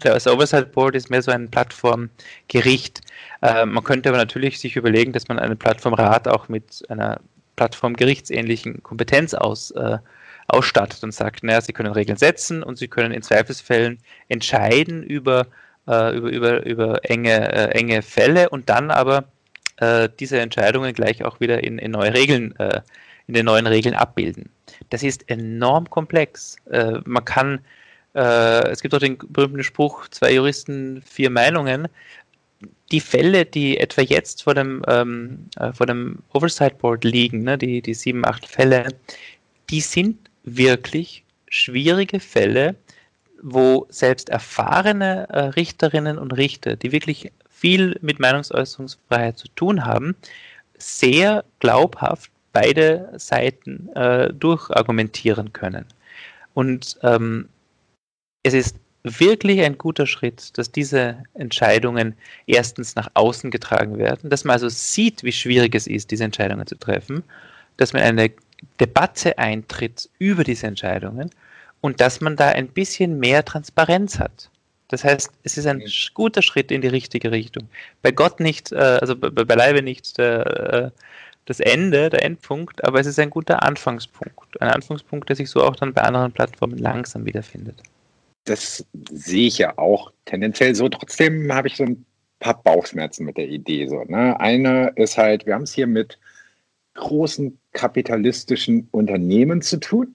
das 0.00 0.26
Oversight 0.26 0.72
Board 0.72 0.94
ist 0.94 1.10
mehr 1.10 1.22
so 1.22 1.30
ein 1.30 1.50
Plattformgericht. 1.50 3.00
Äh, 3.42 3.66
man 3.66 3.84
könnte 3.84 4.08
aber 4.08 4.18
natürlich 4.18 4.58
sich 4.58 4.76
überlegen, 4.76 5.12
dass 5.12 5.28
man 5.28 5.38
einen 5.38 5.58
Plattformrat 5.58 6.28
auch 6.28 6.48
mit 6.48 6.84
einer 6.88 7.20
Plattformgerichtsähnlichen 7.56 8.82
Kompetenz 8.82 9.34
aus, 9.34 9.70
äh, 9.72 9.98
ausstattet 10.48 11.04
und 11.04 11.12
sagt, 11.12 11.44
naja, 11.44 11.60
sie 11.60 11.72
können 11.72 11.92
Regeln 11.92 12.16
setzen 12.16 12.62
und 12.62 12.78
sie 12.78 12.88
können 12.88 13.12
in 13.12 13.22
Zweifelsfällen 13.22 13.98
entscheiden 14.28 15.02
über, 15.02 15.46
äh, 15.86 16.16
über, 16.16 16.30
über, 16.30 16.66
über 16.66 17.10
enge, 17.10 17.52
äh, 17.52 17.70
enge 17.78 18.02
Fälle 18.02 18.48
und 18.48 18.68
dann 18.68 18.90
aber 18.90 19.24
äh, 19.76 20.08
diese 20.18 20.40
Entscheidungen 20.40 20.92
gleich 20.94 21.24
auch 21.24 21.40
wieder 21.40 21.62
in, 21.62 21.78
in 21.78 21.90
neue 21.90 22.14
Regeln, 22.14 22.56
äh, 22.58 22.80
in 23.26 23.34
den 23.34 23.46
neuen 23.46 23.66
Regeln 23.66 23.94
abbilden. 23.94 24.50
Das 24.88 25.02
ist 25.02 25.28
enorm 25.28 25.88
komplex. 25.90 26.56
man 27.04 27.24
kann 27.24 27.60
äh, 28.14 28.68
es 28.68 28.80
gibt 28.82 28.94
auch 28.94 28.98
den 28.98 29.18
berühmten 29.18 29.62
Spruch, 29.62 30.08
zwei 30.08 30.34
Juristen, 30.34 31.02
vier 31.02 31.30
Meinungen. 31.30 31.88
Die 32.90 33.00
Fälle, 33.00 33.46
die 33.46 33.78
etwa 33.78 34.02
jetzt 34.02 34.42
vor 34.42 34.54
dem, 34.54 34.82
ähm, 34.88 35.46
äh, 35.56 35.72
vor 35.72 35.86
dem 35.86 36.18
Oversight 36.32 36.78
Board 36.78 37.04
liegen, 37.04 37.44
ne, 37.44 37.56
die, 37.56 37.80
die 37.80 37.94
sieben, 37.94 38.24
acht 38.24 38.46
Fälle, 38.46 38.88
die 39.70 39.80
sind 39.80 40.18
wirklich 40.42 41.24
schwierige 41.48 42.20
Fälle, 42.20 42.74
wo 43.42 43.86
selbst 43.88 44.28
erfahrene 44.28 45.28
äh, 45.30 45.38
Richterinnen 45.40 46.18
und 46.18 46.32
Richter, 46.32 46.76
die 46.76 46.92
wirklich 46.92 47.32
viel 47.48 47.96
mit 48.02 48.18
Meinungsäußerungsfreiheit 48.18 49.38
zu 49.38 49.48
tun 49.48 49.84
haben, 49.84 50.16
sehr 50.78 51.44
glaubhaft 51.58 52.30
beide 52.52 53.12
Seiten 53.16 53.88
äh, 53.94 54.32
durchargumentieren 54.32 55.52
können. 55.52 55.84
Und 56.54 56.98
ähm, 57.02 57.48
es 58.42 58.54
ist 58.54 58.76
wirklich 59.02 59.60
ein 59.62 59.78
guter 59.78 60.06
Schritt, 60.06 60.56
dass 60.58 60.72
diese 60.72 61.22
Entscheidungen 61.34 62.14
erstens 62.46 62.96
nach 62.96 63.08
außen 63.14 63.50
getragen 63.50 63.98
werden, 63.98 64.30
dass 64.30 64.44
man 64.44 64.54
also 64.54 64.68
sieht, 64.68 65.24
wie 65.24 65.32
schwierig 65.32 65.74
es 65.74 65.86
ist, 65.86 66.10
diese 66.10 66.24
Entscheidungen 66.24 66.66
zu 66.66 66.76
treffen, 66.76 67.22
dass 67.76 67.92
man 67.92 68.02
eine 68.02 68.30
Debatte 68.78 69.38
eintritt 69.38 70.10
über 70.18 70.44
diese 70.44 70.66
Entscheidungen 70.66 71.30
und 71.80 72.00
dass 72.00 72.20
man 72.20 72.36
da 72.36 72.48
ein 72.48 72.68
bisschen 72.68 73.18
mehr 73.18 73.44
Transparenz 73.44 74.18
hat. 74.18 74.50
Das 74.88 75.04
heißt, 75.04 75.30
es 75.44 75.56
ist 75.56 75.66
ein 75.66 75.82
guter 76.14 76.42
Schritt 76.42 76.70
in 76.70 76.82
die 76.82 76.88
richtige 76.88 77.30
Richtung. 77.30 77.68
Bei 78.02 78.10
Gott 78.10 78.40
nicht, 78.40 78.72
äh, 78.72 78.98
also 79.00 79.16
beileibe 79.16 79.82
nicht 79.82 80.18
der, 80.18 80.72
äh, 80.72 80.90
das 81.46 81.60
Ende, 81.60 82.10
der 82.10 82.24
Endpunkt, 82.24 82.84
aber 82.84 83.00
es 83.00 83.06
ist 83.06 83.18
ein 83.18 83.30
guter 83.30 83.62
Anfangspunkt. 83.62 84.60
Ein 84.60 84.68
Anfangspunkt, 84.68 85.28
der 85.28 85.36
sich 85.36 85.48
so 85.48 85.62
auch 85.62 85.76
dann 85.76 85.94
bei 85.94 86.02
anderen 86.02 86.32
Plattformen 86.32 86.76
langsam 86.76 87.24
wiederfindet 87.24 87.82
das 88.44 88.84
sehe 89.10 89.46
ich 89.46 89.58
ja 89.58 89.78
auch 89.78 90.12
tendenziell 90.24 90.74
so. 90.74 90.88
Trotzdem 90.88 91.52
habe 91.52 91.68
ich 91.68 91.76
so 91.76 91.84
ein 91.84 92.04
paar 92.38 92.62
Bauchschmerzen 92.62 93.24
mit 93.24 93.36
der 93.36 93.48
Idee. 93.48 93.86
So, 93.86 94.02
ne? 94.04 94.38
Eine 94.40 94.92
ist 94.96 95.18
halt, 95.18 95.46
wir 95.46 95.54
haben 95.54 95.62
es 95.62 95.74
hier 95.74 95.86
mit 95.86 96.18
großen 96.94 97.58
kapitalistischen 97.72 98.88
Unternehmen 98.90 99.62
zu 99.62 99.78
tun, 99.78 100.14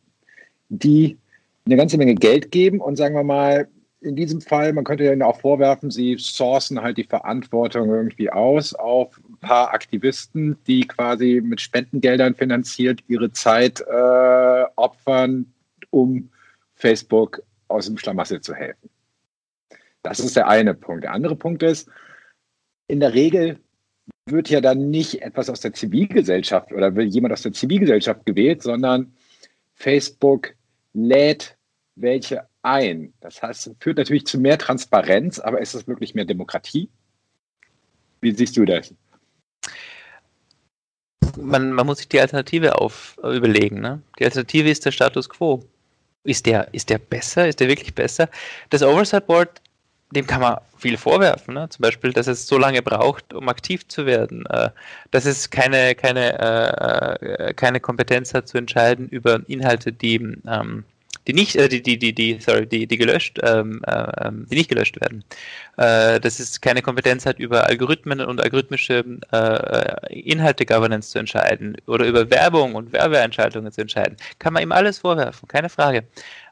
die 0.70 1.18
eine 1.66 1.78
ganze 1.78 1.98
Menge 1.98 2.16
Geld 2.16 2.52
geben 2.52 2.80
und 2.80 2.96
sagen 2.96 3.16
wir 3.16 3.24
mal, 3.24 3.68
in 4.02 4.16
diesem 4.16 4.40
Fall, 4.40 4.72
man 4.74 4.84
könnte 4.84 5.12
ihnen 5.12 5.24
auch 5.24 5.40
vorwerfen, 5.40 5.90
sie 5.90 6.18
sourcen 6.20 6.82
halt 6.82 6.98
die 6.98 7.06
Verantwortung 7.06 7.90
irgendwie 7.90 8.30
aus 8.30 8.76
auf 8.76 9.20
ein 9.28 9.38
paar 9.38 9.74
Aktivisten, 9.74 10.58
die 10.68 10.82
quasi 10.82 11.42
mit 11.44 11.60
Spendengeldern 11.60 12.36
finanziert 12.36 13.00
ihre 13.08 13.32
Zeit 13.32 13.82
äh, 13.82 14.64
opfern, 14.76 15.52
um 15.90 16.30
Facebook 16.76 17.42
aus 17.68 17.86
dem 17.86 17.97
Schlamassel 17.97 18.41
zu 18.41 18.53
helfen. 18.53 18.89
Das 20.03 20.20
ist 20.20 20.36
der 20.36 20.47
eine 20.47 20.74
Punkt. 20.74 21.03
Der 21.03 21.13
andere 21.13 21.36
Punkt 21.36 21.63
ist, 21.63 21.89
in 22.88 22.99
der 22.99 23.13
Regel 23.13 23.59
wird 24.28 24.49
ja 24.49 24.61
dann 24.61 24.89
nicht 24.89 25.22
etwas 25.22 25.49
aus 25.49 25.61
der 25.61 25.74
Zivilgesellschaft 25.74 26.72
oder 26.72 26.95
will 26.95 27.07
jemand 27.07 27.34
aus 27.34 27.41
der 27.41 27.53
Zivilgesellschaft 27.53 28.26
gewählt, 28.26 28.61
sondern 28.61 29.13
Facebook 29.74 30.53
lädt 30.93 31.57
welche 31.95 32.47
ein. 32.61 33.13
Das 33.22 33.41
heißt, 33.41 33.72
führt 33.80 33.97
natürlich 33.97 34.26
zu 34.26 34.39
mehr 34.39 34.57
Transparenz, 34.57 35.39
aber 35.39 35.61
ist 35.61 35.76
es 35.76 35.88
wirklich 35.88 36.16
mehr 36.16 36.26
Demokratie? 36.26 36.89
Wie 38.22 38.32
siehst 38.32 38.57
du 38.57 38.66
das? 38.66 38.93
Man, 41.38 41.74
man 41.74 41.86
muss 41.86 41.97
sich 41.97 42.07
die 42.07 42.20
Alternative 42.20 42.80
auf, 42.80 43.18
überlegen. 43.18 43.82
Ne? 43.82 44.01
Die 44.20 44.26
Alternative 44.26 44.70
ist 44.70 44.86
der 44.86 44.91
Status 44.91 45.30
quo. 45.30 45.63
Ist 46.26 46.46
der, 46.48 46.68
ist 46.74 46.90
der 46.90 46.98
besser? 46.98 47.48
Ist 47.48 47.60
der 47.60 47.68
wirklich 47.68 47.94
besser? 47.94 48.30
Das 48.70 48.82
Oversight 48.82 49.28
Board, 49.28 49.62
dem 50.12 50.28
kann 50.28 50.42
man 50.42 50.58
viel 50.78 50.98
vorwerfen. 50.98 51.54
Ne? 51.54 51.70
Zum 51.70 51.84
Beispiel, 51.84 52.14
dass 52.14 52.28
es 52.28 52.48
so 52.48 52.58
lange 52.58 52.82
braucht, 52.82 53.34
um 53.34 53.48
aktiv 53.48 53.88
zu 53.88 54.06
werden. 54.06 54.46
Äh, 54.48 54.70
dass 55.12 55.26
es 55.26 55.50
keine, 55.50 55.96
keine, 55.96 56.40
äh, 56.40 57.54
keine 57.54 57.80
Kompetenz 57.80 58.34
hat 58.34 58.48
zu 58.48 58.58
entscheiden 58.58 59.08
über 59.10 59.42
Inhalte, 59.48 59.94
die, 59.94 60.16
ähm, 60.48 60.84
die 61.28 61.34
nicht, 61.34 61.55
äh, 61.55 61.68
die, 61.70 61.82
die, 61.82 61.97
die, 61.97 62.13
die, 62.13 62.39
sorry, 62.39 62.66
die, 62.68 62.88
die 62.88 62.97
gelöscht, 62.97 63.39
ähm, 63.43 63.82
äh, 63.86 64.32
die 64.49 64.55
nicht 64.55 64.70
gelöscht 64.70 64.99
werden. 65.01 65.24
Äh, 65.78 66.20
dass 66.20 66.39
es 66.39 66.61
keine 66.61 66.82
Kompetenz 66.82 67.26
hat, 67.26 67.39
über 67.39 67.66
Algorithmen 67.66 68.22
und 68.22 68.41
algorithmische 68.41 69.03
äh, 69.32 70.20
Inhalte 70.20 70.66
Governance 70.66 71.11
zu 71.11 71.20
entscheiden 71.20 71.78
oder 71.88 72.05
über 72.05 72.30
Werbung 72.30 72.76
und 72.76 72.93
Werbeentscheidungen 72.93 73.72
zu 73.72 73.82
entscheiden. 73.82 74.18
Kann 74.39 74.53
man 74.53 74.63
ihm 74.63 74.72
alles 74.72 74.99
vorwerfen, 74.99 75.47
keine 75.47 75.70
Frage. 75.70 76.03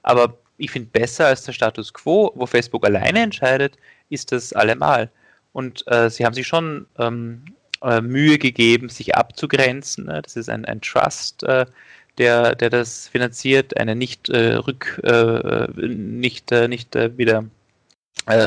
Aber 0.02 0.38
ich 0.58 0.72
finde 0.72 0.90
besser 0.90 1.28
als 1.28 1.44
der 1.44 1.54
Status 1.54 1.94
quo, 1.94 2.32
wo 2.36 2.46
Facebook 2.46 2.86
alleine 2.86 3.22
entscheidet, 3.22 3.78
ist 4.10 4.32
das 4.32 4.54
allemal. 4.54 5.10
Und 5.52 5.84
äh, 5.88 6.10
sie 6.10 6.26
haben 6.26 6.34
sich 6.34 6.48
schon 6.48 6.88
ähm, 6.98 7.44
äh, 7.84 8.02
Mühe 8.02 8.38
gegeben, 8.38 8.90
sich 8.90 9.16
abzugrenzen. 9.16 10.06
Ne? 10.06 10.22
Das 10.22 10.36
ist 10.36 10.50
ein, 10.50 10.66
ein 10.66 10.82
Trust, 10.82 11.44
äh, 11.44 11.66
der, 12.18 12.56
der 12.56 12.70
das 12.70 13.08
finanziert, 13.08 13.78
eine 13.78 13.96
nicht 13.96 14.30
äh, 14.30 14.56
rück, 14.56 15.02
äh, 15.04 15.68
nicht, 15.88 16.52
äh, 16.52 16.68
nicht 16.68 16.96
äh, 16.96 17.18
wieder 17.18 17.46
äh, 18.26 18.44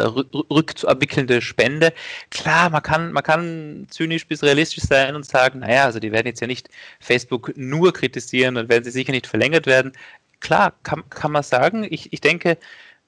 rückzuabwickelnde 0.50 1.42
Spende. 1.42 1.92
Klar, 2.30 2.70
man 2.70 2.82
kann, 2.82 3.12
man 3.12 3.22
kann 3.22 3.86
zynisch 3.90 4.26
bis 4.26 4.42
realistisch 4.42 4.84
sein 4.84 5.14
und 5.16 5.26
sagen, 5.26 5.60
naja, 5.60 5.84
also 5.84 5.98
die 5.98 6.12
werden 6.12 6.26
jetzt 6.26 6.40
ja 6.40 6.46
nicht 6.46 6.68
Facebook 7.00 7.52
nur 7.56 7.92
kritisieren 7.92 8.56
und 8.56 8.68
werden 8.68 8.84
sie 8.84 8.90
sicher 8.90 9.12
nicht 9.12 9.26
verlängert 9.26 9.66
werden. 9.66 9.92
Klar, 10.40 10.72
kann, 10.82 11.08
kann 11.10 11.32
man 11.32 11.42
sagen. 11.42 11.86
Ich, 11.90 12.12
ich 12.12 12.20
denke, 12.20 12.58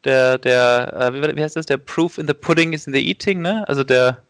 der, 0.04 0.38
der, 0.38 1.12
äh, 1.14 1.36
wie 1.36 1.42
heißt 1.42 1.56
das, 1.56 1.66
der 1.66 1.78
Proof 1.78 2.18
in 2.18 2.26
the 2.26 2.34
Pudding 2.34 2.72
is 2.72 2.86
in 2.86 2.92
the 2.92 3.06
Eating, 3.08 3.40
ne? 3.40 3.64
Also 3.68 3.84
der, 3.84 4.22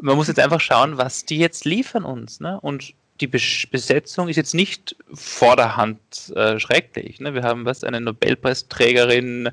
man 0.00 0.16
muss 0.16 0.28
jetzt 0.28 0.40
einfach 0.40 0.60
schauen, 0.60 0.98
was 0.98 1.24
die 1.24 1.38
jetzt 1.38 1.64
liefern 1.64 2.04
uns, 2.04 2.40
ne? 2.40 2.60
Und 2.60 2.94
die 3.22 3.28
Besetzung 3.28 4.28
ist 4.28 4.36
jetzt 4.36 4.54
nicht 4.54 4.96
vorderhand 5.14 6.32
äh, 6.34 6.58
schrecklich. 6.58 7.20
Ne? 7.20 7.34
Wir 7.34 7.42
haben 7.42 7.64
was, 7.64 7.84
eine 7.84 8.00
Nobelpreisträgerin, 8.00 9.50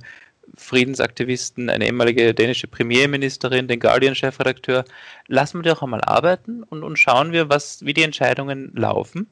Friedensaktivisten, 0.57 1.69
eine 1.69 1.85
ehemalige 1.85 2.33
dänische 2.33 2.67
Premierministerin, 2.67 3.67
den 3.67 3.79
Guardian-Chefredakteur. 3.79 4.85
Lassen 5.27 5.59
wir 5.59 5.63
die 5.63 5.71
auch 5.71 5.83
einmal 5.83 6.01
arbeiten 6.01 6.63
und, 6.63 6.83
und 6.83 6.97
schauen 6.97 7.31
wir, 7.31 7.49
was, 7.49 7.85
wie 7.85 7.93
die 7.93 8.01
Entscheidungen 8.03 8.71
laufen. 8.75 9.27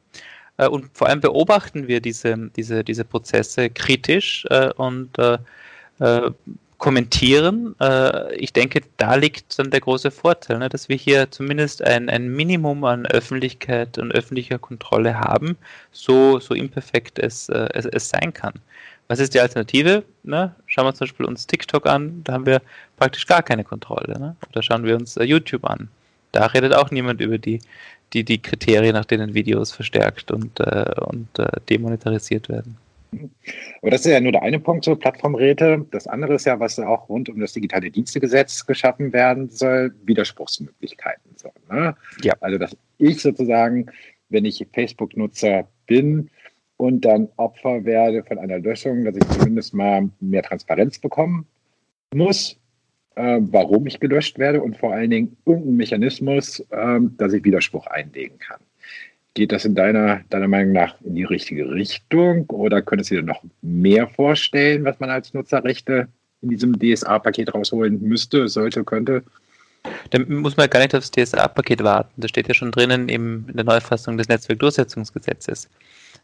Äh, 0.58 0.68
und 0.68 0.96
vor 0.96 1.08
allem 1.08 1.22
beobachten 1.22 1.88
wir 1.88 2.00
diese, 2.00 2.52
diese, 2.56 2.84
diese 2.84 3.06
Prozesse 3.06 3.72
kritisch 3.72 4.46
äh, 4.52 4.72
und 4.74 5.18
äh, 5.18 5.40
äh 6.00 6.32
kommentieren. 6.78 7.76
Äh, 7.80 8.36
ich 8.36 8.54
denke, 8.54 8.82
da 8.98 9.16
liegt 9.16 9.58
dann 9.58 9.72
der 9.72 9.82
große 9.82 10.12
Vorteil, 10.12 10.60
ne, 10.60 10.70
dass 10.70 10.90
wir 10.90 10.96
hier 10.96 11.32
zumindest 11.32 11.84
ein, 11.84 12.10
ein 12.10 12.30
Minimum 12.30 12.84
an 12.84 13.06
Öffentlichkeit 13.06 13.98
und 13.98 14.12
öffentlicher 14.12 14.60
Kontrolle 14.60 15.20
haben, 15.20 15.58
so, 15.92 16.40
so 16.40 16.54
imperfekt 16.54 17.20
es, 17.20 17.50
äh, 17.50 17.70
es, 17.74 17.86
es 17.86 18.10
sein 18.10 18.34
kann. 18.34 18.54
Was 19.08 19.20
ist 19.20 19.34
die 19.34 19.40
Alternative? 19.40 20.04
Ne? 20.24 20.54
Schauen 20.66 20.86
wir 20.86 20.94
zum 20.94 21.08
Beispiel 21.08 21.26
uns 21.26 21.48
TikTok 21.48 21.88
an, 21.88 22.22
da 22.24 22.34
haben 22.34 22.46
wir 22.46 22.62
praktisch 22.98 23.26
gar 23.26 23.42
keine 23.42 23.64
Kontrolle. 23.64 24.20
Ne? 24.20 24.36
Oder 24.50 24.62
schauen 24.62 24.84
wir 24.84 24.96
uns 24.96 25.18
äh, 25.18 25.24
YouTube 25.24 25.66
an. 25.66 25.88
Da 26.34 26.46
redet 26.48 26.76
auch 26.76 26.92
niemand 26.92 27.22
über 27.22 27.38
die, 27.38 27.62
die, 28.14 28.24
die 28.24 28.42
Kriterien, 28.42 28.94
nach 28.94 29.06
denen 29.06 29.34
Videos 29.34 29.72
verstärkt 29.72 30.32
und, 30.32 30.60
äh, 30.60 30.94
und 31.00 31.40
äh, 31.40 31.48
demonetarisiert 31.70 32.50
werden. 32.50 32.78
Aber 33.82 33.92
das 33.92 34.06
ist 34.06 34.12
ja 34.12 34.20
nur 34.20 34.32
der 34.32 34.42
eine 34.42 34.60
Punkt 34.60 34.86
zur 34.86 35.00
Plattformräte. 35.00 35.86
Das 35.92 36.08
andere 36.08 36.36
ist 36.36 36.46
ja, 36.46 36.60
was 36.60 36.80
auch 36.80 37.10
rund 37.10 37.30
um 37.30 37.40
das 37.40 37.54
digitale 37.54 37.90
Dienstegesetz 37.92 38.66
geschaffen 38.66 39.14
werden 39.14 39.50
soll, 39.50 39.94
Widerspruchsmöglichkeiten. 40.06 41.32
So, 41.36 41.52
ne? 41.70 41.96
ja. 42.22 42.34
Also, 42.42 42.58
dass 42.58 42.76
ich 42.98 43.22
sozusagen, 43.22 43.88
wenn 44.30 44.46
ich 44.46 44.66
Facebook-Nutzer 44.74 45.68
bin 45.86 46.30
und 46.78 47.06
dann 47.06 47.30
Opfer 47.38 47.86
werde 47.86 48.24
von 48.24 48.38
einer 48.38 48.60
Löschung, 48.60 49.06
dass 49.06 49.16
ich 49.16 49.28
zumindest 49.30 49.74
mal 49.74 50.10
mehr 50.20 50.44
Transparenz 50.44 51.00
bekommen 51.00 51.48
muss, 52.14 52.60
äh, 53.16 53.40
warum 53.42 53.88
ich 53.88 54.00
gelöscht 54.00 54.38
werde 54.38 54.62
und 54.62 54.78
vor 54.78 54.94
allen 54.94 55.10
Dingen 55.10 55.38
irgendeinen 55.46 55.78
Mechanismus, 55.78 56.60
äh, 56.70 57.00
dass 57.18 57.34
ich 57.34 57.44
Widerspruch 57.44 57.88
einlegen 57.88 58.38
kann. 58.38 58.60
Geht 59.38 59.52
das 59.52 59.66
in 59.66 59.76
deiner, 59.76 60.22
deiner 60.32 60.48
Meinung 60.48 60.74
nach 60.74 60.96
in 61.02 61.14
die 61.14 61.24
richtige 61.24 61.70
Richtung 61.70 62.50
oder 62.50 62.82
könntest 62.82 63.12
du 63.12 63.16
dir 63.18 63.22
noch 63.22 63.44
mehr 63.62 64.08
vorstellen, 64.08 64.84
was 64.84 65.00
man 65.00 65.12
als 65.12 65.32
Nutzerrechte 65.36 66.08
in 66.42 66.50
diesem 66.50 66.74
DSA-Paket 66.80 67.54
rausholen 67.54 68.02
müsste, 68.02 68.48
sollte, 68.48 68.84
könnte? 68.84 69.22
Dann 70.10 70.28
muss 70.28 70.58
man 70.58 70.68
gar 70.72 70.80
nicht 70.80 70.96
aufs 70.96 71.12
DSA-Paket 71.12 71.84
warten. 71.84 72.20
Das 72.20 72.32
steht 72.32 72.48
ja 72.48 72.56
schon 72.56 72.72
drinnen 72.72 73.10
im, 73.10 73.46
in 73.48 73.58
der 73.58 73.64
Neufassung 73.64 74.18
des 74.18 74.28
Netzwerkdurchsetzungsgesetzes. 74.28 75.70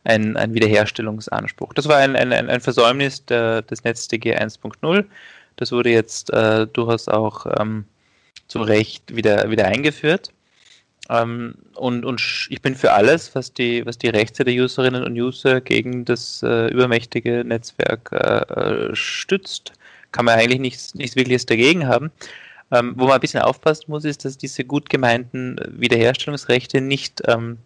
Ein, 0.05 0.35
ein 0.35 0.55
Wiederherstellungsanspruch. 0.55 1.75
Das 1.75 1.87
war 1.87 1.97
ein, 1.97 2.15
ein, 2.15 2.33
ein 2.33 2.61
Versäumnis 2.61 3.23
der, 3.25 3.61
des 3.61 3.83
NetzDG 3.83 4.35
1.0. 4.37 5.05
Das 5.57 5.71
wurde 5.71 5.91
jetzt 5.91 6.33
äh, 6.33 6.65
durchaus 6.65 7.07
auch 7.07 7.45
ähm, 7.59 7.85
zu 8.47 8.63
Recht 8.63 9.15
wieder, 9.15 9.51
wieder 9.51 9.67
eingeführt. 9.67 10.32
Ähm, 11.09 11.55
und, 11.75 12.05
und 12.05 12.47
ich 12.49 12.61
bin 12.61 12.75
für 12.75 12.93
alles, 12.93 13.35
was 13.35 13.53
die, 13.53 13.85
was 13.85 13.97
die 13.97 14.09
Rechte 14.09 14.43
der 14.43 14.53
Userinnen 14.53 15.03
und 15.03 15.13
User 15.17 15.61
gegen 15.61 16.05
das 16.05 16.41
äh, 16.43 16.67
übermächtige 16.67 17.43
Netzwerk 17.43 18.09
äh, 18.11 18.89
äh, 18.89 18.95
stützt. 18.95 19.73
Kann 20.11 20.25
man 20.25 20.39
eigentlich 20.39 20.59
nichts, 20.59 20.95
nichts 20.95 21.15
Wirkliches 21.15 21.45
dagegen 21.45 21.87
haben. 21.87 22.11
Ähm, 22.71 22.93
wo 22.97 23.05
man 23.05 23.15
ein 23.15 23.21
bisschen 23.21 23.41
aufpassen 23.41 23.85
muss, 23.87 24.05
ist, 24.05 24.25
dass 24.25 24.37
diese 24.37 24.63
gut 24.63 24.89
gemeinten 24.89 25.57
Wiederherstellungsrechte 25.67 26.81
nicht 26.81 27.21
ähm, 27.27 27.57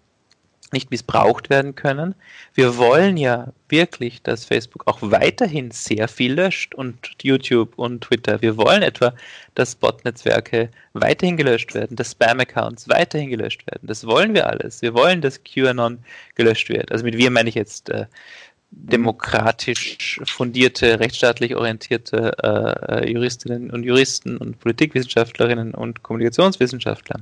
nicht 0.73 0.91
missbraucht 0.91 1.49
werden 1.49 1.75
können. 1.75 2.15
Wir 2.53 2.77
wollen 2.77 3.17
ja 3.17 3.47
wirklich, 3.69 4.21
dass 4.21 4.45
Facebook 4.45 4.83
auch 4.85 4.99
weiterhin 5.01 5.71
sehr 5.71 6.07
viel 6.07 6.33
löscht 6.33 6.75
und 6.75 6.95
YouTube 7.21 7.77
und 7.77 8.01
Twitter. 8.01 8.41
Wir 8.41 8.57
wollen 8.57 8.81
etwa, 8.81 9.13
dass 9.55 9.75
Bot-Netzwerke 9.75 10.69
weiterhin 10.93 11.37
gelöscht 11.37 11.73
werden, 11.73 11.95
dass 11.95 12.11
Spam-Accounts 12.11 12.89
weiterhin 12.89 13.29
gelöscht 13.29 13.65
werden. 13.67 13.87
Das 13.87 14.05
wollen 14.05 14.33
wir 14.33 14.47
alles. 14.47 14.81
Wir 14.81 14.93
wollen, 14.93 15.21
dass 15.21 15.43
QAnon 15.43 15.99
gelöscht 16.35 16.69
wird. 16.69 16.91
Also 16.91 17.03
mit 17.03 17.17
wir 17.17 17.31
meine 17.31 17.49
ich 17.49 17.55
jetzt 17.55 17.89
äh, 17.89 18.05
demokratisch 18.69 20.19
fundierte, 20.25 20.99
rechtsstaatlich 20.99 21.55
orientierte 21.55 22.33
äh, 22.43 23.11
Juristinnen 23.11 23.71
und 23.71 23.83
Juristen 23.83 24.37
und 24.37 24.59
Politikwissenschaftlerinnen 24.59 25.73
und 25.73 26.03
Kommunikationswissenschaftler. 26.03 27.21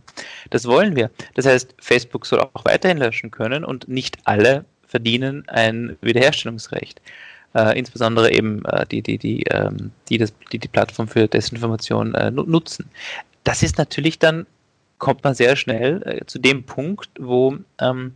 Das 0.49 0.65
wollen 0.65 0.95
wir. 0.95 1.11
Das 1.35 1.45
heißt, 1.45 1.75
Facebook 1.79 2.25
soll 2.25 2.39
auch 2.39 2.65
weiterhin 2.65 2.97
löschen 2.97 3.31
können 3.31 3.63
und 3.63 3.87
nicht 3.87 4.17
alle 4.25 4.65
verdienen 4.87 5.47
ein 5.47 5.97
Wiederherstellungsrecht. 6.01 7.01
Äh, 7.53 7.77
insbesondere 7.79 8.33
eben 8.33 8.65
äh, 8.65 8.85
die, 8.85 9.01
die, 9.01 9.17
die, 9.17 9.43
ähm, 9.43 9.91
die, 10.09 10.17
das, 10.17 10.33
die 10.51 10.59
die 10.59 10.67
Plattform 10.67 11.07
für 11.07 11.27
Desinformation 11.27 12.13
äh, 12.15 12.31
nutzen. 12.31 12.89
Das 13.43 13.63
ist 13.63 13.77
natürlich 13.77 14.19
dann, 14.19 14.45
kommt 14.97 15.23
man 15.23 15.35
sehr 15.35 15.55
schnell 15.55 16.01
äh, 16.05 16.25
zu 16.25 16.39
dem 16.39 16.63
Punkt, 16.63 17.09
wo 17.19 17.57
ähm, 17.79 18.13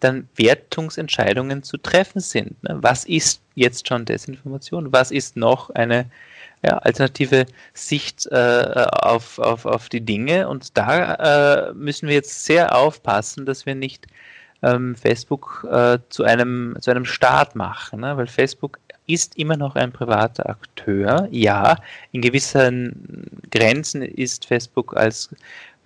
dann 0.00 0.28
Wertungsentscheidungen 0.36 1.62
zu 1.62 1.76
treffen 1.78 2.20
sind. 2.20 2.62
Ne? 2.62 2.78
Was 2.80 3.04
ist 3.04 3.42
jetzt 3.54 3.88
schon 3.88 4.04
Desinformation? 4.04 4.92
Was 4.92 5.10
ist 5.10 5.36
noch 5.36 5.70
eine 5.70 6.06
ja, 6.64 6.78
alternative 6.78 7.46
Sicht 7.74 8.26
äh, 8.30 8.86
auf, 8.92 9.38
auf, 9.38 9.66
auf 9.66 9.88
die 9.88 10.00
Dinge? 10.00 10.48
Und 10.48 10.76
da 10.76 11.68
äh, 11.68 11.72
müssen 11.74 12.08
wir 12.08 12.14
jetzt 12.14 12.44
sehr 12.44 12.76
aufpassen, 12.76 13.46
dass 13.46 13.66
wir 13.66 13.74
nicht 13.74 14.06
ähm, 14.62 14.94
Facebook 14.96 15.66
äh, 15.70 15.98
zu, 16.08 16.24
einem, 16.24 16.76
zu 16.80 16.90
einem 16.90 17.04
Staat 17.04 17.54
machen, 17.54 18.00
ne? 18.00 18.16
weil 18.16 18.26
Facebook 18.26 18.78
ist 19.06 19.38
immer 19.38 19.56
noch 19.56 19.76
ein 19.76 19.92
privater 19.92 20.48
Akteur. 20.48 21.28
Ja, 21.30 21.76
in 22.12 22.22
gewissen 22.22 23.24
Grenzen 23.50 24.02
ist 24.02 24.46
Facebook 24.46 24.96
als 24.96 25.30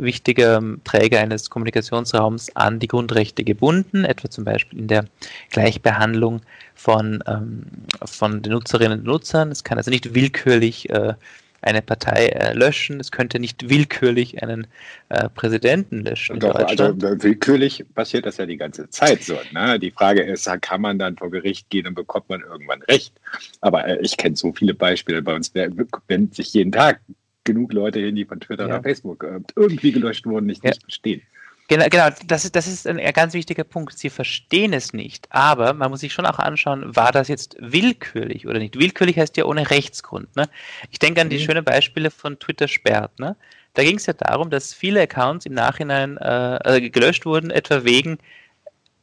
wichtiger 0.01 0.63
Träger 0.85 1.21
eines 1.21 1.51
Kommunikationsraums 1.51 2.55
an 2.57 2.79
die 2.79 2.89
Grundrechte 2.89 3.45
gebunden, 3.45 4.05
etwa 4.05 4.31
zum 4.31 4.45
Beispiel 4.45 4.79
in 4.79 4.89
der 4.89 5.05
Gleichbehandlung 5.51 6.41
von, 6.75 7.23
ähm, 7.27 7.67
von 8.05 8.43
den 8.43 8.53
Nutzerinnen 8.53 9.01
und 9.01 9.05
Nutzern. 9.05 9.51
Es 9.51 9.65
kann 9.65 9.79
also 9.79 9.91
nicht 9.91 10.15
willkürlich 10.15 10.91
äh, 10.91 11.15
eine 11.63 11.83
Partei 11.83 12.29
äh, 12.29 12.55
löschen, 12.55 13.01
es 13.01 13.13
könnte 13.13 13.39
nicht 13.39 13.69
willkürlich 13.69 14.43
einen 14.43 14.67
äh, 15.11 15.29
Präsidenten 15.29 16.01
löschen. 16.05 16.41
Doch, 16.41 16.55
also 16.55 16.95
willkürlich 16.97 17.85
passiert 17.95 18.27
das 18.27 18.39
ja 18.39 18.47
die 18.47 18.57
ganze 18.57 18.89
Zeit 18.89 19.23
so. 19.23 19.39
Ne? 19.53 19.79
Die 19.79 19.91
Frage 19.91 20.23
ist, 20.23 20.49
kann 20.63 20.81
man 20.81 20.99
dann 20.99 21.17
vor 21.17 21.31
Gericht 21.31 21.69
gehen 21.71 21.87
und 21.87 21.95
bekommt 21.95 22.29
man 22.29 22.41
irgendwann 22.41 22.83
Recht? 22.83 23.13
Aber 23.61 23.87
äh, 23.87 23.99
ich 24.01 24.17
kenne 24.17 24.37
so 24.37 24.53
viele 24.53 24.75
Beispiele 24.75 25.23
bei 25.23 25.35
uns, 25.35 25.53
wenn 25.55 26.33
sich 26.33 26.55
jeden 26.55 26.73
Tag 26.73 27.01
genug 27.53 27.73
Leute 27.73 28.01
hin, 28.01 28.17
die 28.17 28.25
von 28.25 28.41
Twitter 28.41 28.67
ja. 28.67 28.75
oder 28.75 28.83
Facebook 28.83 29.25
äh, 29.25 29.41
irgendwie 29.57 29.93
gelöscht 29.93 30.27
wurden, 30.27 30.47
nicht, 30.47 30.65
ja. 30.65 30.71
nicht 30.71 30.83
verstehen. 30.83 31.23
Genau, 31.71 31.87
genau. 31.89 32.09
Das 32.27 32.45
ist, 32.45 32.57
das 32.57 32.67
ist 32.67 32.85
ein 32.89 32.99
ganz 33.13 33.33
wichtiger 33.33 33.63
Punkt. 33.63 33.97
Sie 33.97 34.11
verstehen 34.11 34.73
es 34.73 34.93
nicht, 34.93 35.29
aber 35.31 35.73
man 35.73 35.91
muss 35.91 36.01
sich 36.01 36.13
schon 36.13 36.27
auch 36.27 36.41
anschauen, 36.41 36.97
war 36.97 37.13
das 37.13 37.29
jetzt 37.29 37.57
willkürlich 37.61 38.49
oder 38.49 38.59
nicht? 38.59 38.77
Willkürlich 38.77 39.17
heißt 39.17 39.37
ja 39.37 39.45
ohne 39.45 39.71
Rechtsgrund. 39.71 40.35
Ne? 40.35 40.49
Ich 40.91 40.99
denke 40.99 41.21
an 41.21 41.31
die 41.31 41.39
mhm. 41.39 41.43
schönen 41.43 41.65
Beispiele 41.65 42.11
von 42.11 42.41
Twitter 42.41 42.67
sperrt. 42.67 43.17
Ne? 43.21 43.37
Da 43.75 43.85
ging 43.85 43.99
es 43.99 44.07
ja 44.07 44.15
darum, 44.15 44.51
dass 44.51 44.75
viele 44.75 45.01
Accounts 45.03 45.47
im 45.47 45.55
Nachhinein 45.55 46.17
äh, 46.17 46.57
äh, 46.79 46.91
gelöscht 46.91 47.25
wurden, 47.25 47.53
etwa 47.53 47.85
wegen 47.85 48.19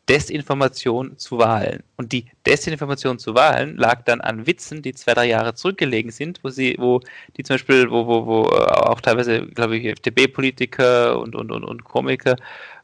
Desinformation 0.10 1.18
zu 1.18 1.38
Wahlen. 1.38 1.84
Und 1.98 2.12
die 2.14 2.26
Desinformation 2.46 3.20
zu 3.20 3.36
Wahlen 3.36 3.78
lag 3.78 4.04
dann 4.04 4.22
an 4.22 4.48
Witzen, 4.48 4.82
die 4.82 4.94
zwei, 4.94 5.14
drei 5.14 5.26
Jahre 5.26 5.54
zurückgelegen 5.54 6.12
sind, 6.12 6.40
wo 6.44 6.50
sie, 6.50 6.76
wo 6.80 7.02
die 7.36 7.44
zum 7.44 7.56
Beispiel, 7.56 7.90
wo, 7.92 8.08
wo, 8.08 8.26
wo 8.26 8.44
äh, 8.46 8.64
auch 8.64 9.02
teilweise, 9.02 9.46
glaube 9.48 9.78
ich, 9.78 9.86
FDP-Politiker 9.86 11.20
und, 11.20 11.36
und, 11.36 11.52
und, 11.52 11.64
und 11.64 11.84
Komiker 11.84 12.38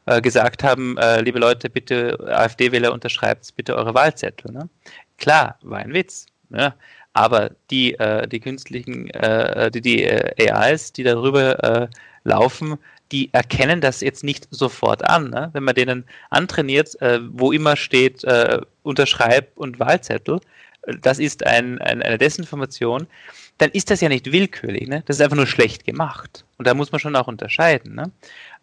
äh, 0.06 0.20
gesagt 0.20 0.62
haben, 0.62 0.98
äh, 0.98 1.22
liebe 1.22 1.38
Leute, 1.38 1.70
bitte 1.70 2.18
AfD-Wähler 2.28 2.92
unterschreibt 2.92 3.56
bitte 3.56 3.74
eure 3.76 3.94
Wahlzettel. 3.94 4.52
Ne? 4.52 4.68
Klar, 5.18 5.58
war 5.62 5.78
ein 5.78 5.94
Witz. 5.94 6.26
Ne? 6.50 6.74
Aber 7.14 7.50
die, 7.70 7.94
äh, 7.94 8.26
die 8.28 8.40
künstlichen, 8.40 9.08
äh, 9.10 9.70
die, 9.70 9.80
die 9.80 10.04
äh, 10.04 10.50
AIs, 10.50 10.92
die 10.92 11.04
darüber 11.04 11.88
laufen, 12.24 12.78
die 13.14 13.30
erkennen 13.32 13.80
das 13.80 14.00
jetzt 14.00 14.24
nicht 14.24 14.48
sofort 14.50 15.04
an. 15.08 15.30
Ne? 15.30 15.50
Wenn 15.52 15.62
man 15.62 15.76
denen 15.76 16.04
antrainiert, 16.30 17.00
äh, 17.00 17.20
wo 17.22 17.52
immer 17.52 17.76
steht 17.76 18.24
äh, 18.24 18.60
Unterschreib 18.82 19.52
und 19.54 19.78
Wahlzettel, 19.78 20.40
das 21.00 21.20
ist 21.20 21.46
ein, 21.46 21.80
ein, 21.80 22.02
eine 22.02 22.18
Desinformation, 22.18 23.06
dann 23.58 23.70
ist 23.70 23.92
das 23.92 24.00
ja 24.00 24.08
nicht 24.08 24.32
willkürlich. 24.32 24.88
Ne? 24.88 25.04
Das 25.06 25.16
ist 25.16 25.22
einfach 25.22 25.36
nur 25.36 25.46
schlecht 25.46 25.84
gemacht. 25.84 26.44
Und 26.58 26.66
da 26.66 26.74
muss 26.74 26.90
man 26.90 26.98
schon 26.98 27.14
auch 27.14 27.28
unterscheiden. 27.28 27.94
Ne? 27.94 28.10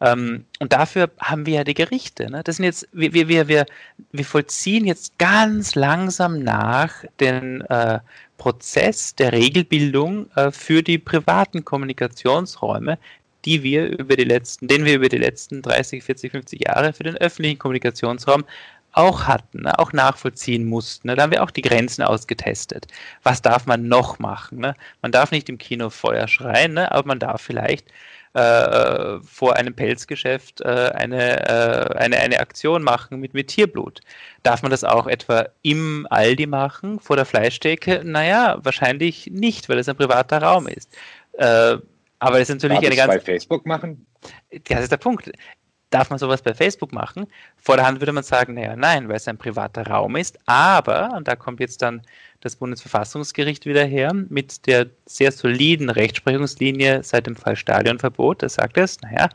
Ähm, 0.02 0.43
und 0.60 0.74
dafür 0.74 1.10
haben 1.18 1.45
wir 1.45 1.56
ja 1.56 1.64
die 1.64 1.74
Gerichte. 1.74 2.30
Ne? 2.30 2.41
Das 2.43 2.58
sind 2.58 2.66
jetzt, 2.66 2.89
wir, 2.91 3.14
wir, 3.14 3.47
wir, 3.47 3.66
wir 4.12 4.26
vollziehen 4.26 4.86
jetzt 4.86 5.18
ganz 5.18 5.76
langsam 5.76 6.39
nach 6.39 7.06
den 7.22 7.62
äh, 7.62 7.99
Prozess 8.38 9.16
der 9.16 9.32
Regelbildung 9.32 10.30
äh, 10.36 10.52
für 10.52 10.84
die 10.84 10.97
privaten 10.97 11.64
Kommunikationsräume, 11.64 12.97
die 13.46 13.64
wir 13.64 13.88
über 14.00 14.16
die 14.16 14.24
letzten, 14.24 14.68
den 14.68 14.86
wir 14.86 14.96
über 14.96 15.10
die 15.10 15.18
letzten 15.18 15.62
30, 15.62 16.04
40, 16.04 16.32
50 16.32 16.68
Jahre 16.68 16.94
für 16.94 17.04
den 17.04 17.18
öffentlichen 17.18 17.60
Kommunikationsraum 17.60 18.46
auch 18.94 19.28
hatten, 19.28 19.62
ne, 19.62 19.78
auch 19.80 19.94
nachvollziehen 19.94 20.66
mussten. 20.66 21.08
Ne. 21.08 21.16
Da 21.16 21.24
haben 21.24 21.32
wir 21.32 21.44
auch 21.44 21.52
die 21.52 21.62
Grenzen 21.62 22.04
ausgetestet. 22.04 22.88
Was 23.24 23.42
darf 23.42 23.66
man 23.66 23.88
noch 23.88 24.20
machen? 24.20 24.60
Ne? 24.60 24.76
Man 25.02 25.12
darf 25.12 25.32
nicht 25.32 25.50
im 25.50 25.58
Kino 25.58 25.89
Feuer 25.89 26.28
schreien, 26.28 26.78
aber 26.78 27.08
man 27.08 27.20
darf 27.20 27.42
vielleicht 27.42 27.88
äh, 28.34 29.20
vor 29.22 29.56
einem 29.56 29.74
Pelzgeschäft 29.74 30.62
äh, 30.62 30.92
eine, 30.94 31.48
äh, 31.48 31.96
eine, 31.98 32.18
eine 32.18 32.39
Aktion 32.39 32.84
machen 32.84 33.20
mit, 33.20 33.34
mit 33.34 33.50
Tierblut. 33.50 34.02
Darf 34.44 34.62
man 34.62 34.72
das 34.72 34.84
auch 34.84 35.08
etwa 35.08 35.48
im 35.62 36.08
Aldi 36.10 36.48
machen, 36.48 37.00
vor 37.00 37.16
der 37.16 37.26
Fleischtheke? 37.26 38.02
Naja, 38.04 38.58
wahrscheinlich 38.64 39.28
nicht, 39.32 39.70
weil 39.70 39.80
es 39.80 39.89
ein 39.89 39.98
privater 39.98 40.42
Raum 40.42 40.68
ist. 40.68 40.89
Aber 42.22 42.38
das 42.38 42.50
ist 42.50 42.56
natürlich 42.56 42.78
Darf 42.78 42.86
eine 42.86 42.96
ganz. 42.96 43.14
bei 43.14 43.20
Facebook 43.20 43.66
machen? 43.66 44.06
Das 44.70 44.84
ist 44.84 44.92
der 44.92 44.98
Punkt. 44.98 45.32
Darf 45.90 46.12
man 46.12 46.20
sowas 46.20 46.42
bei 46.44 46.54
Facebook 46.54 46.94
machen? 46.94 47.26
Vor 47.58 47.78
der 47.78 47.86
Hand 47.86 48.00
würde 48.00 48.14
man 48.14 48.24
sagen, 48.24 48.54
naja, 48.54 48.76
nein, 48.76 49.10
weil 49.10 49.16
es 49.16 49.28
ein 49.28 49.40
privater 49.40 49.88
Raum 49.88 50.16
ist. 50.16 50.38
Aber, 50.46 51.14
und 51.18 51.28
da 51.28 51.36
kommt 51.36 51.60
jetzt 51.60 51.82
dann 51.82 52.04
das 52.40 52.56
Bundesverfassungsgericht 52.56 53.66
wieder 53.66 53.84
her, 53.84 54.14
mit 54.14 54.68
der 54.68 54.88
sehr 55.08 55.32
soliden 55.32 55.90
Rechtsprechungslinie 55.90 57.04
seit 57.04 57.26
dem 57.26 57.36
Fall 57.36 57.56
Stadionverbot, 57.56 58.44
da 58.44 58.50
sagt 58.50 58.78
es, 58.78 59.02
naja, 59.02 59.28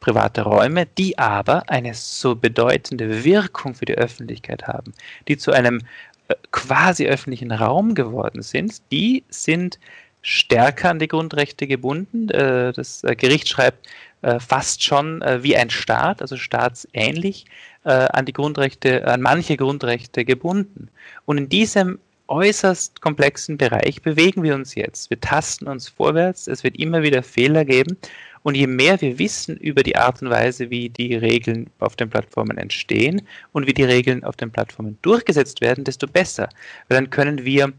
private 0.00 0.42
Räume, 0.42 0.86
die 0.86 1.16
aber 1.18 1.62
eine 1.70 1.94
so 1.94 2.34
bedeutende 2.34 3.24
Wirkung 3.24 3.74
für 3.74 3.84
die 3.84 3.96
Öffentlichkeit 3.96 4.66
haben, 4.66 4.92
die 5.28 5.36
zu 5.36 5.52
einem 5.52 5.80
äh, 6.26 6.34
quasi 6.50 7.06
öffentlichen 7.06 7.52
Raum 7.52 7.94
geworden 7.94 8.42
sind, 8.42 8.82
die 8.90 9.24
sind 9.28 9.78
stärker 10.22 10.90
an 10.90 10.98
die 10.98 11.08
Grundrechte 11.08 11.66
gebunden. 11.66 12.30
Äh, 12.30 12.72
das 12.72 13.04
äh, 13.04 13.14
Gericht 13.14 13.48
schreibt 13.48 13.88
äh, 14.22 14.38
fast 14.38 14.82
schon 14.82 15.20
wie 15.40 15.56
ein 15.56 15.70
Staat, 15.70 16.22
also 16.22 16.36
staatsähnlich, 16.36 17.44
an 17.84 18.24
die 18.26 18.32
Grundrechte, 18.32 19.08
an 19.08 19.20
manche 19.20 19.56
Grundrechte 19.56 20.24
gebunden. 20.24 20.88
Und 21.24 21.38
in 21.38 21.48
diesem 21.48 21.98
äußerst 22.28 23.00
komplexen 23.00 23.58
Bereich 23.58 24.02
bewegen 24.02 24.44
wir 24.44 24.54
uns 24.54 24.76
jetzt. 24.76 25.10
Wir 25.10 25.20
tasten 25.20 25.66
uns 25.66 25.88
vorwärts, 25.88 26.46
es 26.46 26.62
wird 26.62 26.76
immer 26.78 27.02
wieder 27.02 27.24
Fehler 27.24 27.64
geben. 27.64 27.96
Und 28.44 28.56
je 28.56 28.66
mehr 28.66 29.00
wir 29.00 29.18
wissen 29.18 29.56
über 29.56 29.82
die 29.82 29.96
Art 29.96 30.22
und 30.22 30.30
Weise, 30.30 30.70
wie 30.70 30.88
die 30.88 31.14
Regeln 31.14 31.70
auf 31.78 31.94
den 31.96 32.10
Plattformen 32.10 32.58
entstehen 32.58 33.22
und 33.52 33.66
wie 33.66 33.74
die 33.74 33.84
Regeln 33.84 34.24
auf 34.24 34.36
den 34.36 34.50
Plattformen 34.50 34.98
durchgesetzt 35.02 35.60
werden, 35.60 35.84
desto 35.84 36.06
besser. 36.06 36.48
Weil 36.88 36.98
dann 36.98 37.10
können 37.10 37.44
wir, 37.44 37.72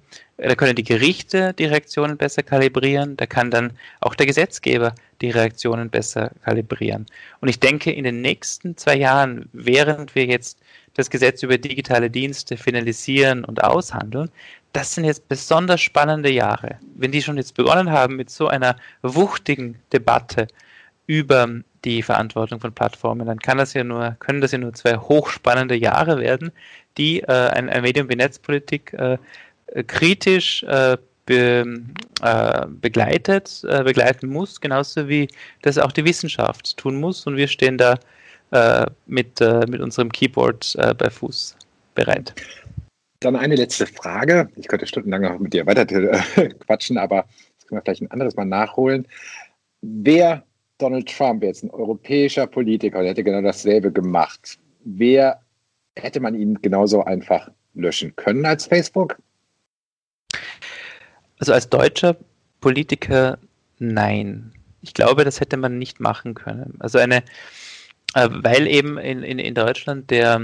da 0.49 0.55
können 0.55 0.75
die 0.75 0.83
Gerichte 0.83 1.53
die 1.53 1.65
Reaktionen 1.65 2.17
besser 2.17 2.43
kalibrieren, 2.43 3.15
da 3.15 3.25
kann 3.25 3.49
dann 3.49 3.71
auch 4.01 4.13
der 4.13 4.25
Gesetzgeber 4.25 4.93
die 5.21 5.29
Reaktionen 5.29 5.89
besser 5.89 6.31
kalibrieren. 6.43 7.05
Und 7.39 7.47
ich 7.47 7.59
denke, 7.59 7.91
in 7.91 8.03
den 8.03 8.21
nächsten 8.21 8.75
zwei 8.75 8.95
Jahren, 8.95 9.47
während 9.53 10.15
wir 10.15 10.25
jetzt 10.25 10.59
das 10.95 11.09
Gesetz 11.09 11.43
über 11.43 11.57
digitale 11.57 12.09
Dienste 12.09 12.57
finalisieren 12.57 13.45
und 13.45 13.63
aushandeln, 13.63 14.29
das 14.73 14.95
sind 14.95 15.05
jetzt 15.05 15.27
besonders 15.29 15.81
spannende 15.81 16.31
Jahre. 16.31 16.77
Wenn 16.95 17.11
die 17.11 17.21
schon 17.21 17.37
jetzt 17.37 17.55
begonnen 17.55 17.91
haben 17.91 18.15
mit 18.15 18.29
so 18.29 18.47
einer 18.47 18.75
wuchtigen 19.01 19.79
Debatte 19.93 20.47
über 21.07 21.47
die 21.85 22.01
Verantwortung 22.01 22.59
von 22.59 22.73
Plattformen, 22.73 23.27
dann 23.27 23.39
kann 23.39 23.57
das 23.57 23.73
ja 23.73 23.83
nur, 23.83 24.15
können 24.19 24.41
das 24.41 24.51
ja 24.51 24.57
nur 24.57 24.73
zwei 24.73 24.97
hochspannende 24.97 25.75
Jahre 25.75 26.19
werden, 26.19 26.51
die 26.97 27.21
äh, 27.21 27.49
ein, 27.49 27.69
ein 27.69 27.81
Medium 27.81 28.09
wie 28.09 28.15
Netzpolitik 28.15 28.93
äh, 28.93 29.17
kritisch 29.88 30.63
äh, 30.63 30.97
be, 31.26 31.84
äh, 32.21 32.65
begleitet, 32.67 33.63
äh, 33.67 33.84
begleiten 33.84 34.28
muss, 34.28 34.61
genauso 34.61 35.07
wie 35.07 35.28
das 35.61 35.78
auch 35.78 35.91
die 35.91 36.05
Wissenschaft 36.05 36.78
tun 36.78 36.99
muss. 36.99 37.26
Und 37.26 37.38
wir 37.38 37.47
stehen 37.47 37.78
da 37.78 37.97
äh, 38.51 38.86
mit, 39.07 39.39
mit 39.67 39.82
unserem 39.82 40.11
Keyboard 40.11 40.78
bei 40.97 41.09
Fuß 41.09 41.55
bereit. 41.95 42.34
Dann 43.24 43.36
eine 43.38 43.55
letzte 43.55 43.88
Frage. 43.88 44.49
Ich 44.57 44.67
könnte 44.67 44.86
stundenlang 44.86 45.21
noch 45.21 45.39
mit 45.39 45.53
dir 45.53 45.65
weiter 45.65 45.89
äh, 45.89 46.49
quatschen, 46.65 46.97
aber 46.97 47.26
das 47.57 47.67
können 47.67 47.78
wir 47.78 47.82
vielleicht 47.84 48.01
ein 48.01 48.11
anderes 48.11 48.36
Mal 48.36 48.45
nachholen. 48.45 49.07
Wer 49.82 50.43
Donald 50.78 51.07
Trump 51.07 51.43
jetzt 51.43 51.63
ein 51.63 51.69
europäischer 51.69 52.47
Politiker, 52.47 52.99
der 52.99 53.11
hätte 53.11 53.24
genau 53.24 53.41
dasselbe 53.41 53.91
gemacht, 53.91 54.59
wer 54.84 55.39
hätte 55.95 56.19
man 56.19 56.36
ihn 56.36 56.61
genauso 56.61 57.03
einfach 57.03 57.49
löschen 57.76 58.13
können 58.17 58.45
als 58.45 58.65
Facebook? 58.65 59.17
Also 61.39 61.53
als 61.53 61.69
deutscher 61.69 62.15
Politiker 62.61 63.38
nein. 63.79 64.51
Ich 64.81 64.93
glaube, 64.93 65.23
das 65.23 65.39
hätte 65.39 65.57
man 65.57 65.77
nicht 65.77 65.99
machen 65.99 66.34
können. 66.34 66.75
Also 66.79 66.99
eine, 66.99 67.23
äh, 68.15 68.29
weil 68.29 68.67
eben 68.67 68.97
in, 68.97 69.23
in, 69.23 69.39
in 69.39 69.55
Deutschland 69.55 70.09
der 70.11 70.39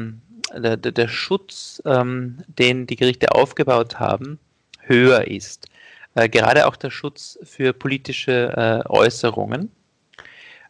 der, 0.54 0.78
der 0.78 1.08
Schutz, 1.08 1.82
ähm, 1.86 2.38
den 2.48 2.88
die 2.88 2.96
Gerichte 2.96 3.34
aufgebaut 3.34 4.00
haben, 4.00 4.40
höher 4.80 5.28
ist. 5.28 5.68
Äh, 6.16 6.30
gerade 6.30 6.68
auch 6.68 6.76
der 6.76 6.90
Schutz 6.90 7.38
für 7.44 7.74
politische 7.74 8.84
äh, 8.86 8.90
Äußerungen. 8.90 9.72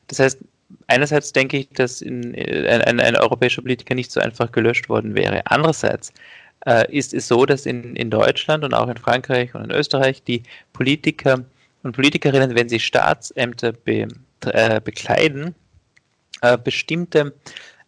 Das 0.07 0.20
heißt, 0.20 0.39
einerseits 0.88 1.32
denke 1.32 1.57
ich, 1.57 1.70
dass 1.70 2.01
in, 2.01 2.34
äh, 2.34 2.84
ein, 2.86 2.99
ein, 2.99 3.15
europäischer 3.15 3.61
Politiker 3.61 3.95
nicht 3.95 4.11
so 4.11 4.20
einfach 4.20 4.51
gelöscht 4.51 4.89
worden 4.89 5.15
wäre. 5.15 5.41
Andererseits 5.45 6.13
äh, 6.66 6.91
ist 6.95 7.14
es 7.14 7.28
so, 7.28 7.45
dass 7.45 7.66
in, 7.66 7.95
in 7.95 8.10
Deutschland 8.10 8.64
und 8.64 8.74
auch 8.74 8.88
in 8.88 8.97
Frankreich 8.97 9.53
und 9.55 9.66
in 9.66 9.72
Österreich 9.72 10.24
die 10.24 10.43
Politiker 10.74 11.45
und 11.84 11.95
Politikerinnen, 11.95 12.55
wenn 12.55 12.70
sie 12.70 12.80
Staatsämter 12.80 13.72
be, 13.72 14.07
äh, 14.45 14.82
bekleiden, 14.82 15.55
äh, 16.41 16.57
bestimmte 16.57 17.34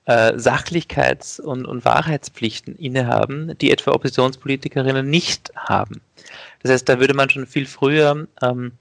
äh, 0.05 0.33
Sachlichkeits- 0.37 1.39
und, 1.39 1.65
und 1.65 1.85
Wahrheitspflichten 1.85 2.75
innehaben, 2.77 3.57
die 3.59 3.71
etwa 3.71 3.91
Oppositionspolitikerinnen 3.91 5.09
nicht 5.09 5.51
haben. 5.55 6.01
Das 6.61 6.71
heißt, 6.71 6.89
da 6.89 6.99
würde 6.99 7.13
man 7.13 7.29
schon 7.29 7.47
viel 7.47 7.65
früher 7.65 8.27
ähm, 8.41 8.71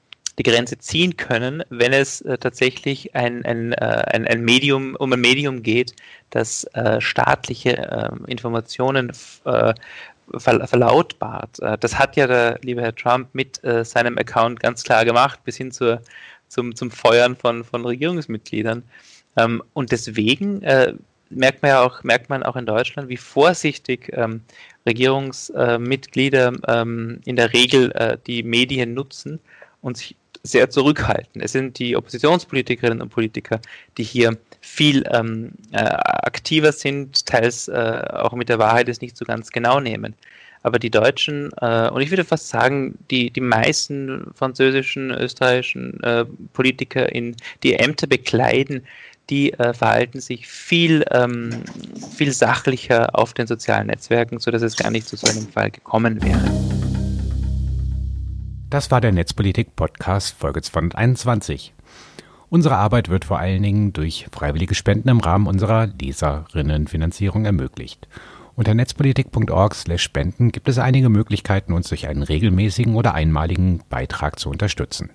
die 0.41 0.51
Grenze 0.51 0.79
ziehen 0.79 1.19
können, 1.19 1.63
wenn 1.69 1.93
es 1.93 2.23
äh, 2.23 2.39
tatsächlich 2.39 3.15
ein, 3.15 3.45
ein, 3.45 3.75
äh, 3.75 4.05
ein, 4.13 4.27
ein, 4.27 4.43
Medium, 4.43 4.97
um 4.97 5.13
ein 5.13 5.21
Medium 5.21 5.63
geht, 5.63 5.95
das 6.31 6.65
äh, 6.73 6.99
staatliche 6.99 7.73
ähm, 7.73 8.25
Informationen 8.25 9.11
äh, 9.45 9.75
ver 10.39 10.67
verlautbart. 10.67 11.61
Äh, 11.61 11.77
das 11.77 11.99
hat 11.99 12.17
ja 12.17 12.27
der 12.27 12.59
liebe 12.63 12.81
Herr 12.81 12.95
Trump 12.95 13.29
mit 13.35 13.61
seinem 13.83 14.17
Account 14.17 14.61
ganz 14.61 14.83
klar 14.83 15.05
gemacht, 15.05 15.41
bis 15.45 15.59
hin 15.59 15.73
zur, 15.73 16.01
zum, 16.49 16.75
zum 16.75 16.91
Feuern 16.91 17.37
von, 17.37 17.63
von 17.63 17.85
Regierungsmitgliedern. 17.85 18.83
Ähm, 19.37 19.63
und 19.75 19.93
deswegen 19.93 20.63
merkt 21.29 21.63
man 21.63 21.71
ja 21.71 21.83
auch, 21.83 22.03
merkt 22.03 22.31
man 22.31 22.43
auch 22.43 22.57
in 22.57 22.65
Deutschland, 22.65 23.11
wie 23.11 23.19
vorsichtig 23.19 24.11
ähm, 24.15 24.41
Regierungsmitglieder 24.87 26.53
äh, 26.67 26.81
ähm, 26.81 27.21
in 27.27 27.37
der 27.37 27.53
Regel 27.53 27.93
äh, 27.93 28.17
die 28.27 28.43
Medien 28.43 28.95
nutzen 28.95 29.39
und 29.83 29.97
sich 29.99 30.17
sehr 30.43 30.71
zurückhalten. 30.71 31.41
Es 31.41 31.53
sind 31.53 31.79
die 31.79 31.97
Oppositionspolitikerinnen 31.97 33.03
und 33.03 33.11
Politiker, 33.11 33.61
die 33.99 34.05
hier 34.05 34.39
viel 34.61 35.05
ähm, 35.11 35.53
äh, 35.73 35.79
aktiver 35.79 36.73
sind, 36.73 37.27
teils 37.27 37.69
äh, 37.69 38.03
auch 38.13 38.33
mit 38.33 38.49
der 38.49 38.59
Wahrheit 38.59 38.89
es 38.89 39.01
nicht 39.01 39.17
so 39.17 39.25
ganz 39.25 39.51
genau 39.51 39.81
nehmen. 39.81 40.15
Aber 40.63 40.79
die 40.79 40.91
Deutschen, 40.91 41.51
äh, 41.61 41.89
und 41.89 42.03
ich 42.03 42.11
würde 42.11 42.25
fast 42.25 42.49
sagen, 42.49 42.99
die, 43.11 43.31
die 43.31 43.41
meisten 43.41 44.31
französischen, 44.35 45.11
österreichischen 45.11 46.03
äh, 46.03 46.27
Politiker, 46.53 47.11
in, 47.11 47.35
die 47.63 47.75
Ämter 47.75 48.07
bekleiden, 48.07 48.83
die 49.31 49.53
äh, 49.55 49.73
verhalten 49.73 50.21
sich 50.21 50.47
viel, 50.47 51.05
ähm, 51.13 51.63
viel 52.17 52.33
sachlicher 52.33 53.17
auf 53.19 53.33
den 53.33 53.47
sozialen 53.47 53.87
Netzwerken, 53.87 54.39
sodass 54.39 54.63
es 54.63 54.77
gar 54.77 54.91
nicht 54.91 55.09
zu 55.09 55.17
so 55.17 55.29
einem 55.29 55.49
Fall 55.49 55.71
gekommen 55.71 56.23
wäre. 56.23 56.70
Das 58.71 58.93
war 58.93 59.01
der 59.01 59.11
Netzpolitik-Podcast 59.11 60.37
Folge 60.39 60.63
221. 60.63 61.75
Unsere 62.51 62.77
Arbeit 62.77 63.09
wird 63.09 63.25
vor 63.25 63.41
allen 63.41 63.65
Dingen 63.65 63.93
durch 63.93 64.29
freiwillige 64.31 64.77
Spenden 64.77 65.09
im 65.09 65.19
Rahmen 65.19 65.49
unserer 65.49 65.89
Leserinnenfinanzierung 65.89 67.47
ermöglicht. 67.47 68.07
Unter 68.55 68.75
netzpolitik.org/spenden 68.75 70.53
gibt 70.53 70.69
es 70.69 70.79
einige 70.79 71.09
Möglichkeiten, 71.09 71.73
uns 71.73 71.89
durch 71.89 72.07
einen 72.07 72.23
regelmäßigen 72.23 72.95
oder 72.95 73.13
einmaligen 73.13 73.83
Beitrag 73.91 74.39
zu 74.39 74.51
unterstützen. 74.51 75.11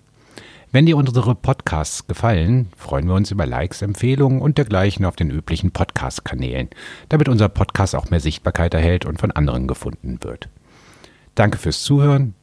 Wenn 0.74 0.86
dir 0.86 0.98
unsere 0.98 1.34
Podcasts 1.34 2.08
gefallen, 2.08 2.68
freuen 2.76 3.08
wir 3.08 3.16
uns 3.16 3.32
über 3.32 3.46
Likes, 3.46 3.82
Empfehlungen 3.82 4.42
und 4.42 4.58
dergleichen 4.58 5.06
auf 5.06 5.16
den 5.16 5.32
üblichen 5.32 5.72
Podcast-Kanälen, 5.72 6.72
damit 7.08 7.30
unser 7.30 7.48
Podcast 7.48 7.96
auch 7.96 8.10
mehr 8.10 8.20
Sichtbarkeit 8.20 8.74
erhält 8.74 9.06
und 9.06 9.18
von 9.18 9.32
anderen 9.32 9.66
gefunden 9.66 10.18
wird. 10.24 10.50
Danke 11.36 11.58
fürs 11.58 11.84
Zuhören. 11.84 12.34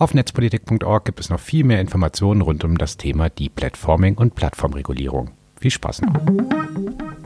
Auf 0.00 0.14
netzpolitik.org 0.14 1.04
gibt 1.04 1.18
es 1.18 1.28
noch 1.28 1.40
viel 1.40 1.64
mehr 1.64 1.80
Informationen 1.80 2.40
rund 2.40 2.62
um 2.62 2.78
das 2.78 2.98
Thema 2.98 3.28
Deplatforming 3.30 4.16
und 4.16 4.36
Plattformregulierung. 4.36 5.32
Viel 5.60 5.72
Spaß 5.72 6.02
noch. 6.02 7.17